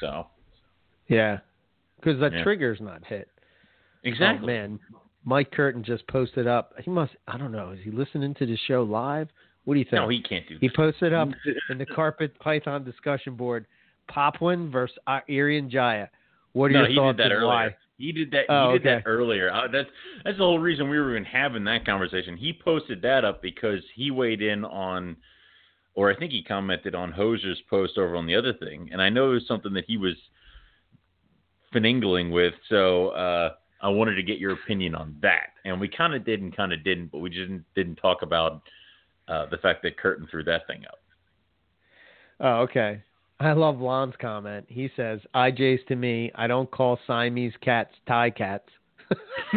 [0.00, 0.26] So
[1.08, 1.38] Yeah,
[1.96, 2.42] because the Yeah.
[2.42, 3.28] trigger's not hit.
[3.36, 3.40] Oh,
[4.04, 4.80] exactly, Oh, man,
[5.24, 6.72] Mike Curtin just posted up.
[6.82, 7.12] He must.
[7.26, 7.70] I don't know.
[7.70, 9.28] Is he listening to the show live?
[9.64, 10.02] What do you think?
[10.02, 10.58] no, he can't do.
[10.60, 10.76] He that.
[10.76, 11.28] posted up
[11.70, 13.66] in the carpet python discussion board,
[14.10, 14.96] Papuan versus
[15.28, 16.08] Irian Jaya.
[16.52, 17.46] What are no, your he thoughts did that earlier.
[17.46, 17.76] why?
[17.96, 18.44] He did that.
[18.48, 19.02] Oh, he did okay.
[19.02, 19.50] that earlier.
[19.50, 19.88] Uh, that's
[20.24, 22.36] that's the whole reason we were even having that conversation.
[22.36, 25.16] He posted that up because he weighed in on,
[25.94, 29.08] or I think he commented on Hoser's post over on the other thing, and I
[29.08, 30.14] know it was something that he was
[31.74, 32.54] finagling with.
[32.68, 33.54] So uh,
[33.84, 36.72] I wanted to get your opinion on that, and we kind of did and kind
[36.72, 38.62] of didn't, but we just didn't, didn't talk about
[39.28, 41.00] uh, the fact that Curtin threw that thing up.
[42.40, 43.02] Oh, okay.
[43.40, 44.64] I love Lon's comment.
[44.70, 46.32] He says, "IJ's to me.
[46.34, 48.70] I don't call Siamese cats Thai cats."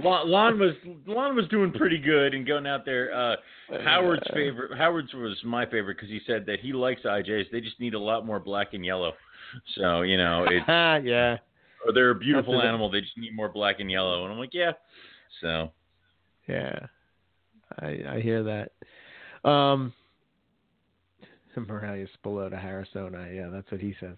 [0.00, 0.74] Lon, Lon was
[1.06, 3.14] Lon was doing pretty good and going out there.
[3.14, 3.36] Uh,
[3.84, 4.76] Howard's favorite.
[4.76, 7.44] Howard's was my favorite because he said that he likes IJs.
[7.52, 9.12] They just need a lot more black and yellow.
[9.76, 10.66] So you know, it's
[11.06, 11.36] yeah.
[11.86, 12.90] Or they're a beautiful animal.
[12.90, 14.24] They just need more black and yellow.
[14.24, 14.72] And I'm like, yeah.
[15.40, 15.70] So
[16.48, 16.78] Yeah,
[17.80, 19.48] I I hear that.
[19.48, 19.92] Um,
[21.56, 23.34] Morelia Spilota Harrisoni.
[23.36, 24.16] Yeah, that's what he says.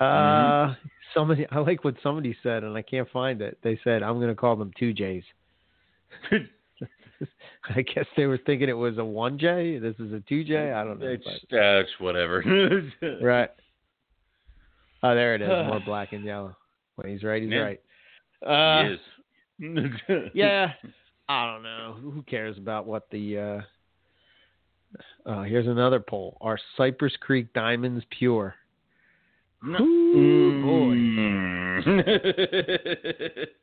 [0.00, 0.76] Uh, Mhm.
[1.14, 3.58] somebody I like what somebody said, and I can't find it.
[3.62, 5.24] They said I'm going to call them two J's.
[6.30, 9.78] I guess they were thinking it was a one J.
[9.78, 10.72] This is a two J.
[10.72, 11.06] I don't know.
[11.08, 12.42] it's but- that's whatever.
[13.22, 13.50] right.
[15.02, 15.48] Oh, there it is.
[15.48, 16.56] More black and yellow.
[16.98, 17.58] When he's right, he's Yeah.
[17.58, 17.80] right.
[18.44, 19.00] Uh, he is.
[20.34, 20.72] yeah,
[21.28, 21.96] I don't know.
[22.00, 23.38] Who cares about what the?
[23.38, 23.60] uh
[25.26, 28.56] uh, here's another poll: Are Cypress Creek diamonds pure?
[29.62, 29.78] No.
[29.80, 30.96] Ooh, boy.
[30.96, 33.46] Mm.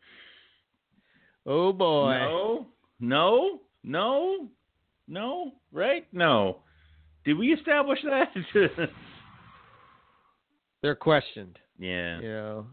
[1.47, 2.09] Oh boy.
[2.17, 2.65] No,
[2.99, 4.47] no, no,
[5.07, 6.07] no, right?
[6.11, 6.61] No.
[7.23, 8.33] Did we establish that?
[10.81, 11.59] They're questioned.
[11.77, 12.19] yeah.
[12.19, 12.65] You know.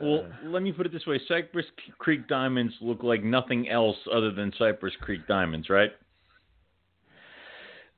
[0.00, 1.66] Well, let me put it this way: Cypress
[1.98, 5.90] Creek diamonds look like nothing else other than Cypress Creek diamonds, right?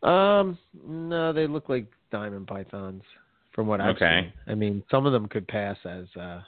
[0.02, 3.02] um, no, they look like diamond pythons,
[3.52, 4.30] from what I've Okay.
[4.46, 4.52] seen.
[4.52, 6.40] I mean, some of them could pass as uh,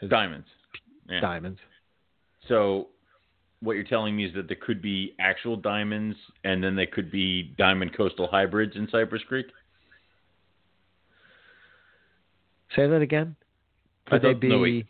[0.00, 0.48] as Diamonds.
[1.08, 1.20] Yeah.
[1.20, 1.58] diamonds.
[2.48, 2.88] So,
[3.60, 7.10] what you're telling me is that there could be actual diamonds, and then there could
[7.12, 9.46] be diamond coastal hybrids in Cypress Creek.
[12.74, 13.36] Say that again.
[14.06, 14.82] Could they thought- no.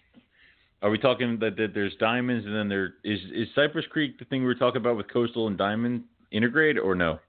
[0.82, 4.24] Are we talking that, that there's diamonds and then there is is Cypress Creek the
[4.24, 7.20] thing we were talking about with coastal and diamond integrate or no?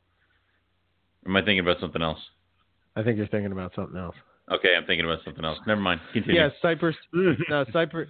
[1.25, 2.19] Am I thinking about something else?
[2.95, 4.15] I think you're thinking about something else.
[4.51, 5.57] Okay, I'm thinking about something else.
[5.65, 6.01] Never mind.
[6.11, 6.41] Continue.
[6.41, 6.95] Yeah, Cypress.
[7.13, 8.09] no, Cypress.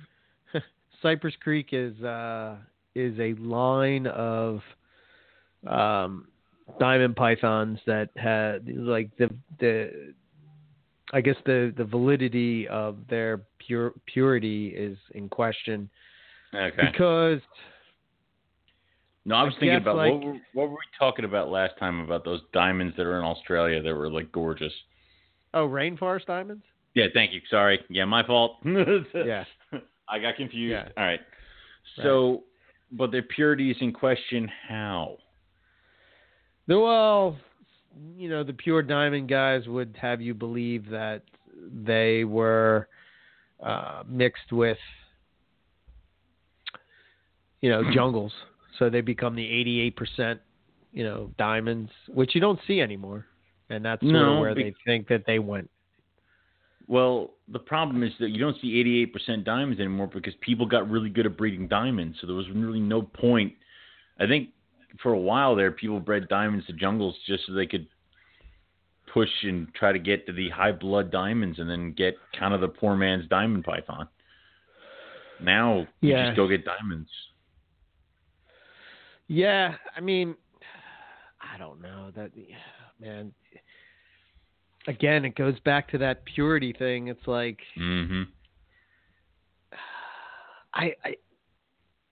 [1.02, 2.56] Cypress Creek is uh,
[2.96, 4.62] is a line of
[5.68, 6.28] um,
[6.80, 9.30] diamond pythons that had like the
[9.60, 10.14] the.
[11.14, 15.90] I guess the, the validity of their pure purity is in question
[16.54, 16.90] Okay.
[16.92, 17.40] because
[19.26, 21.78] No, I was I thinking about like- what, were, what were we talking about last
[21.80, 24.74] time about those diamonds that are in Australia that were like gorgeous.
[25.54, 26.64] oh rainforest diamonds
[26.96, 27.42] Yeah, thank you.
[27.50, 27.80] Sorry.
[27.90, 28.58] Yeah, my fault.
[29.14, 29.46] yeah
[30.10, 30.72] I got confused.
[30.72, 30.90] Yeah.
[30.98, 31.22] All right.
[32.02, 32.44] So,
[32.92, 34.50] but their purity is in question.
[34.68, 35.18] How?
[36.68, 37.38] Well,
[38.18, 41.22] you know, the pure diamond guys would have you believe that
[41.72, 42.88] they were
[43.62, 44.78] uh, mixed with,
[47.62, 48.32] you know, jungles.
[48.80, 50.40] So they become the 88%,
[50.92, 53.26] you know, diamonds, which you don't see anymore.
[53.70, 55.70] And that's sort of where be- they think that they went.
[56.88, 61.10] Well, the problem is that you don't see 88% diamonds anymore because people got really
[61.10, 62.18] good at breeding diamonds.
[62.20, 63.54] So there was really no point.
[64.20, 64.50] I think
[65.02, 67.88] for a while there, people bred diamonds to jungles just so they could
[69.14, 72.62] push and try to get to the high blood diamonds and then get kind of
[72.62, 74.08] the poor man's diamond python.
[75.42, 76.26] Now you Yeah.
[76.28, 77.10] just go get diamonds.
[79.28, 80.36] Yeah, I mean,
[81.42, 82.32] I don't know that
[83.00, 83.34] man.
[84.88, 87.08] Again, it goes back to that purity thing.
[87.08, 88.24] It's like Mm-hmm.
[90.74, 91.16] I, I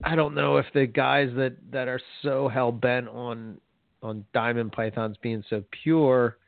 [0.04, 3.58] I don't know if the guys that that are so hell bent on
[4.02, 6.38] on diamond pythons being so pure,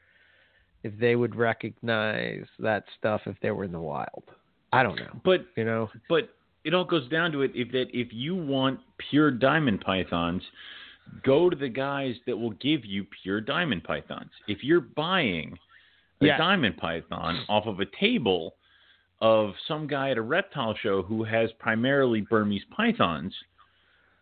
[0.82, 4.24] if they would recognize that stuff if they were in the wild.
[4.72, 5.20] I don't know.
[5.24, 6.30] But You know, but
[6.64, 10.42] it all goes down to it if that if you want pure diamond pythons
[11.22, 15.56] go to the guys that will give you pure diamond pythons if you're buying
[16.22, 16.38] a Yes.
[16.38, 18.54] diamond python off of a table
[19.24, 23.34] of some guy at a reptile show who has primarily Burmese pythons,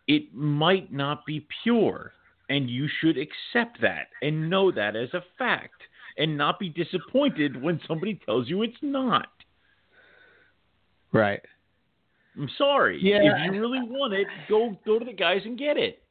[0.07, 2.13] it might not be pure.
[2.47, 5.81] And you should accept that and know that as a fact
[6.17, 9.27] and not be disappointed when somebody tells you it's not.
[11.11, 11.41] Right.
[12.37, 12.97] I'm sorry.
[13.01, 13.17] Yeah.
[13.23, 16.01] If you really want it, go go to the guys and get it.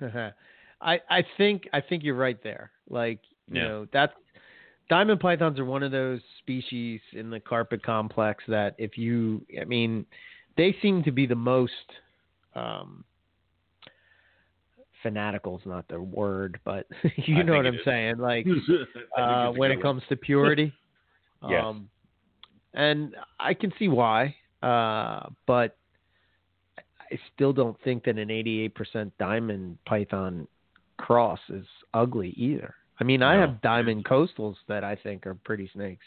[0.80, 2.70] I I think I think you're right there.
[2.88, 3.68] Like you Yeah.
[3.68, 4.12] know that's
[4.92, 9.64] diamond pythons are one of those species in the carpet complex that if you I
[9.64, 10.04] mean
[10.58, 11.72] they seem to be the most
[12.54, 13.02] um
[15.02, 16.86] fanatical is not the word, but
[17.16, 17.80] you I know what I'm is.
[17.86, 18.18] saying.
[18.18, 18.46] Like
[19.18, 20.72] uh, when it comes to purity.
[21.48, 21.64] Yes.
[21.66, 21.88] Um,
[22.72, 25.76] and I can see why, uh, but
[26.78, 30.46] I still don't think that an 88% diamond python
[30.98, 32.76] cross is ugly either.
[33.00, 36.04] I mean, I have diamond coastals that I think are pretty snakes.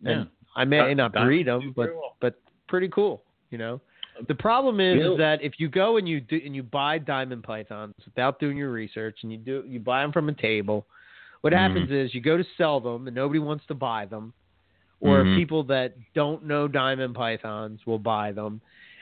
[0.00, 0.10] yeah.
[0.12, 1.90] And I may Di- not breed them, but
[2.20, 2.34] but
[2.68, 3.80] pretty cool, you know.
[4.28, 7.42] The problem is, is that if you go and you do and you buy diamond
[7.42, 10.86] pythons without doing your research and you do you buy them from a table,
[11.40, 11.56] what Mhm.
[11.56, 14.32] happens is you go to sell them and nobody wants to buy them,
[15.00, 15.36] or Mhm.
[15.36, 18.60] people that don't know diamond pythons will buy them,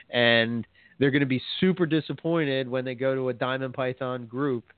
[0.09, 0.65] and
[0.97, 4.71] they're going to be super disappointed when they go to a diamond python group.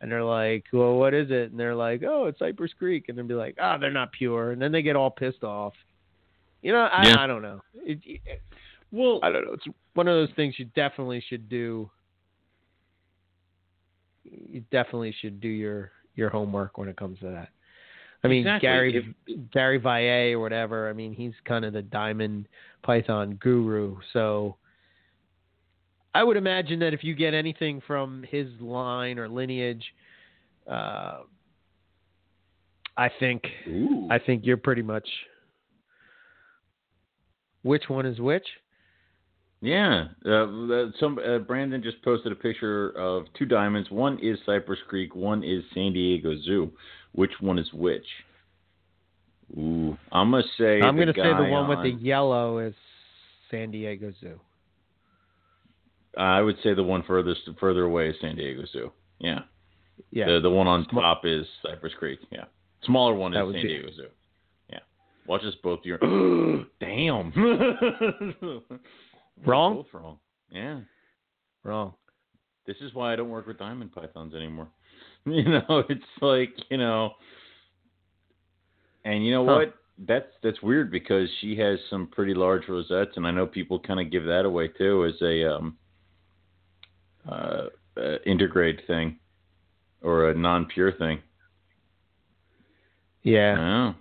[0.00, 1.50] And they're like, well, what is it?
[1.50, 3.06] And they're like, oh, it's Cypress Creek.
[3.08, 4.52] And they'll be like, oh, they're not pure.
[4.52, 5.74] And then they get all pissed off.
[6.62, 7.20] You know, I, Yeah.
[7.20, 7.60] I don't know.
[7.74, 8.42] It, it,
[8.90, 9.52] Well, I don't know.
[9.52, 11.90] It's one of those things you definitely should do.
[14.24, 17.48] You definitely should do your your homework when it comes to that.
[18.22, 18.66] I mean, Exactly.
[18.66, 19.14] Gary
[19.52, 20.88] Gary Valle or whatever.
[20.88, 22.48] I mean, he's kind of the diamond
[22.82, 23.96] python guru.
[24.12, 24.56] So
[26.14, 29.84] I would imagine that if you get anything from his line or lineage,
[30.68, 31.20] uh,
[32.96, 34.08] I think Ooh.
[34.10, 35.08] I think you're pretty much.
[37.62, 38.46] Which one is which?
[39.62, 43.90] Yeah, uh, some uh, Brandon just posted a picture of two diamonds.
[43.90, 45.14] One is Cypress Creek.
[45.14, 46.72] One is San Diego Zoo.
[47.12, 48.06] Which one is which?
[49.58, 50.80] Ooh, I'm gonna say.
[50.80, 52.74] I'm to say the one with the yellow is
[53.50, 54.40] San Diego Zoo.
[56.16, 58.92] I would say the one furthest further away is San Diego Zoo.
[59.18, 59.40] Yeah.
[60.10, 60.26] Yeah.
[60.26, 62.18] The the one on Sma- top is Cypress Creek.
[62.32, 62.44] Yeah.
[62.84, 64.06] Smaller one That is San be- Diego Zoo.
[64.70, 64.78] Yeah.
[65.26, 65.80] Watch us both.
[65.84, 65.98] Your
[66.80, 67.32] damn.
[69.46, 69.76] Wrong?
[69.76, 70.18] Both wrong.
[70.50, 70.80] Yeah.
[71.62, 71.94] Wrong.
[72.66, 74.68] This is why I don't work with diamond pythons anymore.
[75.26, 77.10] You know, it's like you know,
[79.04, 79.54] and you know Huh.
[79.56, 79.74] what?
[80.08, 84.00] That's that's weird because she has some pretty large rosettes, and I know people kind
[84.00, 85.76] of give that away too as a um,
[87.28, 87.66] uh,
[88.26, 89.18] intergrade thing
[90.02, 91.20] or a non-pure thing.
[93.22, 93.92] Yeah.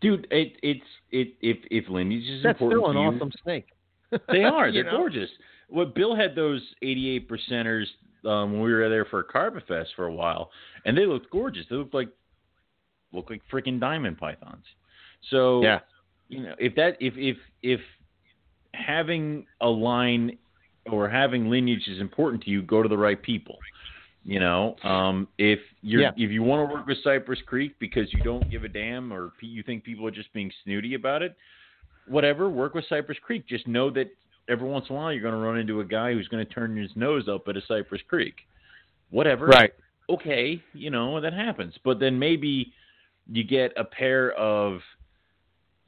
[0.00, 3.66] Dude, it it's it if if lineage is That's important still an you, awesome snake.
[4.32, 4.72] they are.
[4.72, 4.98] They're know?
[4.98, 5.30] gorgeous.
[5.68, 7.84] Well, Bill had those 88 percenters
[8.24, 10.50] um, when we were there for Carpet Fest for a while,
[10.84, 11.66] and they looked gorgeous.
[11.68, 12.08] They looked like
[13.12, 14.64] look like freaking diamond pythons.
[15.30, 15.80] So Yeah.
[16.28, 17.80] you know, if that if if if
[18.74, 20.38] having a line
[20.90, 23.58] or having lineage is important to you, go to the right people.
[24.24, 26.10] You know, um, if you're Yeah.
[26.16, 29.32] if you want to work with Cypress Creek because you don't give a damn or
[29.40, 31.36] you think people are just being snooty about it,
[32.08, 33.46] whatever, work with Cypress Creek.
[33.46, 34.08] Just know that
[34.48, 36.52] every once in a while you're going to run into a guy who's going to
[36.52, 38.34] turn his nose up at a Cypress Creek.
[39.10, 39.46] Whatever.
[39.46, 39.72] Right.
[40.08, 41.74] Okay, you know, that happens.
[41.84, 42.72] But then maybe
[43.30, 44.80] you get a pair of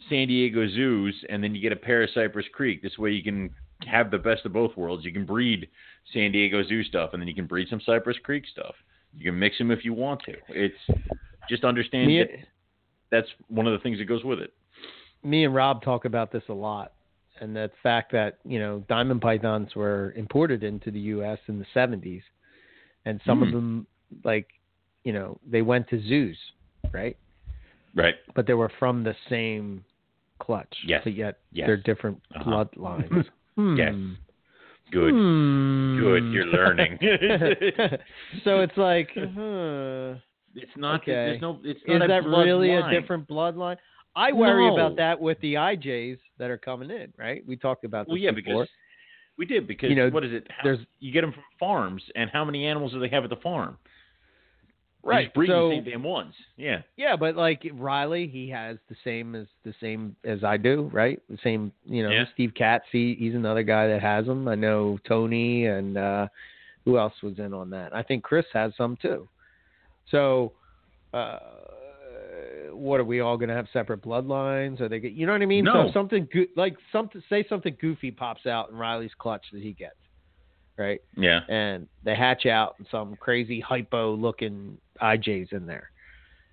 [0.08, 2.82] San Diego zoos and then you get a pair of Cypress Creek.
[2.82, 3.50] This way you can
[3.86, 5.04] have the best of both worlds.
[5.04, 5.68] You can breed
[6.12, 8.74] San Diego zoo stuff and then you can breed some Cypress Creek stuff.
[9.16, 10.34] You can mix them if you want to.
[10.48, 10.74] It's
[11.48, 12.28] just understand Me, that
[13.10, 14.52] that's one of the things that goes with it.
[15.22, 16.92] me and Rob talk about this a lot,
[17.40, 21.38] and the fact that you know diamond pythons were imported into the U.S.
[21.46, 22.22] in the '70s,
[23.06, 23.54] and some of Hmm.
[23.54, 23.86] them,
[24.24, 24.48] like,
[25.04, 26.36] you know, they went to zoos,
[26.92, 27.16] right?
[27.94, 28.16] Right.
[28.34, 29.82] But they were from the same
[30.38, 30.72] clutch.
[30.84, 31.00] Yes.
[31.02, 31.66] But yet Yes.
[31.66, 32.50] they're different Uh-huh.
[32.66, 33.26] bloodlines.
[33.76, 33.92] Yes.
[33.94, 34.12] Hmm.
[34.90, 35.12] Good.
[35.12, 35.98] Hmm.
[36.00, 36.24] Good.
[36.32, 36.98] You're learning.
[38.44, 40.18] so it's like, huh,
[40.54, 41.02] it's not.
[41.02, 41.12] Okay.
[41.12, 41.60] There's no.
[41.64, 42.96] It's is not a that really bloodline.
[42.96, 43.76] a different bloodline?
[44.16, 44.74] I worry No.
[44.74, 47.42] about that with the IJs that are coming in, right?
[47.46, 48.62] We talked about this Well, yeah, before.
[48.62, 48.68] because
[49.36, 50.46] we did because You know, what is it?
[50.50, 53.30] How, there's- you get them from farms, and how many animals do they have at
[53.30, 53.76] the farm?
[55.02, 55.32] Right.
[55.32, 56.34] breed so the same damn ones.
[56.56, 56.82] Yeah.
[56.96, 61.20] yeah, but like Riley, he has the same as the same as I do, right?
[61.30, 62.10] The same, you know.
[62.10, 62.24] Yeah.
[62.34, 64.48] Steve Katz, he, he's another guy that has them.
[64.48, 66.28] I know Tony and uh
[66.84, 67.94] who else was in on that?
[67.94, 69.28] I think Chris has some too.
[70.10, 70.52] So
[71.12, 71.38] uh,
[72.72, 74.80] what are we all going to have separate bloodlines?
[74.80, 74.98] Are they?
[74.98, 75.64] You know what I mean?
[75.64, 75.88] No.
[75.88, 79.72] So something go- like something, say something goofy pops out in Riley's clutch that he
[79.72, 79.96] gets,
[80.76, 81.00] right?
[81.16, 81.40] Yeah.
[81.48, 85.90] and they hatch out some crazy hypo looking IJs in there.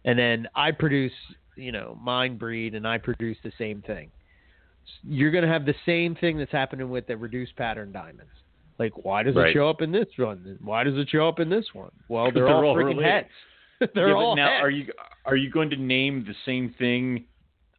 [0.06, 1.12] And then I produce,
[1.58, 4.12] you know, mine breed and I produce the same thing.
[5.04, 8.32] You're going to have the same thing that's happening with the reduced pattern diamonds.
[8.78, 9.50] Like, why does Right.
[9.50, 10.58] it show up in this one?
[10.62, 11.92] Why does it show up in this one?
[12.08, 13.06] Well, they're, They're all, all freaking related.
[13.80, 13.92] heads.
[13.96, 14.64] they're yeah, all now heads.
[14.64, 14.92] are you
[15.26, 17.26] are you going to name the same thing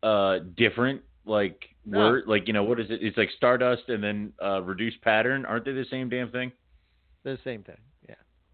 [0.03, 1.99] uh different like No.
[2.11, 5.47] word like you know what is it it's like stardust and then uh reduced pattern
[5.47, 6.53] aren't they the same damn thing
[7.25, 7.79] the same thing.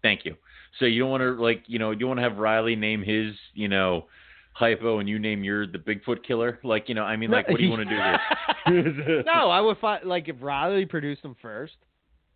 [0.03, 0.09] Yeah.
[0.09, 0.35] thank you
[0.79, 3.33] so you don't want to like you know you want to have riley name his
[3.53, 4.05] you know
[4.53, 7.57] hypo and you name your the bigfoot killer like you know i mean like what
[7.57, 8.19] do you want to do here
[8.67, 11.75] no, I would find like if Riley produced them first,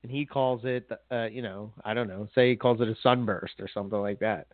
[0.03, 2.95] and he calls it, uh, you know, I don't know, say he calls it a
[3.01, 4.47] sunburst or something like that.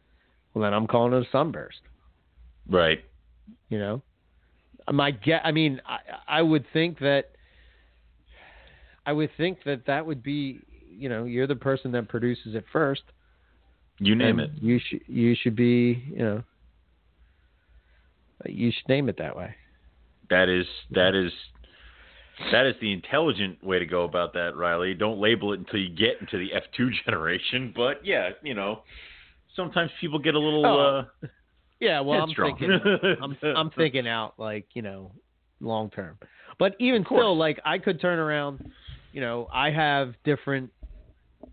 [0.54, 1.80] Well, then I'm calling it a sunburst.
[2.70, 3.04] right
[3.70, 4.04] You know,
[4.92, 5.42] my get.
[5.44, 7.32] I mean, I, I would think that.
[9.06, 10.62] I would think that that would be,
[10.98, 13.04] you know, you're the person that produces it first.
[14.00, 15.02] you name it You should.
[15.08, 16.04] You should be.
[16.10, 16.44] You know.
[18.46, 19.56] You should name it that way.
[20.30, 21.32] that is that is
[22.52, 24.94] that is the intelligent way to go about that, Riley.
[24.94, 27.74] Don't label it until you get into the F2 generation.
[27.76, 28.82] But yeah, you know,
[29.56, 30.66] sometimes people get a little.
[30.66, 31.28] Oh, uh,
[31.80, 32.52] Yeah, well, Headstrong.
[32.52, 35.12] I'm thinking, I'm, I'm thinking out like you know,
[35.60, 36.18] long term.
[36.60, 37.20] But even course.
[37.20, 38.72] still, like I could turn around.
[39.12, 40.72] You know, I have different,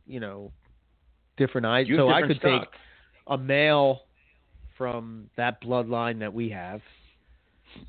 [0.06, 0.52] you know,
[1.36, 1.86] different eyes.
[1.88, 2.72] So have I could stock.
[2.72, 2.80] take
[3.26, 4.00] a male
[4.76, 6.80] from that bloodline that we have,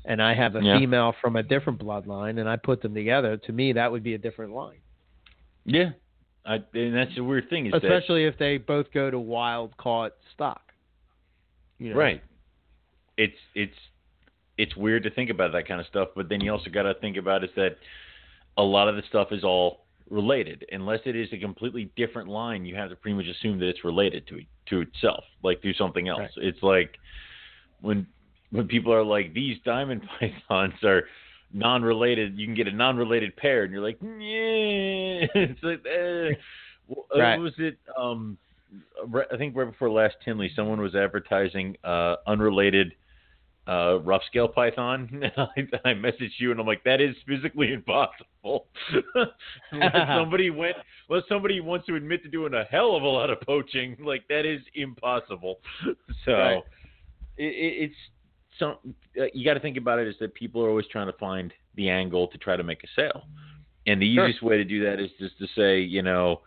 [0.04, 0.78] and I have a Yeah.
[0.78, 3.36] female from a different bloodline, and I put them together.
[3.38, 4.80] To me, that would be a different line,
[5.64, 5.90] Yeah,
[6.44, 9.76] I, and that's the weird thing is that especially if they both go to wild
[9.76, 10.72] caught stock.
[11.78, 11.96] You know?
[11.96, 12.22] right.
[13.16, 13.76] It's it's
[14.58, 16.94] it's weird to think about that kind of stuff, but then you also got to
[16.94, 17.76] think about is that
[18.56, 19.81] a lot of the stuff is all
[20.12, 20.64] related.
[20.70, 23.82] Unless it is a completely different line, you have to pretty much assume that it's
[23.84, 26.20] related to to itself, like through something else.
[26.20, 26.30] Right.
[26.48, 26.96] It's like
[27.80, 28.06] when
[28.50, 31.04] when people are like these diamond pythons are
[31.54, 35.26] non-related, you can get a non-related pair, and you're like, yeah.
[35.34, 36.34] It's like, eh.
[36.90, 37.38] Uh, Right.
[37.38, 37.78] was it?
[37.96, 38.36] Um,
[39.30, 42.94] I think right before last Tinley, someone was advertising uh, unrelated
[43.68, 45.22] uh, rough scale python.
[45.36, 45.46] I,
[45.84, 48.66] I messaged you and I'm like, that is physically impossible.
[49.72, 50.76] unless somebody went,
[51.08, 54.26] unless somebody wants to admit to doing a hell of a lot of poaching, like
[54.28, 55.60] that is impossible.
[56.24, 56.62] So Right.
[57.36, 57.94] it, it, it's
[58.58, 58.76] some.
[59.18, 61.52] Uh, you got to think about it is that people are always trying to find
[61.76, 63.22] the angle to try to make a sale,
[63.86, 64.28] and the Sure.
[64.28, 66.40] easiest way to do that is just to say, you know,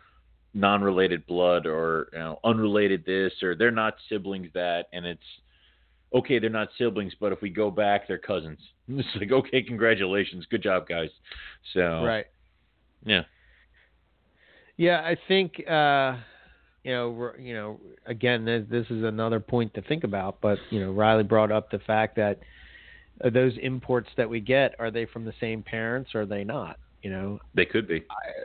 [0.54, 5.24] non-related blood or you know, unrelated this or they're not siblings that, and it's
[6.14, 8.60] okay, they're not siblings, but if we go back, they're cousins.
[8.88, 11.10] It's like, okay, congratulations, good job, guys.
[11.74, 12.26] So, Right.
[13.06, 13.24] yeah,
[14.78, 16.18] Yeah, I think uh,
[16.84, 20.40] you know, you know, again, this, this is another point to think about.
[20.42, 22.40] But you know, Riley brought up the fact that
[23.24, 26.44] uh, those imports that we get are they from the same parents or are they
[26.44, 26.78] not?
[27.02, 28.04] You know, they could be.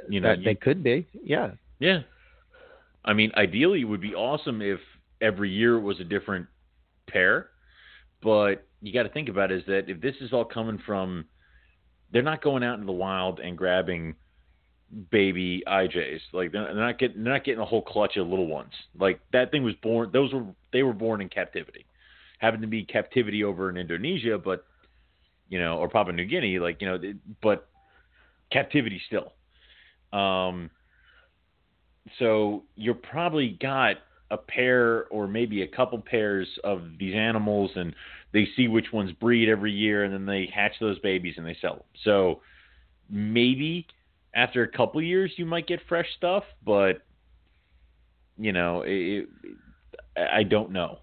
[0.08, 1.06] You know, you- they could be.
[1.22, 2.00] Yeah, Yeah.
[3.02, 4.78] I mean, ideally, it would be awesome if
[5.22, 6.46] every year was a different
[7.10, 7.50] pair.
[8.22, 11.26] But you got to think about is that if this is all coming from,
[12.12, 14.14] they're not going out into the wild and grabbing
[15.10, 16.20] baby IJs.
[16.32, 18.72] Like they're they're not getting they're not getting a whole clutch of little ones.
[18.98, 20.10] Like that thing was born.
[20.12, 21.86] Those were they were born in captivity,
[22.38, 24.64] happened to be captivity over in Indonesia, but
[25.48, 26.58] you know, or Papua New Guinea.
[26.58, 26.98] Like you know,
[27.42, 27.68] but
[28.50, 29.32] captivity still.
[30.12, 30.70] Um,
[32.18, 33.96] so you're probably got
[34.30, 37.94] a pair or maybe a couple pairs of these animals and
[38.32, 41.56] they see which ones breed every year and then they hatch those babies and they
[41.60, 41.84] sell them.
[42.04, 42.40] So
[43.08, 43.86] maybe
[44.34, 47.02] after a couple years you might get fresh stuff, but
[48.38, 49.58] you know, it, it,
[50.16, 51.00] I don't know.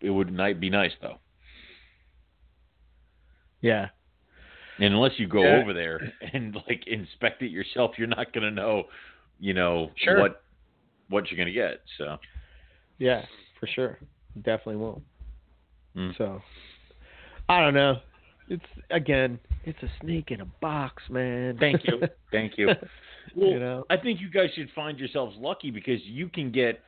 [0.00, 1.18] It would ni- be nice though.
[3.60, 3.88] yeah,
[4.78, 5.60] And unless you go Yeah.
[5.60, 6.00] over there
[6.32, 8.84] and like inspect it yourself, you're not going to know,
[9.38, 10.18] you know, Sure.
[10.18, 10.42] what
[11.08, 11.80] what you're going to get.
[11.98, 12.16] So,
[12.98, 13.22] yeah,
[13.60, 13.98] for sure,
[14.36, 15.02] definitely won't.
[15.96, 16.16] Mm.
[16.16, 16.40] So,
[17.48, 17.96] I don't know.
[18.48, 21.56] It's again, it's a snake in a box, man.
[21.58, 22.02] thank you.
[22.32, 22.68] Thank you.
[23.36, 23.84] Well, You know?
[23.88, 26.80] I think you guys should find yourselves lucky because you can get,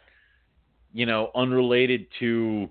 [0.93, 2.69] you know, unrelated to,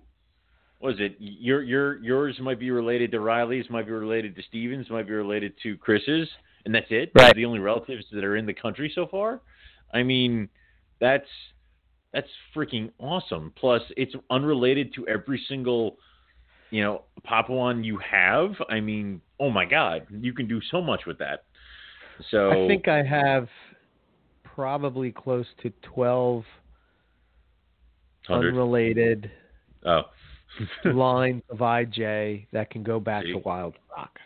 [0.79, 1.15] what is it?
[1.19, 5.13] Your your yours might be related to Riley's, might be related to Stevens, might be
[5.13, 6.27] related to Chris's,
[6.65, 7.11] and that's it.
[7.13, 7.35] Those are Right.
[7.35, 9.39] the only relatives that are in the country so far.
[9.93, 10.49] I mean,
[10.99, 11.27] that's
[12.13, 13.51] That's freaking awesome.
[13.55, 15.97] Plus, it's unrelated to every single,
[16.69, 18.51] you know, Papuan you have.
[18.69, 21.45] I mean, oh my God, you can do so much with that.
[22.29, 23.47] So I think I have
[24.43, 26.43] probably close to 12
[28.27, 28.49] 100.
[28.53, 29.31] unrelated
[29.85, 30.03] Oh,
[30.85, 33.33] lines of IJ that can go back See?
[33.33, 34.17] to Wild Rock.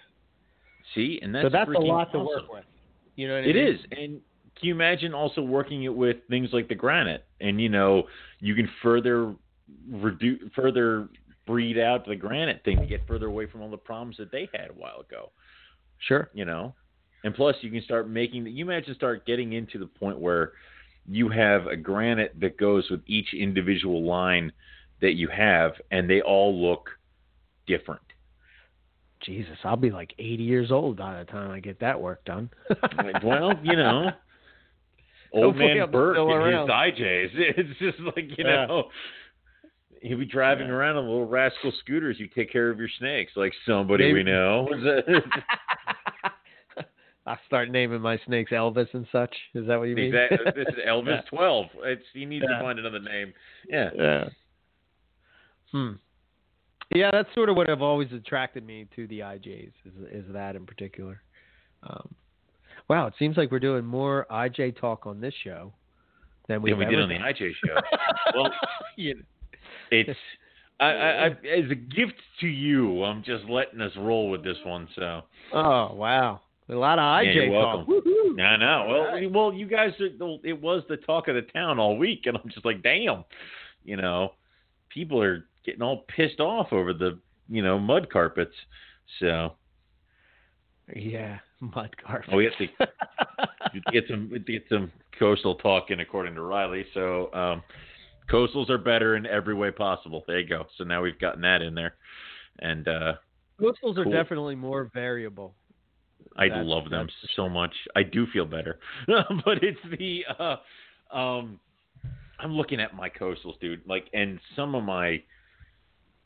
[0.94, 2.66] see, and that's so that's a lot to work with.
[3.16, 3.68] You know what I It mean?
[3.68, 4.22] is, and
[4.60, 8.04] can you imagine also working it with things like the granite, and you know
[8.40, 9.36] you can further
[9.90, 11.10] reduce, further
[11.46, 14.50] breed out the granite thing to get further away from all the problems that they
[14.54, 15.32] had a while ago.
[16.00, 16.30] Sure.
[16.34, 16.76] You know,
[17.24, 18.46] and plus you can start making.
[18.46, 20.54] You imagine start getting into the point where
[21.08, 24.52] you have a granite that goes with each individual line
[25.02, 26.90] that you have, and they all look
[27.66, 28.02] different.
[29.22, 32.50] Jesus, I'll be like 80 years old by the time I get that work done.
[33.24, 34.12] well, you know,
[35.34, 36.68] old Hopefully man I'm Burke and around.
[36.68, 37.30] his IJs.
[37.58, 38.66] It's just like you Yeah.
[38.68, 38.90] know,
[40.02, 40.74] he'll be driving Yeah.
[40.74, 42.20] around on little rascal scooters.
[42.20, 44.68] You take care of your snakes, like somebody we know.
[47.26, 49.36] I start naming my snakes Elvis and such.
[49.54, 50.16] Is that what you mean?
[50.16, 50.52] Exactly.
[50.64, 51.22] This is Elvis Yeah.
[51.30, 51.66] Twelve.
[51.84, 52.58] It's you need Yeah.
[52.58, 53.34] to find another name.
[53.68, 53.90] Yeah.
[53.96, 54.30] Yeah.
[55.72, 55.92] Hmm.
[56.96, 60.56] Yeah, that's sort of what have always attracted me to the IJs is is that
[60.56, 61.22] in particular.
[61.84, 62.16] Um,
[62.90, 65.74] wow, it seems like we're doing more IJ talk on this show
[66.48, 67.76] than we Than we did on the IJ show.
[68.36, 68.52] well,
[68.96, 69.22] you know,
[69.92, 70.18] it's
[70.80, 73.04] I, I, I, as a gift to you.
[73.04, 74.88] I'm just letting us roll with this one.
[74.96, 75.22] So
[75.54, 77.88] oh wow, a lot of Yeah, IJ you're talk.
[77.88, 78.40] welcome.
[78.40, 78.86] I know.
[78.88, 80.06] Well, well, you guys, are,
[80.44, 83.26] it was the talk of the town all week, and I'm just like, damn,
[83.84, 84.34] you know,
[84.90, 87.18] people are getting all pissed off over the,
[87.50, 88.54] you know, mud carpets.
[89.20, 89.54] So,
[90.96, 91.40] Yeah,
[91.76, 92.30] mud carpet.
[92.32, 92.68] oh, we have to
[93.92, 96.86] get some get some coastal talk in according to Riley.
[96.94, 97.64] So, um,
[98.30, 100.24] coastals are better in every way possible.
[100.28, 100.66] There you go.
[100.78, 101.96] So now we've gotten that in there,
[102.60, 103.14] and uh,
[103.60, 105.56] Coastals are definitely more variable.
[106.36, 107.74] I That's- love them so much.
[107.96, 111.60] I do feel better, but it's the uh, um,
[112.40, 113.82] I'm looking at my coastals, dude.
[113.88, 115.24] Like, and some of my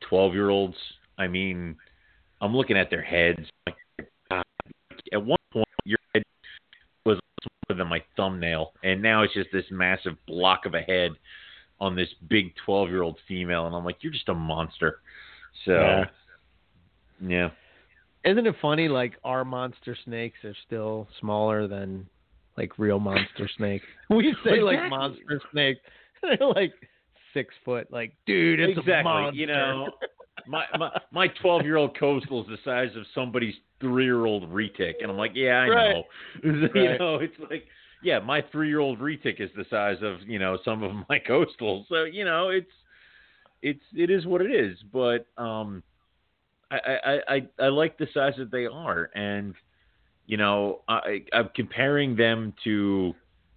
[0.10, 0.76] twelve year olds.
[1.18, 1.78] I mean,
[2.42, 3.40] I'm looking at their heads.
[3.68, 3.76] Like,
[5.12, 6.24] at one point, your head
[7.06, 7.20] was
[7.68, 11.12] smaller than my thumbnail, and now it's just this massive block of a head
[11.80, 15.00] on this big twelve year old female, and I'm like, you're just a monster.
[15.66, 16.06] So, Yeah.
[17.20, 17.50] yeah.
[18.24, 18.88] Isn't it funny?
[18.88, 22.08] Like our monster snakes are still smaller than
[22.58, 23.86] like real monster snakes.
[24.10, 25.80] We say like monster snakes,
[26.22, 26.74] they're like
[27.34, 27.92] six foot.
[27.92, 29.00] Like, dude, it's exactly.
[29.00, 29.40] a monster.
[29.40, 29.90] You know,
[30.48, 34.50] my my my twelve year old coastal is the size of somebody's three year old
[34.52, 35.96] retic, and I'm like, yeah, I Right.
[35.96, 36.04] know.
[36.44, 37.00] you Right.
[37.00, 37.66] know, it's like,
[38.02, 41.20] yeah, my three year old retic is the size of you know some of my
[41.30, 41.86] coastals.
[41.90, 42.72] So you know, it's
[43.62, 44.78] it's it is what it is.
[44.94, 45.84] But um,
[46.72, 49.54] I I I I like the size that they are, and
[50.26, 53.14] you know, I I'm comparing them to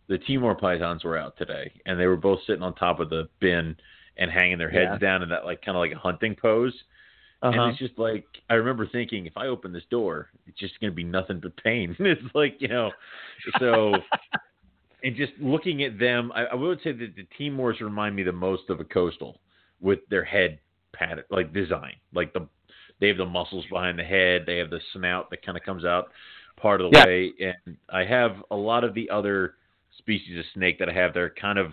[0.08, 3.28] the Timor pythons were out today, and they were both sitting on top of the
[3.40, 3.76] bin
[4.16, 4.98] and hanging their heads Yeah.
[4.98, 6.74] down in that like kind of like a hunting pose.
[7.44, 7.60] Uh-huh.
[7.60, 10.90] And it's just like I remember thinking, if I open this door, it's just going
[10.90, 11.94] to be nothing but pain.
[12.00, 12.90] it's like you know,
[13.58, 13.94] so
[15.02, 18.32] and just looking at them, I, I would say that the Timors remind me the
[18.32, 19.40] most of a coastal
[19.80, 20.58] with their head
[20.94, 22.48] pattern, like design, like the
[23.00, 25.84] they have the muscles behind the head, they have the snout that kind of comes
[25.84, 26.12] out
[26.56, 27.04] part of the Yeah.
[27.04, 29.56] way, and I have a lot of the other
[29.98, 31.12] species of snake that I have.
[31.12, 31.72] They're kind of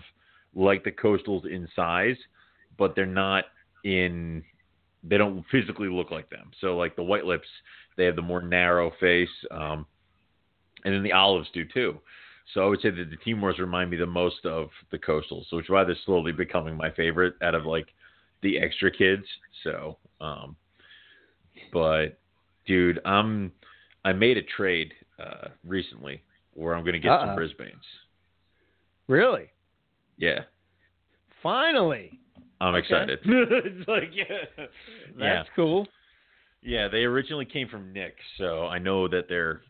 [0.54, 2.16] like the coastals in size,
[2.76, 3.44] but they're not
[3.84, 4.44] in
[5.02, 6.50] they don't physically look like them.
[6.60, 7.48] So like the white lips,
[7.96, 9.86] they have the more narrow face, um,
[10.84, 12.00] and then the olives do too.
[12.54, 15.66] So I would say that the Timors remind me the most of the coastals, which
[15.66, 17.86] is why they're slowly becoming my favorite out of like
[18.42, 19.24] the extra kids.
[19.62, 20.56] So, um,
[21.72, 22.18] but
[22.66, 23.52] dude, I'm
[24.04, 26.22] I made a trade uh, recently
[26.54, 27.36] where I'm going to get some Uh-oh.
[27.36, 27.84] Brisbane's.
[29.06, 29.50] really?
[30.18, 30.40] Yeah,
[31.42, 32.20] Finally.
[32.62, 32.86] I'm Okay.
[32.86, 33.18] excited.
[33.24, 34.24] it's like yeah,
[34.56, 35.42] That's yeah.
[35.56, 35.86] cool.
[36.62, 39.62] Yeah, they originally came from Nick, so I know that they're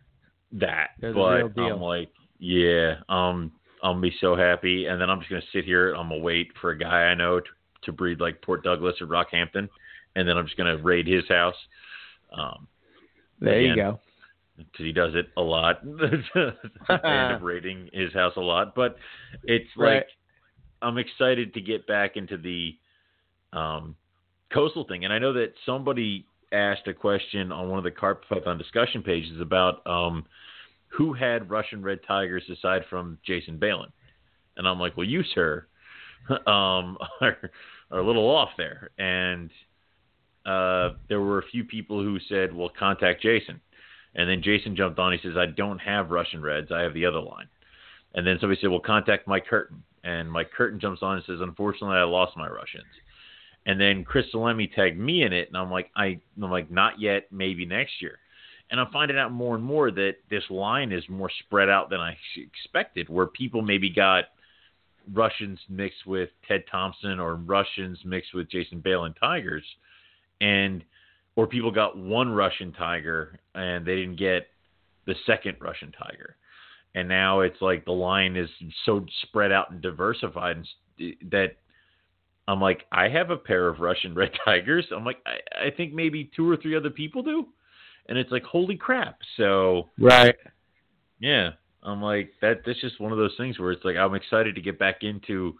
[0.52, 0.90] that.
[1.00, 1.60] They're the but.
[1.62, 3.50] I'm like, yeah, um,
[3.82, 5.94] I'll be so happy, and then I'm just gonna sit here.
[5.94, 7.46] I'm gonna wait for a guy I know to,
[7.84, 9.68] to breed like Port Douglas or Rockhampton,
[10.16, 11.56] and then I'm just gonna raid his house.
[12.36, 12.68] Um,
[13.40, 14.00] There you go.
[14.58, 15.80] because he does it a lot.
[16.90, 18.96] I end up raiding his house a lot, but
[19.44, 19.94] it's Right.
[19.96, 20.08] like
[20.82, 22.76] I'm excited to get back into the
[23.52, 23.96] um,
[24.52, 28.28] coastal thing, and I know that somebody asked a question on one of the carpet
[28.28, 30.26] python discussion pages about um,
[30.88, 33.90] who had Russian red tigers aside from Jason Balin,
[34.56, 35.66] and I'm like, well, you sir.
[36.46, 37.50] um, are,
[37.90, 38.90] are a little off there.
[38.98, 39.50] And
[40.46, 43.60] uh, there were a few people who said, "Well, contact Jason."
[44.14, 45.12] And then Jason jumped on.
[45.12, 46.72] He says, "I don't have Russian Reds.
[46.72, 47.48] I have the other line."
[48.14, 51.38] And then somebody said, "Well, contact Mike Curtin." And Mike Curtin jumps on and says,
[51.40, 52.84] "Unfortunately, I lost my Russians."
[53.66, 57.00] And then Chris Salemi tagged me in it, and I'm like, I, I'm like, not
[57.00, 58.18] yet, maybe next year.
[58.70, 62.00] And I'm finding out more and more that this line is more spread out than
[62.00, 64.24] I expected, where people maybe got
[65.12, 69.64] Russians mixed with Ted Thompson or Russians mixed with Jason Bale and Tigers,
[70.40, 70.84] and
[71.36, 74.48] or people got one Russian Tiger and they didn't get
[75.06, 76.36] the second Russian Tiger,
[76.94, 78.48] and now it's like the line is
[78.84, 80.64] so spread out and diversified
[80.98, 81.56] that
[82.48, 84.86] I'm like I have a pair of Russian red tigers.
[84.94, 87.46] I'm like I, I think maybe two or three other people do,
[88.08, 89.18] and it's like holy crap.
[89.36, 90.34] So Right.
[91.20, 91.50] yeah,
[91.82, 92.62] I'm like that.
[92.66, 95.56] That's just one of those things where it's like I'm excited to get back into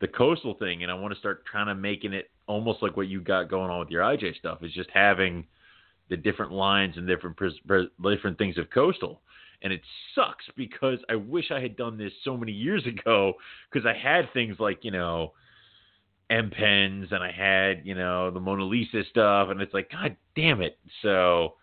[0.00, 3.08] the coastal thing, and I want to start trying to making it almost like what
[3.08, 4.62] you got going on with your IJ stuff.
[4.62, 5.46] Is just having
[6.10, 9.22] the different lines and different pres- pres- different things of coastal.
[9.62, 9.80] And it
[10.14, 13.34] sucks because I wish I had done this so many years ago
[13.72, 15.32] because I had things like you know
[16.30, 20.16] M pens and I had you know the Mona Lisa stuff, and it's like God
[20.34, 20.78] damn it.
[21.02, 21.54] So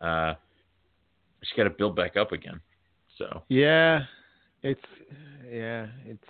[0.00, 0.34] uh,
[1.40, 2.60] just got to build back up again.
[3.18, 4.00] So Yeah,
[4.62, 4.80] it's
[5.50, 6.24] yeah, it's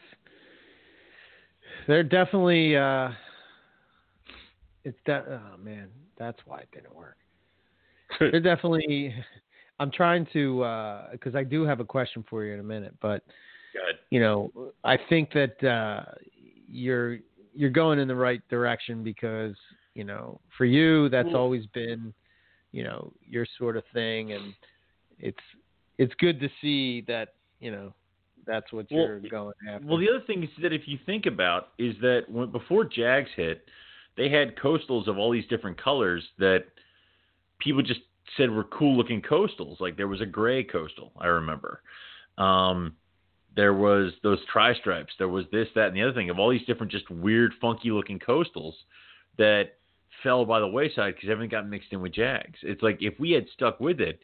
[1.87, 3.11] they're definitely uh
[4.85, 7.17] it's that oh man, that's why it didn't work.
[8.19, 9.15] They're definitely
[9.79, 12.95] I'm trying to uh cuz I do have a question for you in a minute,
[13.01, 13.23] but
[13.73, 13.99] good.
[14.11, 16.05] you know, I think that uh
[16.69, 17.19] you're
[17.55, 19.55] you're going in the right direction because,
[19.95, 22.13] you know, for you that's Well- always been,
[22.73, 24.55] you know, your sort of thing and
[25.19, 25.43] it's
[25.99, 27.93] it's good to see that, you know,
[28.47, 29.87] that's what Well, you're going after.
[29.87, 33.31] Well, the other thing is that if you think about is that when before Jags
[33.37, 33.69] hit,
[34.17, 36.67] they had coastals of all these different colors that
[37.59, 38.01] people just
[38.37, 39.79] said were cool looking coastals.
[39.81, 41.83] Like there was a gray coastal, I remember.
[42.39, 42.97] Um,
[43.55, 45.13] there was those tri stripes.
[45.19, 47.91] There was this, that, and the other thing of all these different, just weird, funky
[47.91, 48.75] looking coastals
[49.39, 49.75] that
[50.23, 52.59] fell by the wayside because everything got mixed in with Jags.
[52.63, 54.21] It's like if we had stuck with it,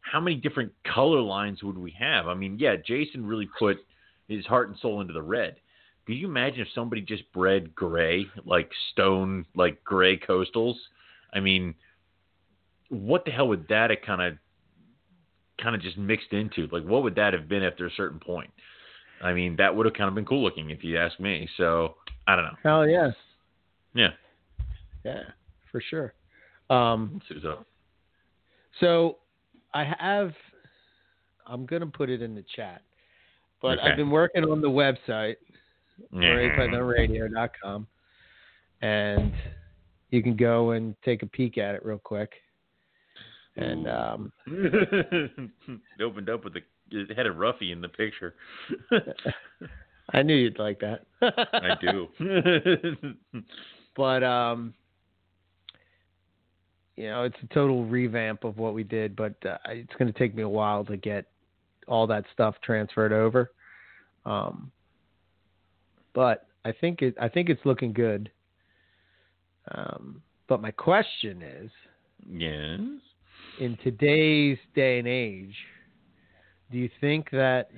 [0.00, 2.28] how many different color lines would we have?
[2.28, 3.78] I mean, yeah, Jason really put
[4.28, 5.56] his heart and soul into the red.
[6.06, 10.74] Could you imagine if somebody just bred gray, like stone, like gray coastals?
[11.32, 11.74] I mean,
[12.88, 14.38] what the hell would that kind of,
[15.60, 16.68] kind of just mixed into?
[16.70, 18.50] Like, what would that have been after a certain point?
[19.22, 21.48] I mean, that would have kind of been cool looking if you ask me.
[21.56, 21.96] So
[22.26, 22.56] I don't know.
[22.62, 23.14] Hell yes.
[23.94, 24.10] Yeah.
[25.04, 25.22] Yeah,
[25.70, 26.14] for sure.
[26.68, 27.66] Um Let's see what's up.
[28.80, 29.18] So
[29.72, 30.34] I have
[31.46, 32.82] I'm gonna put it in the chat.
[33.62, 33.88] But Okay.
[33.88, 35.36] I've been working on the website,
[36.12, 37.86] radio.com
[38.82, 39.32] and
[40.10, 42.32] you can go and take a peek at it real quick.
[43.56, 46.60] And um it opened up with a
[46.90, 48.34] it had a roughy in the picture.
[50.12, 51.06] I knew you'd like that.
[51.22, 52.08] I do.
[53.96, 54.74] but um
[56.96, 60.18] you know it's a total revamp of what we did but uh, it's going to
[60.18, 61.26] take me a while to get
[61.86, 63.50] all that stuff transferred over
[64.24, 64.70] um
[66.14, 68.30] but i think it i think it's looking good
[69.72, 71.70] um but my question is
[72.28, 72.80] yes.
[73.58, 75.54] In today's day and age
[76.70, 77.68] do you think that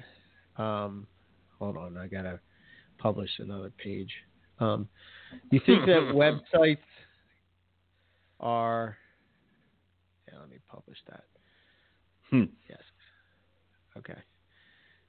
[0.56, 1.06] um
[1.58, 2.40] hold on i gotta
[2.98, 4.12] publish another page
[4.60, 4.88] um
[5.30, 6.78] do you think that websites
[8.40, 8.96] are
[10.30, 11.24] yeah let me publish that
[12.30, 12.44] Hmm.
[12.68, 12.82] yes
[13.96, 14.14] okay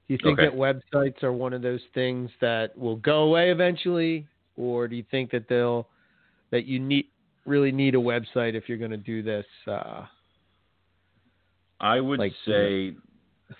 [0.08, 0.46] do you think Okay.
[0.48, 5.04] that websites are one of those things that will go away eventually or do you
[5.12, 5.88] think that they'll
[6.52, 7.08] that you need
[7.46, 10.06] really need a website if you're going to do this uh
[11.80, 12.95] I would Like, say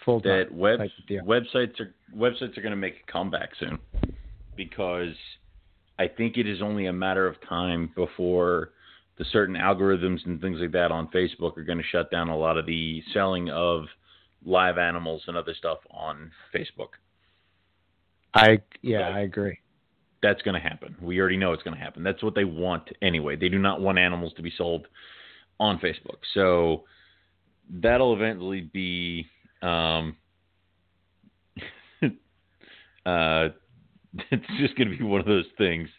[0.06, 1.24] that web type of deal.
[1.24, 3.80] websites are websites are going to make a comeback soon
[4.56, 5.16] because
[5.98, 8.72] I think it is only a matter of time before
[9.18, 12.38] the certain algorithms and things like that on Facebook are going to shut down a
[12.38, 13.86] lot of the selling of
[14.46, 16.90] live animals and other stuff on Facebook.
[18.34, 19.16] I yeah, Right.
[19.16, 19.60] I agree.
[20.22, 20.96] That's going to happen.
[21.02, 22.04] We already know it's going to happen.
[22.04, 23.36] That's what they want anyway.
[23.38, 24.88] They do not want animals to be sold
[25.60, 26.20] on Facebook.
[26.34, 26.84] So
[27.70, 29.26] that'll eventually be
[29.62, 30.16] um,
[33.06, 33.50] uh,
[34.32, 35.90] it's just going to be one of those things.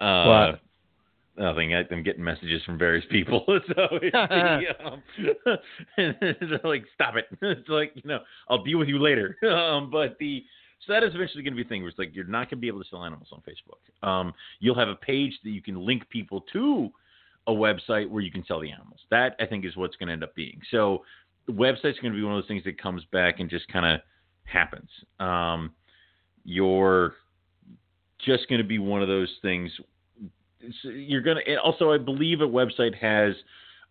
[0.00, 0.60] Uh, What?
[1.38, 1.74] Nothing.
[1.74, 4.14] I, I'm getting messages from various people, so it's
[4.84, 5.02] um,
[5.96, 8.18] they're like, "Stop it!" It's like you know,
[8.50, 9.38] I'll deal with you later.
[9.48, 10.44] Um, but the
[10.86, 12.58] So that is eventually going to be a thing where it's like you're not going
[12.58, 14.06] to be able to sell animals on Facebook.
[14.06, 16.90] Um, you'll have a page that you can link people to
[17.46, 19.00] a website where you can sell the animals.
[19.10, 20.60] That I think is what's going to end up being.
[20.70, 21.04] So
[21.46, 23.86] the website's going to be one of those things that comes back and just kind
[23.86, 24.00] of
[24.44, 24.88] happens.
[25.18, 25.72] Um,
[26.44, 27.14] you're
[28.24, 29.70] just going to be one of those things.
[30.84, 33.34] You're going to also, I believe, a website has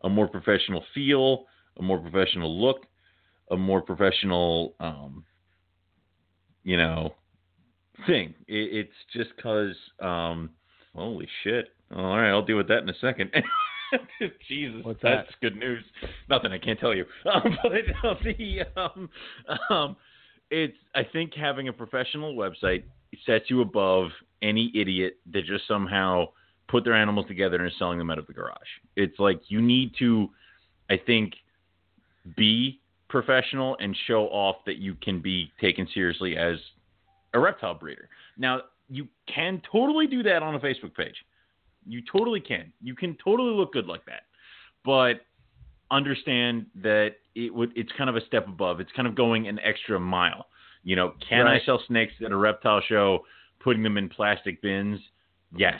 [0.04, 1.46] a more professional feel,
[1.78, 2.86] a more professional look,
[3.50, 5.26] a more professional, um,
[6.64, 7.14] you know,
[8.08, 8.34] thing.
[8.48, 10.52] It, it's just because, um,
[10.96, 11.70] holy shit.
[11.96, 13.32] All right, I'll deal with that in a second.
[14.48, 15.84] Jesus, What's that's good news.
[16.30, 17.06] Nothing I can't tell you.
[17.34, 19.10] Um, but uh, the um,
[19.70, 19.96] um,
[20.50, 22.84] it's I think having a professional website
[23.26, 24.12] sets you above
[24.42, 26.28] any idiot that just somehow
[26.68, 28.56] put their animals together and is selling them out of the garage.
[28.96, 30.30] It's like you need to,
[30.90, 31.34] I think,
[32.38, 36.58] be professional and show off that you can be taken seriously as
[37.34, 38.08] a reptile breeder.
[38.38, 41.16] Now, you can totally do that on a Facebook page.
[41.88, 42.72] You totally can.
[42.82, 44.24] You can totally look good like that.
[44.84, 45.22] But
[45.92, 48.80] understand that it would it's kind of a step above.
[48.80, 50.48] It's kind of going an extra mile.
[50.84, 51.62] You know, can Right.
[51.62, 53.26] I sell snakes at a reptile show
[53.60, 55.00] putting them in plastic bins?
[55.56, 55.80] Yes.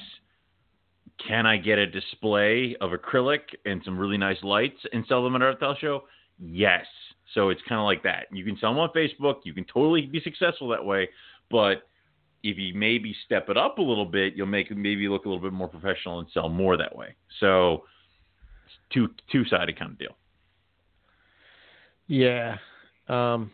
[1.28, 5.36] Can I get a display of acrylic and some really nice lights and sell them
[5.36, 6.04] at a reptile show?
[6.40, 6.86] Yes.
[7.34, 8.26] So it's kind of like that.
[8.32, 9.38] You can sell them on Facebook.
[9.44, 11.10] You can totally be successful that way.
[11.50, 11.84] But
[12.44, 15.30] if you maybe step it up a little bit, you'll make it maybe look a
[15.30, 17.16] little bit more professional and sell more that way.
[17.40, 17.84] So
[18.66, 20.18] it's two two sided kind of deal.
[22.08, 22.58] Yeah.
[23.08, 23.52] Um,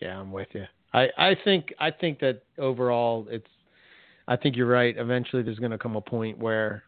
[0.00, 0.64] yeah, I'm with you.
[0.92, 3.46] I, I think I think that overall it's
[4.28, 4.96] I think you're right.
[4.96, 6.82] Eventually there's going to come a point where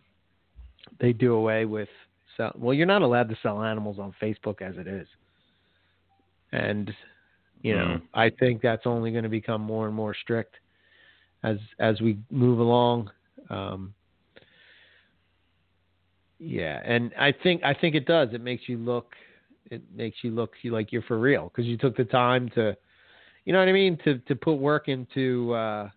[1.00, 1.88] they do away with
[2.36, 5.06] sell well you're not allowed to sell animals on Facebook as it is.
[6.52, 6.94] And
[7.62, 8.02] you know, Mhm.
[8.12, 10.56] I think that's only going to become more and more strict
[11.44, 13.10] as as we move along.
[13.50, 13.94] Um,
[16.38, 18.30] yeah, and I think I think it does.
[18.32, 19.14] It makes you look
[19.70, 22.76] it makes you look like you're for real because you took the time to,
[23.44, 25.88] you know what I mean, to to put work into uh,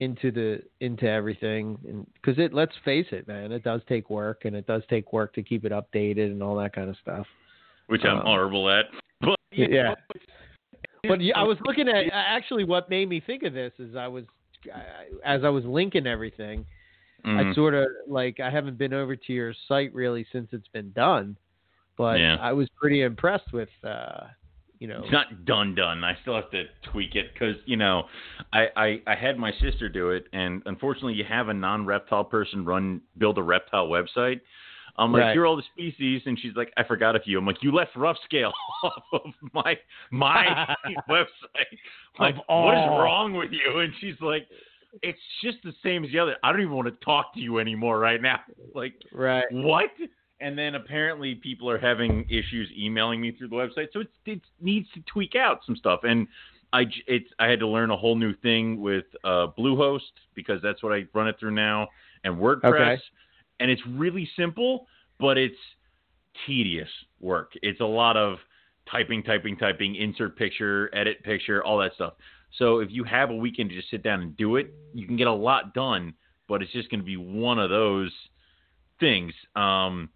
[0.00, 4.44] into the into everything, and because it let's face it, man, it does take work,
[4.44, 7.26] and it does take work to keep it updated and all that kind of stuff.
[7.88, 8.86] Which I'm Um, horrible at.
[9.20, 9.82] But yeah.
[9.82, 9.96] know,
[11.06, 14.06] But yeah, I was looking at actually what made me think of this is I
[14.08, 14.24] was
[14.74, 16.66] I- as I was linking everything,
[17.24, 17.54] I mhm.
[17.54, 21.36] sort of like I haven't been over to your site really since it's been done,
[21.96, 22.36] but Yeah.
[22.40, 24.26] I was pretty impressed with uh,
[24.78, 26.04] you know It's not done done.
[26.04, 28.08] I still have to tweak it because you know,
[28.52, 32.24] I, I I had my sister do it, and unfortunately, you have a non reptile
[32.24, 34.40] person run build a reptile website.
[35.00, 35.36] I'm like, Right.
[35.36, 37.38] are all the species, and she's like, I forgot a few.
[37.38, 38.52] I'm like, you left rough scale
[38.84, 39.22] off of
[39.52, 39.76] my
[40.10, 40.76] my
[41.08, 41.78] website.
[42.18, 43.80] Like, Of what is wrong with you?
[43.80, 44.46] And she's like,
[45.02, 46.36] it's just the same as the other.
[46.44, 48.40] I don't even want to talk to you anymore right now.
[48.74, 49.44] Like, right.
[49.50, 49.90] what?
[50.40, 54.40] And then apparently people are having issues emailing me through the website, so it's, it
[54.60, 56.00] needs to tweak out some stuff.
[56.04, 56.26] And
[56.72, 60.62] I j- it's I had to learn a whole new thing with uh, Bluehost because
[60.62, 61.88] that's what I run it through now,
[62.24, 62.64] and WordPress.
[62.94, 63.02] Okay.
[63.60, 64.86] And it's really simple,
[65.18, 65.56] but it's
[66.46, 66.88] tedious
[67.20, 67.52] work.
[67.62, 68.38] It's a lot of
[68.90, 72.14] typing, typing, typing, insert picture, edit picture, all that stuff.
[72.58, 75.16] So if you have a weekend to just sit down and do it, you can
[75.16, 76.14] get a lot done.
[76.48, 78.10] But it's just going to be one of those
[78.98, 79.32] things.
[79.54, 80.10] Um,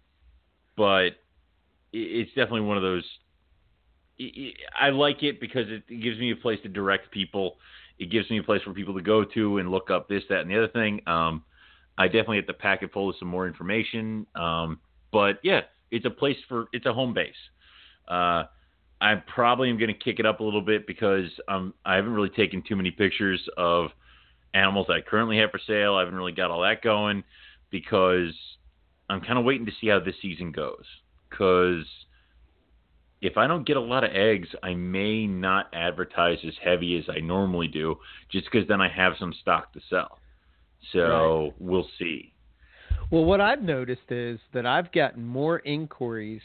[0.75, 1.11] but
[1.93, 3.05] it's definitely one of those.
[4.77, 7.57] i like it because it gives me a place to direct people.
[7.99, 10.41] It gives me a place for people to go to and look up this, that,
[10.41, 11.01] and the other thing.
[11.07, 11.43] Um,
[11.97, 14.25] I definitely have to pack it full of some more information.
[14.35, 14.79] Um,
[15.11, 15.61] but yeah,
[15.91, 17.33] it's a place for it's a home base.
[18.07, 18.43] Uh,
[19.01, 22.13] I probably am going to kick it up a little bit because um, I haven't
[22.13, 23.87] really taken too many pictures of
[24.53, 25.95] animals I currently have for sale.
[25.95, 27.23] I haven't really got all that going
[27.71, 28.33] because
[29.09, 30.85] I'm kind of waiting to see how this season goes.
[31.29, 31.85] Because
[33.21, 37.05] if I don't get a lot of eggs, I may not advertise as heavy as
[37.09, 37.97] I normally do,
[38.31, 40.19] just because then I have some stock to sell.
[40.93, 42.31] So we'll see.
[43.11, 46.41] Well, what I've noticed is that I've gotten more inquiries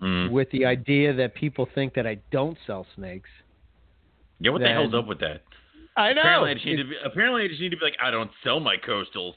[0.00, 0.32] Mm.
[0.32, 3.30] with the idea that people think that I don't sell snakes.
[4.40, 5.42] Yeah, what the hell's up with that?
[5.96, 6.22] I know.
[6.22, 8.30] Apparently, I just need to be, apparently I just need to be like, I don't
[8.42, 9.34] sell my coastals.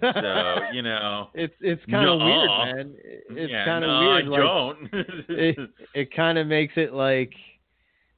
[0.00, 2.94] So you know, it's it's kind of weird, man.
[3.30, 4.24] It's yeah, kind of no, weird.
[4.24, 4.88] I like, don't.
[5.28, 7.32] it it kind of makes it like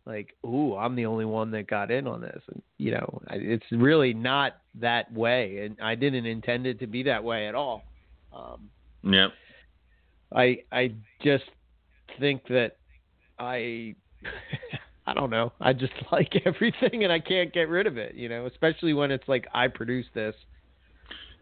[0.08, 3.66] like ooh i'm the only one that got in on this and you know it's
[3.70, 7.84] really not that way and i didn't intend it to be that way at all
[8.34, 8.68] um
[9.04, 9.30] yep.
[10.34, 11.44] i i just
[12.18, 12.78] think that
[13.38, 13.94] i
[15.08, 15.52] I don't know.
[15.58, 19.10] I just like everything and I can't get rid of it, you know, especially when
[19.10, 20.34] it's like I produce this.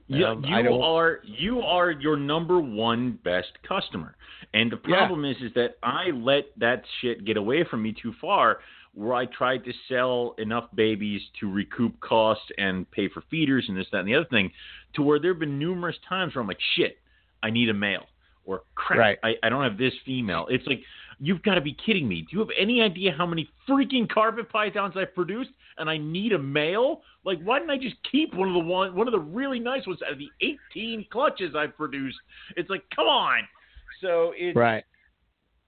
[0.08, 4.14] You, Um, you are you are your number one best customer,
[4.54, 4.96] and the Yeah.
[4.98, 8.60] problem is is that I let that shit get away from me too far,
[8.94, 13.76] where I tried to sell enough babies to recoup costs and pay for feeders and
[13.76, 14.52] this that and the other thing,
[14.94, 16.98] to where there have been numerous times where I'm like, shit,
[17.42, 18.06] I need a male,
[18.44, 19.18] or crap, Right.
[19.24, 20.46] I, I don't have this female.
[20.48, 20.82] It's like
[21.18, 22.22] you've got to be kidding me.
[22.22, 26.32] Do you have any idea how many freaking carpet pythons I've produced, and I need
[26.32, 27.02] a male?
[27.24, 29.86] Like, why didn't I just keep one of the one one of the really nice
[29.86, 32.18] ones out of the 18 clutches I've produced?
[32.56, 33.40] It's like, come on.
[34.00, 34.84] So it Right.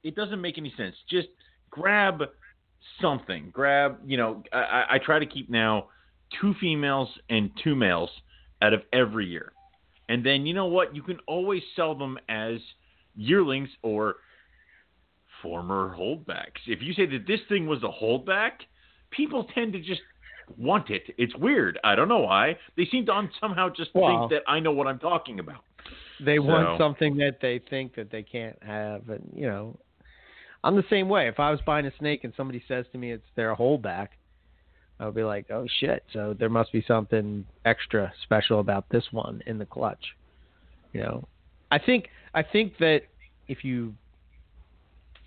[0.05, 0.95] it doesn't make any sense.
[1.11, 1.29] Just
[1.71, 2.23] grab
[3.01, 3.51] something.
[3.53, 5.89] Grab, you know, I- I, I try to keep now
[6.41, 8.11] two females and two males
[8.63, 9.53] out of every year.
[10.09, 10.95] And then you know what?
[10.95, 12.59] You can always sell them as
[13.17, 14.17] yearlings or
[15.43, 16.61] former holdbacks.
[16.67, 18.53] If you say that this thing was a holdback,
[19.11, 20.01] people tend to just
[20.57, 21.03] want it.
[21.19, 21.79] It's weird.
[21.85, 22.57] I don't know why.
[22.77, 25.65] They seem to somehow just Well- think that I know what I'm talking about.
[26.21, 29.79] They want something that they think that they can't have, and you know,
[30.65, 31.29] I'm the same way.
[31.29, 34.09] If I was buying a snake and somebody says to me it's their holdback,
[34.99, 39.13] I would be like, oh shit, so there must be something extra special about this
[39.13, 40.17] one in the clutch.
[40.93, 41.29] You know,
[41.71, 43.03] I think I think that
[43.47, 43.95] if you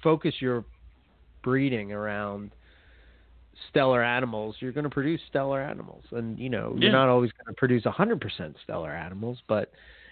[0.04, 0.66] focus your
[1.44, 2.52] breeding around
[3.70, 6.84] stellar animals, you're going to produce stellar animals, and you know, Yeah.
[6.84, 9.72] you're not always going to produce 100% stellar animals, but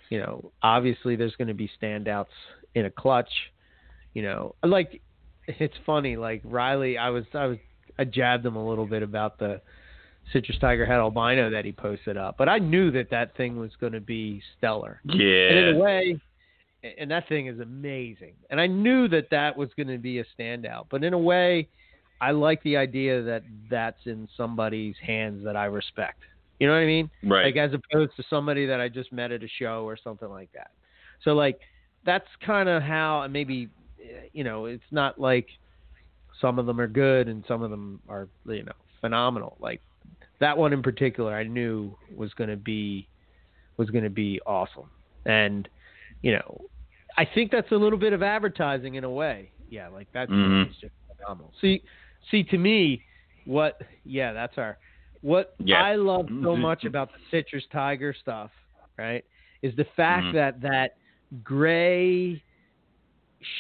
[0.10, 2.34] you know, obviously there's going to be standouts
[2.76, 3.30] in a clutch.
[4.14, 5.02] You know, like
[5.48, 6.18] it's funny.
[6.18, 7.58] Like Riley, I was I was
[7.98, 9.62] I jabbed him a little bit about the
[10.34, 13.72] citrus tiger head albino that he posted up, but I knew that that thing was
[13.80, 15.00] going to be stellar.
[15.04, 15.72] And in Yeah.
[15.72, 16.20] a way,
[16.84, 18.34] and that thing is amazing.
[18.50, 20.86] And I knew that that was going to be a standout.
[20.90, 21.68] But in a way,
[22.22, 26.22] I like the idea that that's in somebody's hands that I respect.
[26.60, 27.10] You know what I mean?
[27.24, 27.46] Right.
[27.46, 30.52] Like as opposed to somebody that I just met at a show or something like
[30.54, 30.72] that.
[31.24, 31.60] So like
[32.06, 33.70] that's kind of how maybe
[34.02, 35.48] eh, you know it's not like
[36.42, 39.58] some of them are good and some of them are you know phenomenal.
[39.60, 39.82] Like
[40.40, 43.08] that one in particular, I knew was going to be
[43.78, 44.90] was going to be awesome.
[45.26, 45.70] And
[46.22, 46.62] you know,
[47.18, 49.52] I think that's a little bit of advertising in a way.
[49.70, 50.70] Yeah, like that Mhm.
[50.80, 51.54] just phenomenal.
[51.62, 51.84] See,
[52.32, 53.04] see to me,
[53.46, 53.82] what?
[54.04, 54.78] Yeah, that's our.
[55.22, 55.84] What Yeah.
[55.84, 56.60] I love so Mhm.
[56.60, 58.52] much about the citrus tiger stuff,
[58.98, 59.26] right,
[59.62, 60.34] is the fact Mhm.
[60.34, 60.98] that that
[61.44, 62.42] gray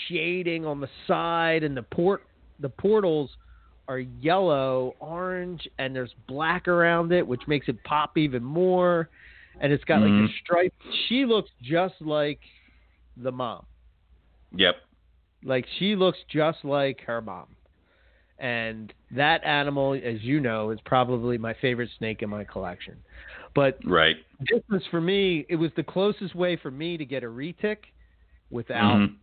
[0.07, 2.25] shading on the side and the port
[2.59, 3.37] the portals
[3.87, 9.09] are yellow, orange, and there's black around it, which makes it pop even more.
[9.59, 10.29] And it's got like Mhm.
[10.29, 10.73] a stripe.
[11.07, 12.39] She looks just like
[13.17, 13.65] the mom.
[14.55, 14.77] Yep.
[15.43, 17.47] Like she looks just like her mom.
[18.39, 22.95] And that animal, as you know, is probably my favorite snake in my collection.
[23.53, 24.17] But Right.
[24.49, 27.85] this was for me, it was the closest way for me to get a retic
[28.49, 29.15] without Mhm.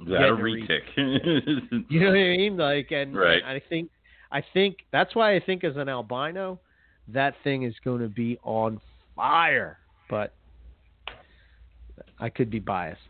[0.00, 0.82] A getting a retic?
[1.90, 2.56] You know what I mean?
[2.56, 3.42] Like, and, Right.
[3.42, 3.90] and I think,
[4.32, 6.58] I think that's why I think as an albino,
[7.08, 8.80] that thing is going to be on
[9.16, 9.78] fire.
[10.08, 10.34] But
[12.18, 13.00] I could be biased.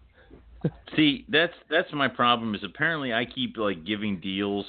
[0.96, 2.54] See, that's that's my problem.
[2.54, 4.66] Is apparently I keep like giving deals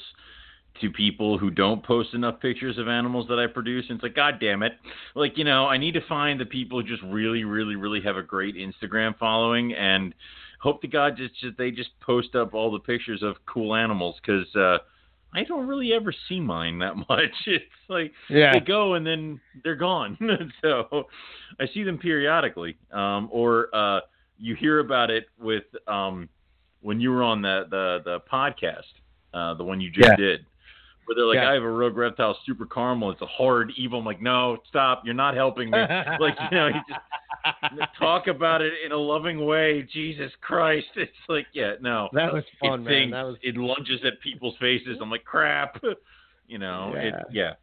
[0.82, 3.86] to people who don't post enough pictures of animals that I produce.
[3.88, 4.74] And it's like, God damn it!
[5.16, 8.18] Like you know, I need to find the people who just really, really, really have
[8.18, 10.14] a great Instagram following, and
[10.60, 14.16] hope to God just, just they just post up all the pictures of cool animals
[14.22, 14.80] because uh,
[15.36, 17.34] I don't really ever see mine that much.
[17.45, 18.53] It's like Yeah.
[18.53, 20.18] they go and then they're gone.
[20.62, 21.06] so
[21.60, 23.99] I see them periodically, um, or uh,
[24.38, 26.30] you hear about it with um,
[26.82, 28.84] when you were on the the, the podcast,
[29.34, 30.16] uh, the one you just Yeah.
[30.16, 30.45] did,
[31.06, 31.49] where they're like, Yeah.
[31.49, 33.11] "I have a rogue reptile super caramel.
[33.11, 35.03] It's a hard evil." I'm like, "No, stop!
[35.06, 35.77] You're not helping me."
[36.19, 36.82] like you know, you
[37.77, 39.88] just talk about it in a loving way.
[39.94, 40.88] Jesus Christ!
[40.95, 42.10] It's like, yeah, no.
[42.14, 43.11] That was fun, it man.
[43.11, 44.98] That was it lunges at people's faces.
[45.02, 45.82] I'm like, crap.
[46.48, 47.23] You know, it, Yeah.
[47.32, 47.53] yeah.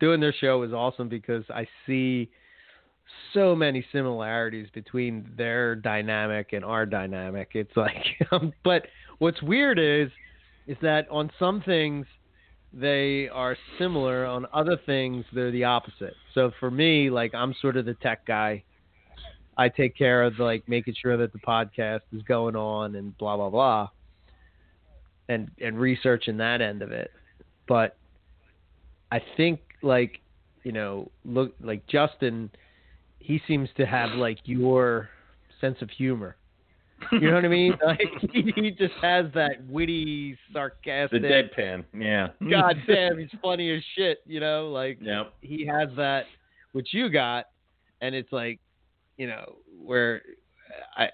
[0.00, 2.30] doing their show is awesome because I see
[3.34, 7.50] so many similarities between their dynamic and our dynamic.
[7.52, 8.06] It's like,
[8.64, 8.86] but
[9.18, 10.10] what's weird is,
[10.66, 12.06] is that on some things
[12.72, 16.14] they are similar, on other things they're the opposite.
[16.34, 18.64] So for me, like I'm sort of the tech guy.
[19.56, 23.36] I take care of like making sure that the podcast is going on and blah
[23.36, 23.88] blah blah,
[25.28, 27.10] and and researching that end of it.
[27.66, 27.96] But
[29.10, 30.20] I think like
[30.62, 32.50] you know look like Justin,
[33.18, 35.10] he seems to have like your
[35.60, 36.36] sense of humor.
[37.12, 37.74] You know what I mean?
[37.84, 38.00] Like
[38.32, 41.84] he, just has that witty, sarcastic, the deadpan.
[41.98, 42.28] Yeah.
[42.50, 44.18] God damn, he's funny as shit.
[44.26, 45.34] You know, like Yep.
[45.40, 46.24] he has that,
[46.72, 47.46] which you got,
[48.00, 48.60] and it's like,
[49.16, 50.22] you know, where
[50.96, 51.08] I, I,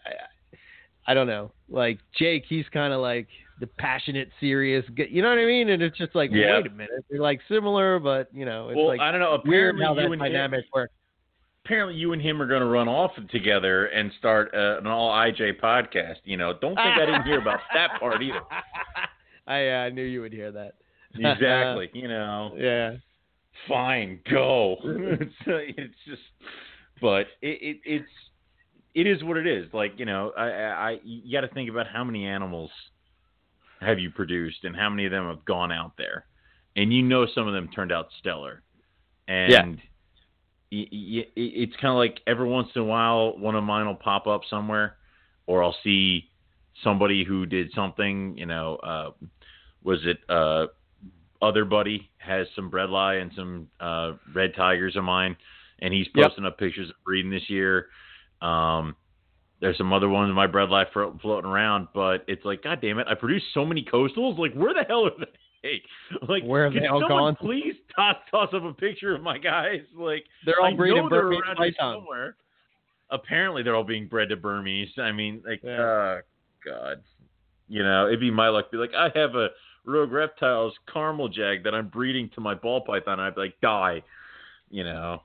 [1.08, 3.28] I don't know, like Jake, he's kind of like
[3.60, 5.70] the passionate, serious, you know what I mean?
[5.70, 6.56] And it's just like, Yeah.
[6.56, 9.40] wait a minute, they're like similar, but you know, it's Well, like I don't know.
[9.44, 10.22] weird Apparently, how that you and
[10.54, 10.92] him, works.
[11.66, 15.10] Apparently you and him are going to run off together and start uh, an all
[15.10, 16.16] IJ podcast.
[16.24, 18.40] You know, don't think I didn't hear about that part either.
[19.46, 20.74] I uh, knew you would hear that.
[21.14, 21.90] Exactly.
[21.94, 22.96] You know, Yeah.
[23.68, 24.76] fine, go.
[24.84, 26.22] it's, uh, it's just,
[27.00, 28.10] but it, it it's
[28.94, 29.66] it is what it is.
[29.72, 32.70] Like you know, I I, I you got to think about how many animals
[33.80, 36.26] have you produced and how many of them have gone out there,
[36.76, 38.62] and you know some of them turned out stellar,
[39.26, 39.50] and.
[39.52, 39.62] Yeah.
[40.70, 44.42] It's kind of like every once in a while, one of mine will pop up
[44.50, 44.96] somewhere,
[45.46, 46.28] or I'll see
[46.82, 48.36] somebody who did something.
[48.36, 49.10] You know, uh,
[49.82, 50.66] was it uh,
[51.40, 55.36] other buddy has some bredli and some uh, red tigers of mine,
[55.80, 56.28] and he's Yep.
[56.30, 57.86] posting up pictures of breeding this year.
[58.42, 58.96] Um,
[59.60, 62.98] there's some other ones in my bredli fro- floating around, but it's like, God damn
[62.98, 64.38] it, I produced so many coastals.
[64.38, 65.26] Like, where the hell are
[65.62, 65.82] they?
[66.28, 67.36] Like, Where have they all gone?
[67.36, 69.80] Please toss toss up a picture of my guys.
[69.94, 71.96] Like, They're all I breeding know they're Burmese around python.
[71.98, 72.36] somewhere.
[73.10, 74.90] Apparently, they're all being bred to Burmese.
[74.98, 75.80] I mean, like, Yeah.
[75.80, 76.20] uh,
[76.64, 77.02] God,
[77.68, 78.70] you know, it'd be my luck.
[78.70, 79.48] to Be like, I have a
[79.84, 83.20] Rogue Reptiles caramel jag that I'm breeding to my ball python.
[83.20, 84.02] I'd be like, die,
[84.70, 85.22] you know.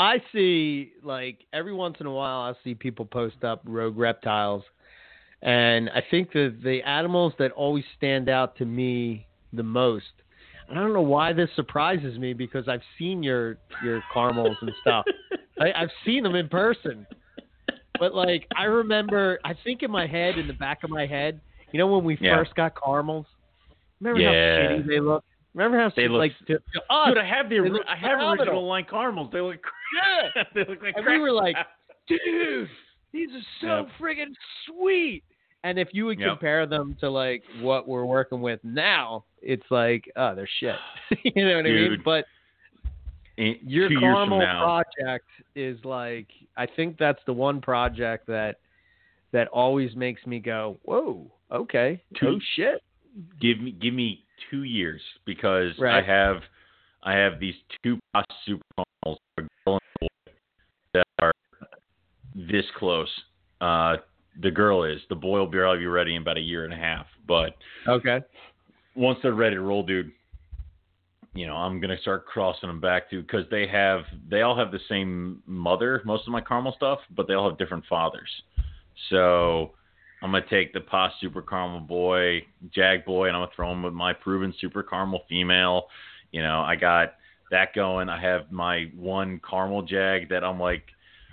[0.00, 4.62] I see like every once in a while I see people post up rogue reptiles
[5.42, 10.04] and I think that the animals that always stand out to me the most
[10.68, 14.70] and I don't know why this surprises me because I've seen your your caramels and
[14.82, 15.04] stuff.
[15.60, 17.06] I, I've seen them in person.
[17.98, 21.40] But like I remember I think in my head, in the back of my head,
[21.72, 22.36] you know when we Yeah.
[22.36, 23.24] first got caramels?
[24.00, 24.68] Remember Yeah.
[24.68, 25.24] how shitty they look?
[25.54, 27.82] Remember how They look- like to, to us, Dude, I have the they ori- look
[27.88, 28.42] I have phenomenal.
[28.44, 29.30] original line caramels.
[29.32, 29.56] They look
[29.96, 30.42] Yeah.
[30.54, 31.56] they look like And we were like,
[32.08, 32.68] dude,
[33.12, 33.88] these are so Yep.
[33.98, 34.34] friggin'
[34.66, 35.24] sweet.
[35.64, 36.28] And if you would Yep.
[36.30, 40.76] compare them to like what we're working with now, it's like, oh, they're shit.
[41.24, 42.02] you know what I mean?
[42.04, 42.26] But
[43.36, 48.26] In- your two years from caramel project is like, I think that's the one project
[48.28, 48.56] that
[49.32, 52.82] that always makes me go, whoa, okay, Two- oh shit.
[53.40, 56.42] give me give me two years because I have
[57.02, 58.62] I have these two Boss super
[59.04, 60.32] caramels, a girl and a boy,
[60.94, 61.32] that are
[62.48, 63.10] this close.
[63.60, 63.96] Uh,
[64.40, 66.76] the girl is the boy will barely be ready in about a year and a
[66.76, 67.56] half, but
[67.88, 68.20] Okay.
[68.94, 70.12] once they're ready to roll, dude,
[71.34, 74.70] you know I'm gonna start crossing them back to because they have they all have
[74.70, 78.30] the same mother, most of my caramel stuff, but they all have different fathers.
[79.10, 79.72] So
[80.22, 83.82] I'm gonna take the Pos Super Caramel Boy, Jag Boy, and I'm gonna throw him
[83.82, 85.88] with my proven Super Caramel Female.
[86.32, 87.14] You know, I got
[87.50, 88.08] that going.
[88.08, 90.82] I have my one Caramel Jag that I'm like,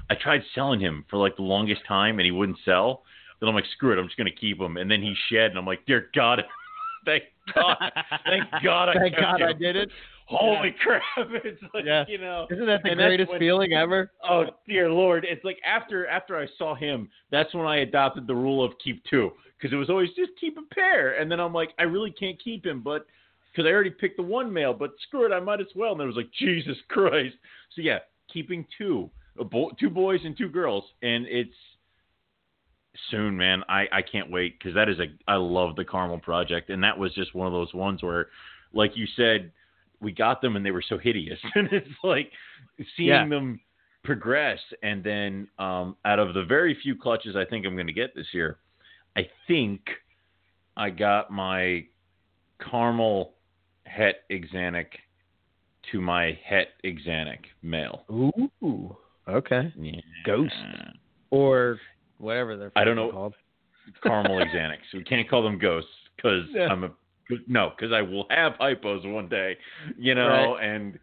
[0.10, 3.04] I tried selling him for like the longest time, and he wouldn't sell.
[3.40, 4.78] Then I'm like, screw it, I'm just gonna keep him.
[4.78, 6.42] And then he shed, and I'm like, dear God,
[7.06, 7.24] thank
[7.54, 7.78] God,
[8.26, 9.90] thank God, I Thank God I did it.
[10.28, 11.04] Holy crap!
[11.44, 12.04] It's like Yeah.
[12.08, 12.48] you know.
[12.50, 14.12] Isn't that the greatest when- feeling ever?
[14.28, 15.24] Oh dear lord!
[15.30, 19.04] It's like after after I saw him, that's when I adopted the rule of keep
[19.06, 22.10] two because it was always just keep a pair, and then I'm like, I really
[22.12, 23.06] can't keep him, but
[23.52, 25.92] because I already picked the one male, but screw it, I might as well.
[25.94, 27.36] And it was like Jesus Christ.
[27.76, 28.00] So yeah,
[28.34, 29.10] keeping two,
[29.44, 31.54] bo- two boys and two girls, and it's
[33.12, 33.64] soon, man.
[33.68, 36.98] I I can't wait because that is a I love the Caramel project, and that
[36.98, 38.30] was just one of those ones where,
[38.74, 39.52] like you said,
[40.00, 42.32] we got them and they were so hideous, and it's like
[42.96, 43.28] seeing Yeah.
[43.28, 43.60] them
[44.04, 47.94] progress, and then um, out of the very few clutches I think I'm going to
[47.94, 48.60] get this year,
[49.18, 49.82] I think
[50.78, 51.86] I got my
[52.60, 53.34] caramel
[53.86, 54.88] het axanthic
[55.92, 58.04] to my het axanthic male.
[58.12, 58.96] Ooh.
[59.28, 59.74] Okay.
[59.78, 60.00] Yeah.
[60.26, 60.54] Ghost.
[61.32, 61.80] Or
[62.18, 63.12] whatever they're I don't know.
[63.12, 63.36] called.
[64.04, 64.78] caramel axanthics.
[64.94, 66.68] We can't call them ghosts because Yeah.
[66.68, 66.92] I'm a
[67.48, 69.58] no, because I will have hypos one day,
[69.98, 71.00] you know, and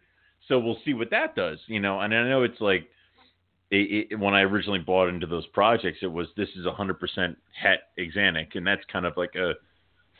[0.47, 1.99] so we'll see what that does, you know.
[1.99, 2.87] And I know it's like
[3.71, 7.79] it, it, when I originally bought into those projects, it was this is 100% het
[7.99, 9.53] axanthic, and that's kind of like a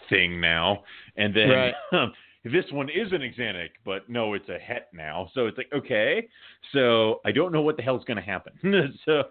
[0.09, 0.83] thing now.
[1.15, 1.73] And then Right.
[2.43, 5.29] this one is an axanthic, but no, it's a het now.
[5.33, 6.27] So it's like okay,
[6.73, 8.53] so I don't know what the hell's going to happen.
[9.05, 9.23] so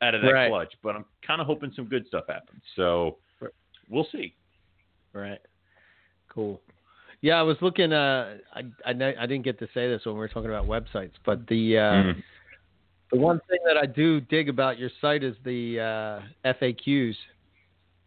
[0.00, 0.48] out of that Right.
[0.48, 2.62] clutch, but I'm kind of hoping some good stuff happens.
[2.76, 3.18] So
[3.88, 4.34] we'll see.
[5.12, 5.40] Right.
[6.28, 6.60] Cool.
[7.20, 7.92] Yeah, I was looking.
[7.92, 11.12] Uh, I I, I didn't get to say this when we were talking about websites,
[11.24, 12.22] but the uh, Mhm.
[13.10, 17.14] The one thing that I do dig about your site is the uh, FAQs.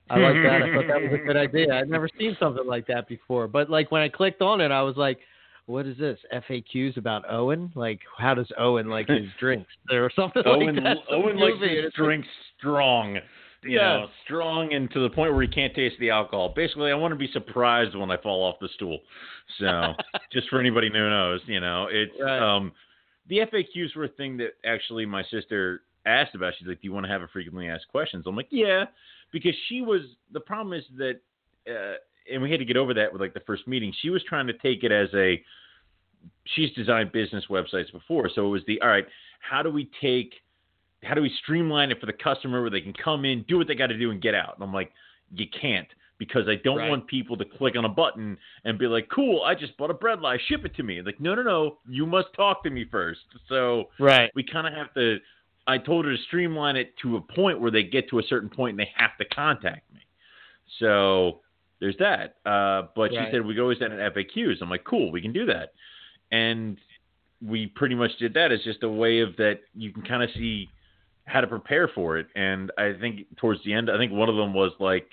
[0.09, 0.61] I like that.
[0.61, 1.73] I thought that was a good idea.
[1.73, 3.47] I'd never seen something like that before.
[3.47, 5.19] But like when I clicked on it, I was like,
[5.65, 6.19] "What is this?
[6.31, 7.71] FAQs about Owen?
[7.75, 11.91] Like, how does Owen like his drinks or something Owen like that?" Owen likes his
[11.93, 12.27] drinks
[12.57, 13.19] strong.
[13.63, 13.97] You Yeah.
[13.97, 16.49] know, strong and to the point where he can't taste the alcohol.
[16.55, 18.99] Basically, I want to be surprised when I fall off the stool.
[19.59, 19.93] So,
[20.31, 22.39] just for anybody who knows, you know, it's Right.
[22.39, 22.71] um
[23.27, 26.53] the FAQs were a thing that actually my sister asked about.
[26.59, 28.85] She's like, "Do you want to have a frequently asked questions?" I'm like, "Yeah,"
[29.31, 30.01] because she was.
[30.31, 31.19] The problem is that,
[31.69, 31.95] uh,
[32.31, 33.93] and we had to get over that with like the first meeting.
[34.01, 35.41] She was trying to take it as a.
[36.55, 39.05] She's designed business websites before, so it was the all right.
[39.39, 40.33] How do we take?
[41.03, 43.67] How do we streamline it for the customer where they can come in, do what
[43.67, 44.55] they got to do, and get out?
[44.55, 44.91] And I'm like,
[45.33, 45.87] you can't
[46.17, 46.89] because I don't Right.
[46.89, 49.93] want people to click on a button and be like, "Cool, I just bought a
[49.93, 53.21] bredli, ship it to me." Like, no, no, no, you must talk to me first.
[53.49, 54.31] So right.
[54.35, 55.19] we kind of have to.
[55.67, 58.49] I told her to streamline it to a point where they get to a certain
[58.49, 60.01] point and they have to contact me.
[60.79, 61.41] So
[61.79, 62.35] there's that.
[62.45, 64.61] Uh, but she said we always send an FAQs.
[64.61, 65.73] I'm like, cool, we can do that.
[66.31, 66.77] And
[67.45, 68.51] we pretty much did that.
[68.51, 70.69] It's just a way of that you can kind of see
[71.25, 72.27] how to prepare for it.
[72.35, 75.09] And I think towards the end, I think one of them was like,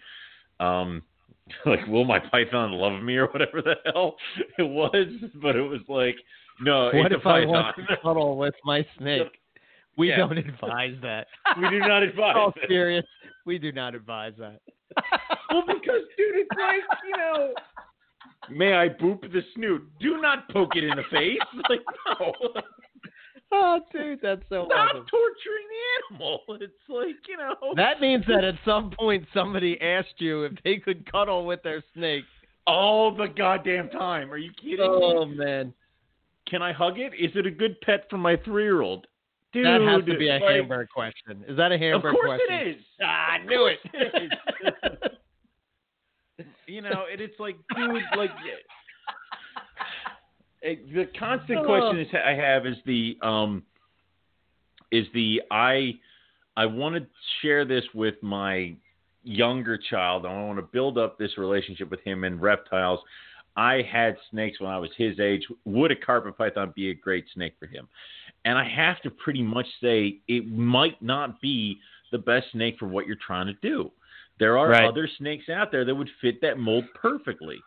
[0.61, 1.03] um,
[1.67, 4.17] like, will my python love me or whatever the hell
[4.59, 5.07] it was.
[5.43, 6.17] But it was like,
[6.61, 9.23] no, What it's if a I want to cuddle with my snake?
[9.97, 10.17] We Yeah.
[10.19, 11.27] don't advise that.
[11.61, 12.35] we do not advise.
[12.37, 13.05] All serious.
[13.47, 14.61] We do not advise that.
[15.51, 17.53] Well, because dude, it's like you know.
[18.51, 19.83] May I boop the snoot?
[20.01, 21.39] Do not poke it in the face.
[21.69, 21.81] Like
[22.19, 22.33] no,
[23.55, 25.05] Oh, dude, that's so stop awesome.
[25.11, 26.41] torturing the animal.
[26.59, 27.55] It's like you know.
[27.77, 31.85] That means that at some point somebody asked you if they could cuddle with their
[31.95, 32.25] snake.
[32.67, 34.33] all the goddamn time.
[34.33, 35.37] Are you kidding Oh me?
[35.37, 35.75] man,
[36.49, 37.13] Can I hug it?
[37.19, 39.07] Is it a good pet for my three-year-old?
[39.53, 41.45] Dude, that has to be a like, Hamburg question.
[41.47, 42.47] Is that a Of course question?
[42.51, 42.83] it is.
[43.03, 43.79] Ah, I knew it.
[43.93, 44.31] it
[46.39, 46.47] is.
[46.67, 48.31] you know, and it's like, dude, like,
[50.63, 51.65] eh, the constant Oh.
[51.67, 53.63] question is I have is the um
[54.91, 55.95] is the I
[56.57, 57.07] I want to
[57.41, 58.75] share this with my
[59.23, 60.27] younger child.
[60.27, 63.01] I want to build up this relationship with him and reptiles.
[63.57, 65.47] I had snakes when I was his age.
[65.65, 67.87] Would a carpet python be a great snake for him?
[68.45, 71.79] And I have to pretty much say it might not be
[72.11, 73.93] the best snake for what you're trying to do.
[74.39, 74.85] There are Right.
[74.85, 77.63] other snakes out there that would fit that mold perfectly.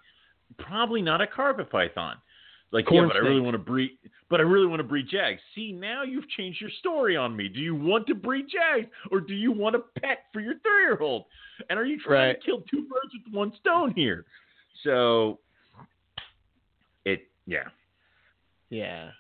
[0.57, 2.18] Probably not a carpet python.
[2.72, 3.97] Like, Corn yeah, but I really want to breed.
[4.27, 5.41] But I really want to breed jags.
[5.53, 7.47] See, now you've changed your story on me.
[7.47, 11.26] Do you want to breed jags, or do you want a pet for your three-year-old?
[11.69, 12.41] And are you trying Right.
[12.41, 14.26] to kill two birds with one stone here?
[14.84, 15.39] So,
[17.06, 17.69] it yeah.
[18.69, 19.11] Yeah.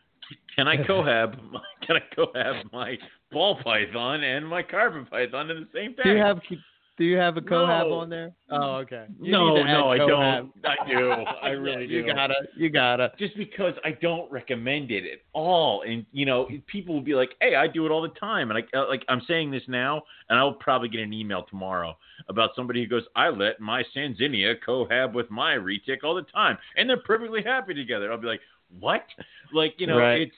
[0.55, 1.37] Can I cohab?
[1.51, 2.97] my- Can I cohab my
[3.31, 6.03] ball python and my carpet python in the same tank?
[6.03, 6.39] Do you have
[6.97, 7.93] do you have a cohab No.
[7.95, 8.31] on there?
[8.49, 9.05] Oh, okay.
[9.21, 10.53] You no, need to no, I don't.
[10.63, 11.11] I do.
[11.43, 12.13] I really you do.
[12.13, 12.35] gotta.
[12.55, 13.11] You gotta.
[13.19, 15.81] just because I don't recommend it at all.
[15.81, 18.57] And you know, people will be like, "Hey, I do it all the time," and
[18.73, 21.97] I uh, like I'm saying this now, and I'll probably get an email tomorrow
[22.29, 26.57] about somebody who goes, "I let my Sanzinia cohab with my retic all the time,
[26.77, 28.39] and they're perfectly happy together." I'll be like,
[28.79, 29.05] "What?"
[29.53, 30.21] Like you know, Right.
[30.21, 30.35] it's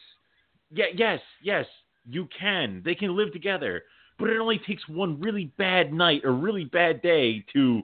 [0.72, 1.66] yeah, yes, yes,
[2.06, 2.82] you can.
[2.84, 3.84] They can live together,
[4.20, 7.84] but it only takes one really bad night or really bad day to.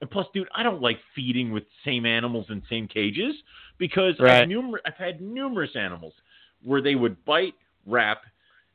[0.00, 3.36] And plus, dude, I don't like feeding with same animals in same cages
[3.78, 4.42] because Right.
[4.42, 6.14] I've, numer- I've had numerous animals
[6.64, 7.54] where they would bite,
[7.86, 8.22] wrap,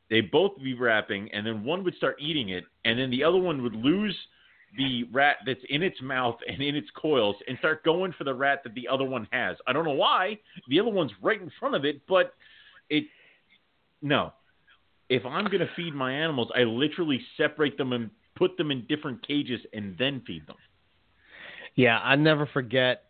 [0.08, 3.36] they'd both be wrapping, and then one would start eating it, and then the other
[3.36, 4.16] one would lose
[4.76, 8.34] the rat that's in its mouth and in its coils and start going for the
[8.34, 9.56] rat that the other one has.
[9.66, 10.38] I don't know why.
[10.68, 12.34] The other one's right in front of it, but
[12.90, 13.04] it
[14.02, 14.32] no.
[15.08, 18.84] If I'm going to feed my animals, I literally separate them and put them in
[18.88, 20.56] different cages and then feed them.
[21.74, 23.04] Yeah, I never forget.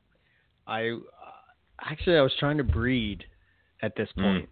[0.67, 1.01] I uh,
[1.81, 3.25] actually I was trying to breed
[3.83, 4.23] at this Mm.
[4.23, 4.49] point.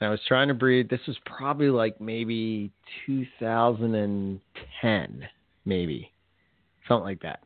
[0.00, 0.88] And I was trying to breed.
[0.90, 2.72] This was probably like maybe
[3.06, 5.28] 2010,
[5.64, 6.10] maybe
[6.88, 7.40] something like that.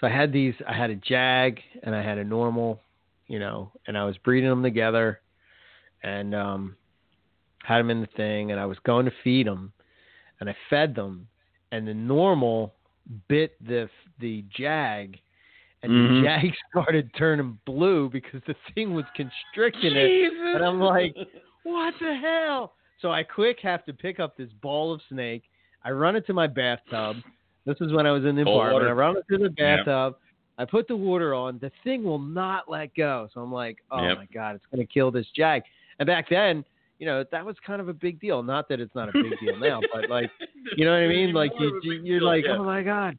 [0.00, 0.54] So I had these.
[0.66, 2.80] I had a jag and I had a normal,
[3.26, 5.20] you know, and I was breeding them together,
[6.02, 6.76] and um,
[7.62, 9.72] had them in the thing, and I was going to feed them,
[10.40, 11.28] and I fed them,
[11.70, 12.74] and the normal
[13.28, 13.88] bit the
[14.18, 15.18] the jag,
[15.82, 16.20] and Mhm.
[16.20, 20.32] the jag started turning blue because the thing was constricting it.
[20.54, 21.14] And I'm like,
[21.64, 22.74] what the hell?
[23.00, 25.44] So I quick have to pick up this ball of snake.
[25.84, 27.22] I run it to my bathtub.
[27.64, 28.88] This is when I was in the apartment.
[28.88, 30.16] I run to the bathtub.
[30.58, 31.58] I put the water on.
[31.60, 33.28] The thing will not let go.
[33.32, 34.18] So I'm like, oh Yep.
[34.18, 35.62] my god, it's gonna kill this jag.
[35.98, 36.64] And back then,
[36.98, 38.42] you know that was kind of a big deal.
[38.42, 40.30] Not that it's not a big deal now, but like
[40.76, 41.32] you know what I mean.
[41.32, 43.18] Like you, you you're like, oh my god.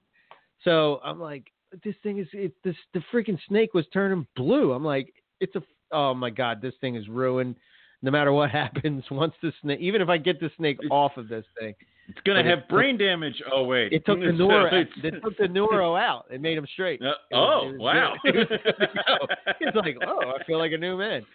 [0.64, 1.52] So I'm like,
[1.84, 4.72] this thing is it, this the freaking snake was turning blue.
[4.74, 7.56] I'm like, it's a oh my god, this thing is ruined.
[8.04, 11.28] No matter what happens, once the snake, even if I get the snake off of
[11.30, 11.74] this thing,
[12.10, 13.42] It's gonna But have it- brain damage.
[13.52, 14.70] Oh wait, it took the neuro,
[15.04, 16.26] it took the neuro out.
[16.30, 17.02] It made him straight.
[17.02, 18.14] Uh, oh was wow!
[18.24, 18.36] good.
[18.36, 19.56] It was good to.
[19.62, 21.26] It's like, oh, I feel like a new man.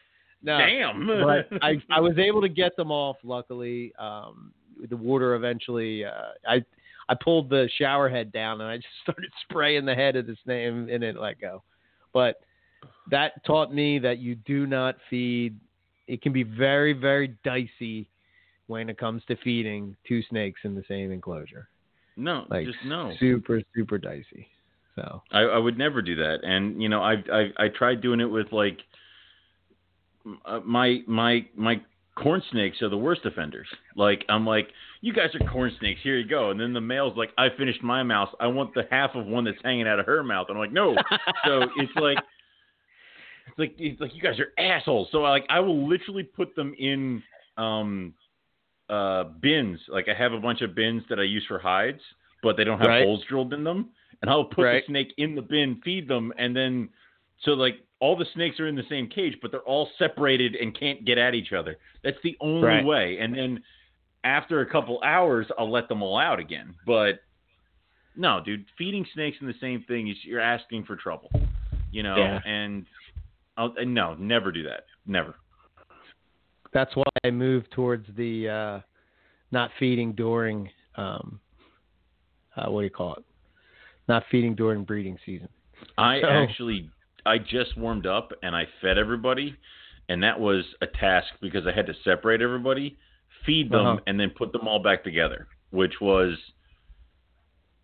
[0.42, 1.06] No, Damn.
[1.06, 3.16] but I I was able to get them off.
[3.24, 4.52] Luckily, um,
[4.88, 6.04] the water eventually.
[6.04, 6.62] Uh, I
[7.08, 10.36] I pulled the shower head down and I just started spraying the head of the
[10.44, 11.62] snake and, and it let go.
[12.12, 12.40] But
[13.10, 15.58] that taught me that you do not feed.
[16.08, 18.08] It can be very very dicey
[18.66, 21.68] when it comes to feeding two snakes in the same enclosure.
[22.16, 23.12] no, Like just no.
[23.20, 24.48] super super dicey.
[24.96, 26.38] So I, I would never do that.
[26.42, 28.78] And you know, I I I tried doing it with like
[30.44, 31.80] uh, my my my
[32.16, 33.68] corn snakes are the worst offenders.
[33.94, 34.68] Like I'm like,
[35.00, 36.00] you guys are corn snakes.
[36.02, 36.50] Here you go.
[36.50, 38.28] And then the male's like, I finished my mouse.
[38.40, 40.46] I want the half of one that's hanging out of her mouth.
[40.48, 40.96] And I'm like, no.
[41.44, 42.18] so it's like.
[43.58, 45.08] It's like it's like you guys are assholes.
[45.10, 47.22] So like I will literally put them in
[47.56, 48.14] um
[48.88, 49.80] uh bins.
[49.88, 52.00] Like I have a bunch of bins that I use for hides,
[52.42, 53.02] but they don't have Right.
[53.02, 53.90] holes drilled in them.
[54.22, 54.82] And I'll put Right.
[54.86, 56.88] the snake in the bin, feed them, and then
[57.42, 60.78] so like all the snakes are in the same cage, but they're all separated and
[60.78, 61.78] can't get at each other.
[62.04, 62.84] That's the only Right.
[62.84, 63.18] way.
[63.20, 63.62] And then
[64.22, 66.74] after a couple hours, I'll let them all out again.
[66.86, 67.20] But
[68.16, 71.30] no, dude, feeding snakes in the same thing is you're asking for trouble.
[71.90, 72.40] You know, Yeah.
[72.44, 72.86] and
[73.58, 74.84] I'll, no, never do that.
[75.06, 75.34] Never.
[76.72, 78.80] that's why I moved towards the uh,
[79.50, 81.40] not feeding during um,
[82.56, 83.24] uh, what do you call it?
[84.08, 85.48] Not feeding during breeding season.
[85.98, 86.90] I So- actually
[87.26, 89.56] I just warmed up and I fed everybody
[90.08, 92.96] and that was a task because I had to separate everybody,
[93.44, 94.00] feed them Uh-huh.
[94.06, 96.38] and then put them all back together, which was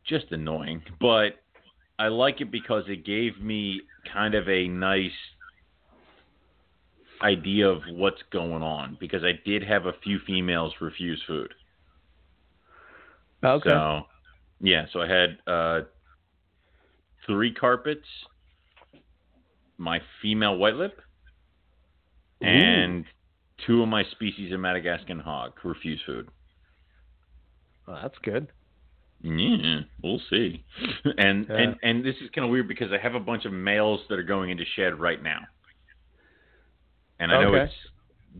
[0.05, 0.82] just annoying.
[1.01, 1.40] But
[1.98, 3.80] I like it because it gave me
[4.12, 5.12] kind of a nice
[7.24, 11.52] idea of what's going on because I did have a few females refuse food.
[13.44, 13.68] Okay.
[13.70, 14.02] So,
[14.60, 15.80] yeah, so I had uh,
[17.26, 18.06] three carpets,
[19.78, 21.01] my female white lip,
[22.40, 23.05] and
[23.66, 26.28] two of my species of Madagascan hog refuse food.
[27.86, 28.48] Well, that's good.
[29.22, 30.64] Yeah, we'll see.
[31.18, 31.56] And Yeah.
[31.56, 34.18] and and this is kind of weird because I have a bunch of males that
[34.18, 35.40] are going into shed right now,
[37.20, 37.64] and I know Okay.
[37.64, 37.74] it's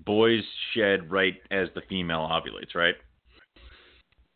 [0.05, 0.42] boys
[0.74, 2.94] shed right as the female ovulates, right?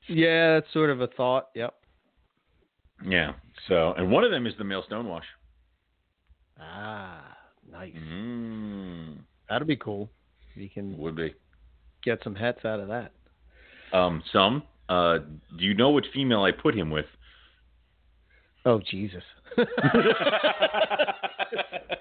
[0.08, 1.48] Yeah, that's sort of a thought.
[1.54, 1.74] Yep.
[3.04, 3.32] Yeah.
[3.68, 5.22] So, and one of them is the male stonewash.
[6.60, 7.36] Ah,
[7.70, 7.92] nice.
[7.94, 10.10] Mm, That'd be cool.
[10.54, 11.34] You can would be.
[12.02, 13.12] get some hets out of that.
[13.92, 14.62] Um, some.
[14.88, 15.18] Uh,
[15.58, 17.06] do you know what female I put him with?
[18.68, 19.22] Oh Jesus.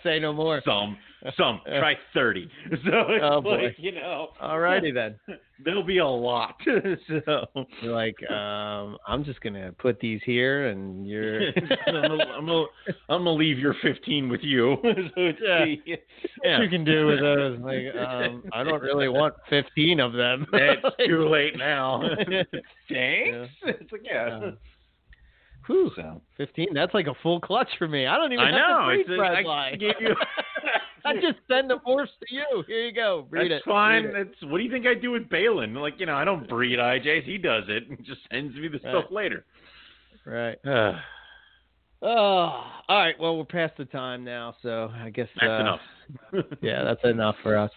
[0.03, 0.61] Say no more.
[0.65, 0.97] Some.
[1.37, 1.61] Some.
[1.65, 2.49] Try thirty.
[2.85, 2.91] So
[3.21, 3.63] Oh, boy.
[3.63, 4.29] like you know.
[4.43, 5.15] Alrighty then.
[5.63, 6.55] There'll be a lot.
[6.65, 7.45] so
[7.81, 11.47] You're like, um, I'm just gonna put these here, and you're.
[11.47, 12.65] I'm, gonna, I'm, gonna,
[13.09, 14.75] I'm gonna leave your 15 with you.
[14.83, 14.89] so
[15.41, 15.65] Yeah.
[16.43, 16.61] yeah.
[16.61, 17.59] you can do with those.
[17.59, 20.45] Like, um, I don't really want 15 of them.
[20.53, 22.01] It's too late now.
[22.29, 22.43] Yeah.
[22.89, 23.49] Thanks.
[23.63, 24.51] It's like yeah.
[25.67, 26.67] Whew, so 15.
[26.73, 28.07] That's like a full clutch for me.
[28.07, 28.79] I don't even I have know.
[28.79, 30.15] to breed It's a, Fred I gave you.
[31.05, 32.63] I just send the horse to you.
[32.67, 33.27] Here you go.
[33.29, 33.69] Breed That's it.
[33.69, 34.03] fine.
[34.11, 34.27] Breed it.
[34.41, 35.73] That's what do you think I do with Balin?
[35.75, 37.23] Like you know, I don't breed IJs.
[37.23, 39.45] He does it and just sends me the stuff later.
[40.25, 40.57] Right.
[40.65, 40.97] That's
[42.01, 43.15] Oh, all right.
[43.19, 45.79] Well, we're past the time now, so I guess uh, enough.
[46.61, 47.71] Yeah, that's enough for us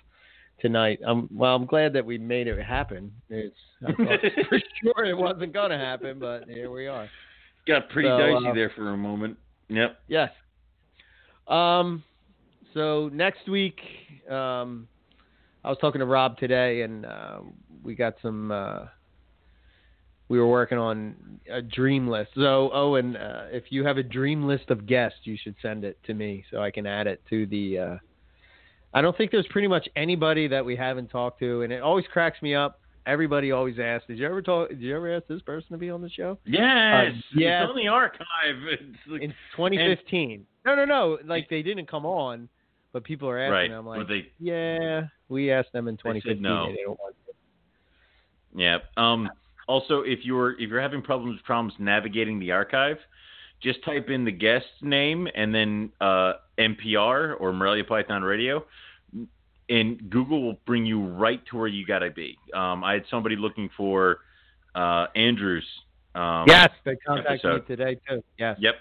[0.61, 1.01] tonight.
[1.07, 3.13] Um, well, I'm glad that we made it happen.
[3.31, 7.09] It's for sure it wasn't going to happen, but here we are.
[7.71, 9.39] Got pretty So, dicey uh, there for a moment.
[9.69, 10.01] Yep.
[10.09, 10.31] Yes.
[11.47, 12.03] Um.
[12.75, 13.79] So next week,
[14.29, 14.89] um,
[15.63, 17.41] I was talking to Rob today, and uh,
[17.85, 18.51] we got some.
[18.51, 18.87] Uh,
[20.29, 21.15] we were working on
[21.49, 22.31] a dream list.
[22.35, 25.99] So, Owen, uh, if you have a dream list of guests, you should send it
[26.07, 27.79] to me so I can add it to the.
[27.79, 27.97] Uh,
[28.93, 32.05] I don't think there's pretty much anybody that we haven't talked to, and it always
[32.13, 32.80] cracks me up.
[33.07, 34.69] Everybody always asks, "Did you ever talk?
[34.69, 37.15] Did you ever ask this person to be on the show?" Yes.
[37.35, 37.63] yes.
[37.63, 38.27] It's on the archive.
[38.71, 40.47] It's like, in 2015.
[40.67, 41.19] no, no, no.
[41.25, 42.49] Like they didn't come on,
[42.93, 43.53] but people are asking.
[43.53, 43.79] right.
[43.79, 46.43] I'm like, they yeah, we asked them in 2015.
[46.43, 46.67] no.
[46.67, 47.33] They didn't want to.
[48.55, 48.79] Yeah.
[48.97, 49.29] Um,
[49.69, 52.99] also, if you're if you're having problems problems navigating the archive,
[53.63, 58.65] just type in the guest's name and then uh, MPR or Morelia Python Radio.
[59.71, 62.37] And Google will bring you right to where you got to be.
[62.53, 64.19] Um, I had somebody looking for
[64.75, 65.65] uh, Andrews.
[66.15, 67.69] Um, yes, they contacted episode.
[67.69, 68.23] me today too.
[68.37, 68.57] Yes.
[68.61, 68.75] Yep.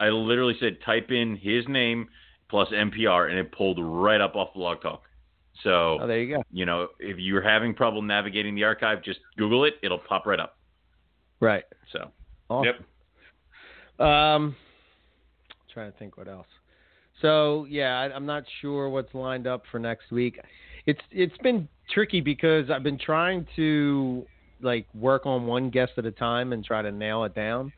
[0.00, 2.08] I literally said type in his name
[2.50, 5.02] plus MPR, and it pulled right up off the Blog Talk.
[5.64, 6.42] So Oh, there you go.
[6.52, 10.38] you know, if you're having trouble navigating the archive, just Google it; it'll pop right
[10.38, 10.58] up.
[11.40, 11.64] Right.
[11.92, 12.10] So,
[12.50, 12.74] Awesome.
[13.98, 14.06] yep.
[14.06, 14.56] Um,
[15.72, 16.46] trying to think what else.
[17.20, 20.38] So yeah, I, I'm not sure what's lined up for next week.
[20.86, 24.26] It's it's been tricky because I've been trying to
[24.60, 27.72] like work on one guest at a time and try to nail it down.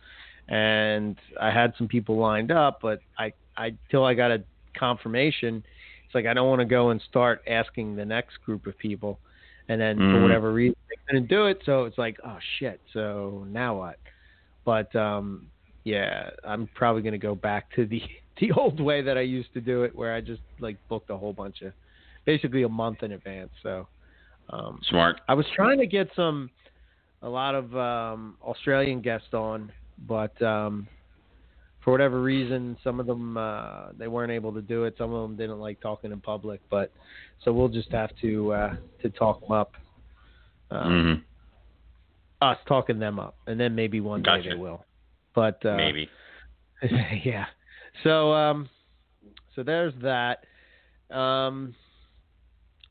[0.48, 4.42] And I had some people lined up, but I I till I got a
[4.76, 5.62] confirmation,
[6.06, 9.20] it's like I don't want to go and start asking the next group of people,
[9.68, 10.22] and then for Mhm.
[10.22, 11.60] whatever reason they couldn't do it.
[11.64, 12.80] So it's like oh shit.
[12.92, 13.98] So now what?
[14.64, 15.46] But um,
[15.84, 18.02] yeah, I'm probably going to go back to the
[18.40, 21.16] the old way that I used to do it, where I just like booked a
[21.16, 21.72] whole bunch of,
[22.24, 23.50] basically a month in advance.
[23.62, 23.86] So
[24.50, 25.20] um, Smart.
[25.28, 26.50] I was trying to get some,
[27.22, 29.70] a lot of um, Australian guests on,
[30.06, 30.88] but um,
[31.84, 34.94] for whatever reason, some of them uh, they weren't able to do it.
[34.98, 36.92] Some of them didn't like talking in public, but
[37.44, 39.72] so we'll just have to uh, to talk them up.
[40.70, 41.24] Um,
[42.40, 44.84] hmm Us talking them up, and then maybe one day they will.
[45.34, 46.08] But uh, Maybe.
[47.24, 47.46] yeah.
[48.04, 48.68] So um
[49.54, 50.44] so there's that.
[51.14, 51.74] Um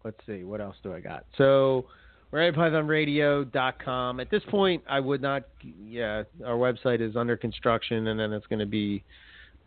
[0.03, 1.25] let's see, what else do I got?
[1.37, 1.85] So
[2.31, 4.19] we're at.
[4.19, 5.43] At this point I would not
[5.83, 9.03] yeah, our website is under construction and then it's going to be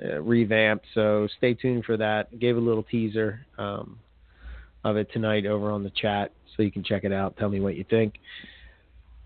[0.03, 0.87] uh, revamped.
[0.95, 2.39] So stay tuned for that.
[2.39, 3.99] Gave a little teaser um
[4.85, 7.37] of it tonight over on the chat so you can check it out.
[7.37, 8.15] Tell me what you think.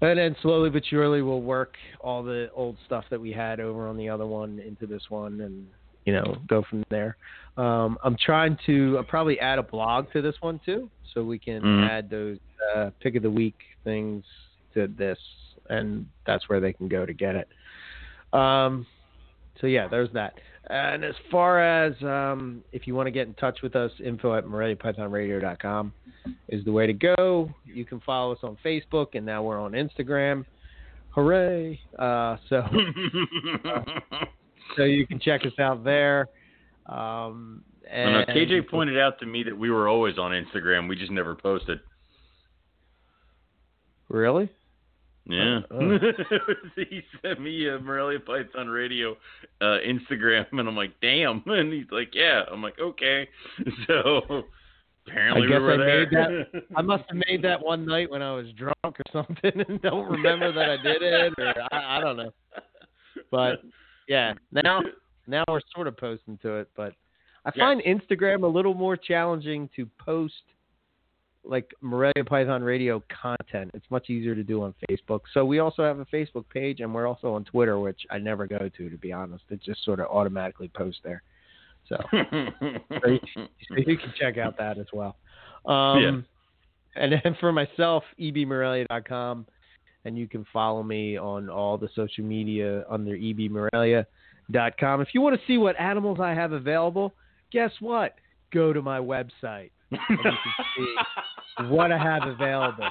[0.01, 3.89] And then slowly but surely we'll work all the old stuff that we had over
[3.89, 5.67] on the other one into this one and
[6.07, 7.17] you know, go from there.
[7.59, 11.39] Um, I'm trying to I'll probably add a blog to this one too, so we
[11.39, 11.89] can Mhm.
[11.89, 12.39] add those
[12.75, 14.25] uh, pick of the week things
[14.75, 15.19] to this,
[15.69, 17.49] and that's where they can go to get it.
[18.33, 18.87] Um,
[19.61, 20.35] so yeah, there's that.
[20.69, 24.35] And as far as um, if you want to get in touch with us, info
[24.35, 25.93] at moreliapythonradio.com
[26.49, 27.49] is the way to go.
[27.65, 30.45] You can follow us on Facebook, and now we're on Instagram.
[31.11, 31.81] Hooray!
[31.99, 32.63] Uh, so
[34.77, 36.29] so you can check us out there.
[36.87, 40.89] Um, know and KJ pointed out to me that we were always on Instagram.
[40.89, 41.81] We just never posted.
[44.09, 44.51] Really?
[45.29, 45.61] Yeah.
[45.71, 45.99] Uh,
[46.77, 49.17] he sent me a Morelia Python Radio
[49.61, 51.43] uh, Instagram, and I'm like, damn.
[51.47, 52.43] And he's like, yeah.
[52.51, 53.29] I'm like, okay.
[53.87, 54.45] So
[55.07, 56.47] apparently I guess we were I made there.
[56.77, 60.11] I must have made that one night when I was drunk or something, and don't
[60.11, 62.31] remember that I did it, or I, I don't know.
[63.31, 63.63] But
[64.09, 64.81] yeah, now
[65.27, 66.93] now we're sort of posting to it, but
[67.45, 67.65] I Yeah.
[67.65, 70.35] find Instagram a little more challenging to post
[71.45, 73.71] like Morelia Python Radio content.
[73.73, 75.21] It's much easier to do on Facebook.
[75.33, 78.49] So we also have a Facebook page, and we're also on Twitter, which I never
[78.49, 79.45] go to, to be honest.
[79.51, 81.23] It just sort of automatically posts there.
[81.89, 83.21] So, so you,
[83.87, 85.17] you can check out that as well.
[85.67, 86.27] Um,
[86.97, 89.47] And then for myself, ebmorelia.com,
[90.07, 95.01] and you can follow me on all the social media under ebmorelia.com.
[95.01, 97.13] If you want to see what animals I have available,
[97.51, 98.15] guess what?
[98.53, 100.33] Go to my website and you can
[100.77, 102.89] see what I have available.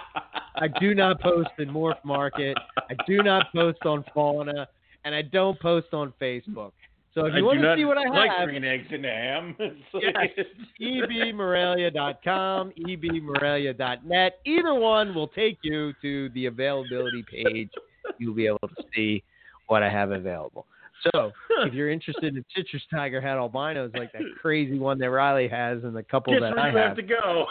[0.58, 2.56] I do not post in MorphMarket.
[2.78, 4.68] I do not post on Fauna,
[5.06, 6.72] and I don't post on Facebook.
[7.16, 9.08] So if you do want to see what I have, like have, bringing eggs into
[9.08, 9.56] ham.
[9.94, 10.14] Yes.
[10.14, 10.36] Like-
[10.82, 14.40] ebmorelia.com, ebmorelia.net.
[14.46, 17.70] Either one will take you to the availability page.
[18.18, 19.24] You'll be able to see
[19.68, 20.66] what I have available.
[21.14, 21.32] So,
[21.66, 25.84] if you're interested in citrus tiger het albinos, like that crazy one that Riley has,
[25.84, 27.46] and the couple Guess that I have have, to go.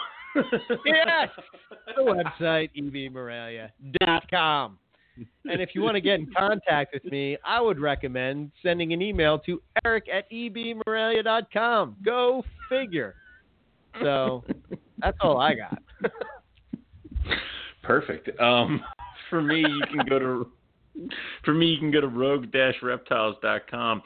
[0.85, 1.29] Yes.
[1.95, 4.77] the website ebmorelia.com.
[5.17, 9.01] And if you want to get in contact with me, I would recommend sending an
[9.01, 11.97] email to eric at ebmorelia.com.
[12.03, 13.15] Go figure.
[14.01, 14.43] So
[14.99, 15.81] that's all I got.
[17.83, 18.37] Perfect.
[18.39, 18.83] Um,
[19.29, 20.51] for me, you can go to
[21.43, 24.01] for me you can go to rogue-reptiles.com.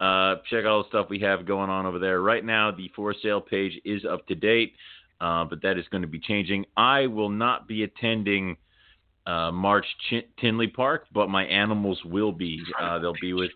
[0.00, 2.20] Uh, check all the stuff we have going on over there.
[2.20, 4.74] Right now, the for sale page is up to date,
[5.20, 6.66] uh, but that is going to be changing.
[6.76, 8.56] I will not be attending
[9.26, 12.62] uh, March Ch- Tinley Park, but my animals will be.
[12.80, 13.50] Uh, they'll be with.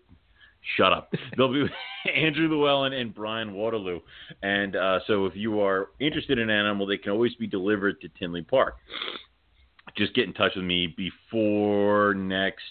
[0.75, 1.13] Shut up.
[1.37, 1.71] They'll be with
[2.15, 4.01] Andrew Llewellyn and Brian Waterloo.
[4.43, 8.01] And uh, so if you are interested in an animal, they can always be delivered
[8.01, 8.75] to Tinley Park
[9.97, 12.63] just get in touch with me before next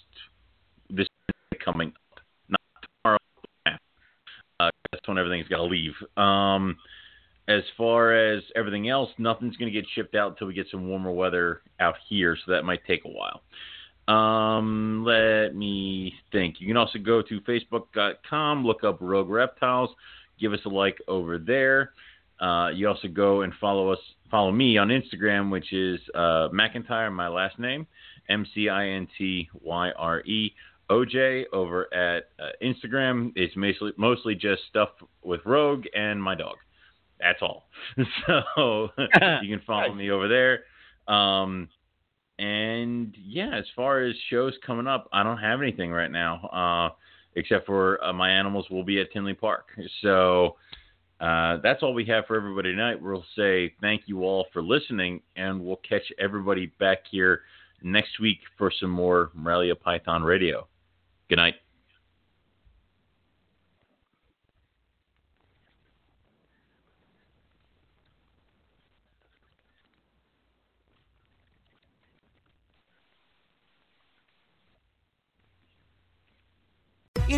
[0.90, 1.06] this
[1.64, 2.60] coming up, not
[3.04, 3.18] tomorrow.
[4.60, 5.92] Uh, that's when everything's got to leave.
[6.16, 6.76] Um,
[7.48, 10.86] as far as everything else, nothing's going to get shipped out until we get some
[10.86, 13.40] warmer weather out here, so that might take a while.
[14.06, 16.60] Um, let me think.
[16.60, 19.90] You can also go to facebook.com, look up Rogue Reptiles,
[20.38, 21.92] give us a like over there.
[22.38, 23.98] Uh, you also go and follow us,
[24.30, 27.86] follow me on Instagram, which is uh, McIntyre, my last name,
[28.28, 30.52] M C I N T Y R E.
[30.90, 33.32] OJ over at uh, Instagram.
[33.36, 34.90] It's mostly mostly just stuff
[35.22, 36.56] with Rogue and my dog.
[37.20, 37.68] That's all.
[38.26, 38.88] so
[39.42, 41.14] you can follow me over there.
[41.14, 41.68] Um,
[42.38, 46.94] and yeah, as far as shows coming up, I don't have anything right now, uh,
[47.34, 49.68] except for uh, my animals will be at Tinley Park.
[50.02, 50.56] So
[51.20, 53.02] uh, that's all we have for everybody tonight.
[53.02, 57.42] We'll say thank you all for listening, and we'll catch everybody back here
[57.82, 60.68] next week for some more Morelia Python Radio.
[61.28, 61.54] Good night.
[77.30, 77.37] It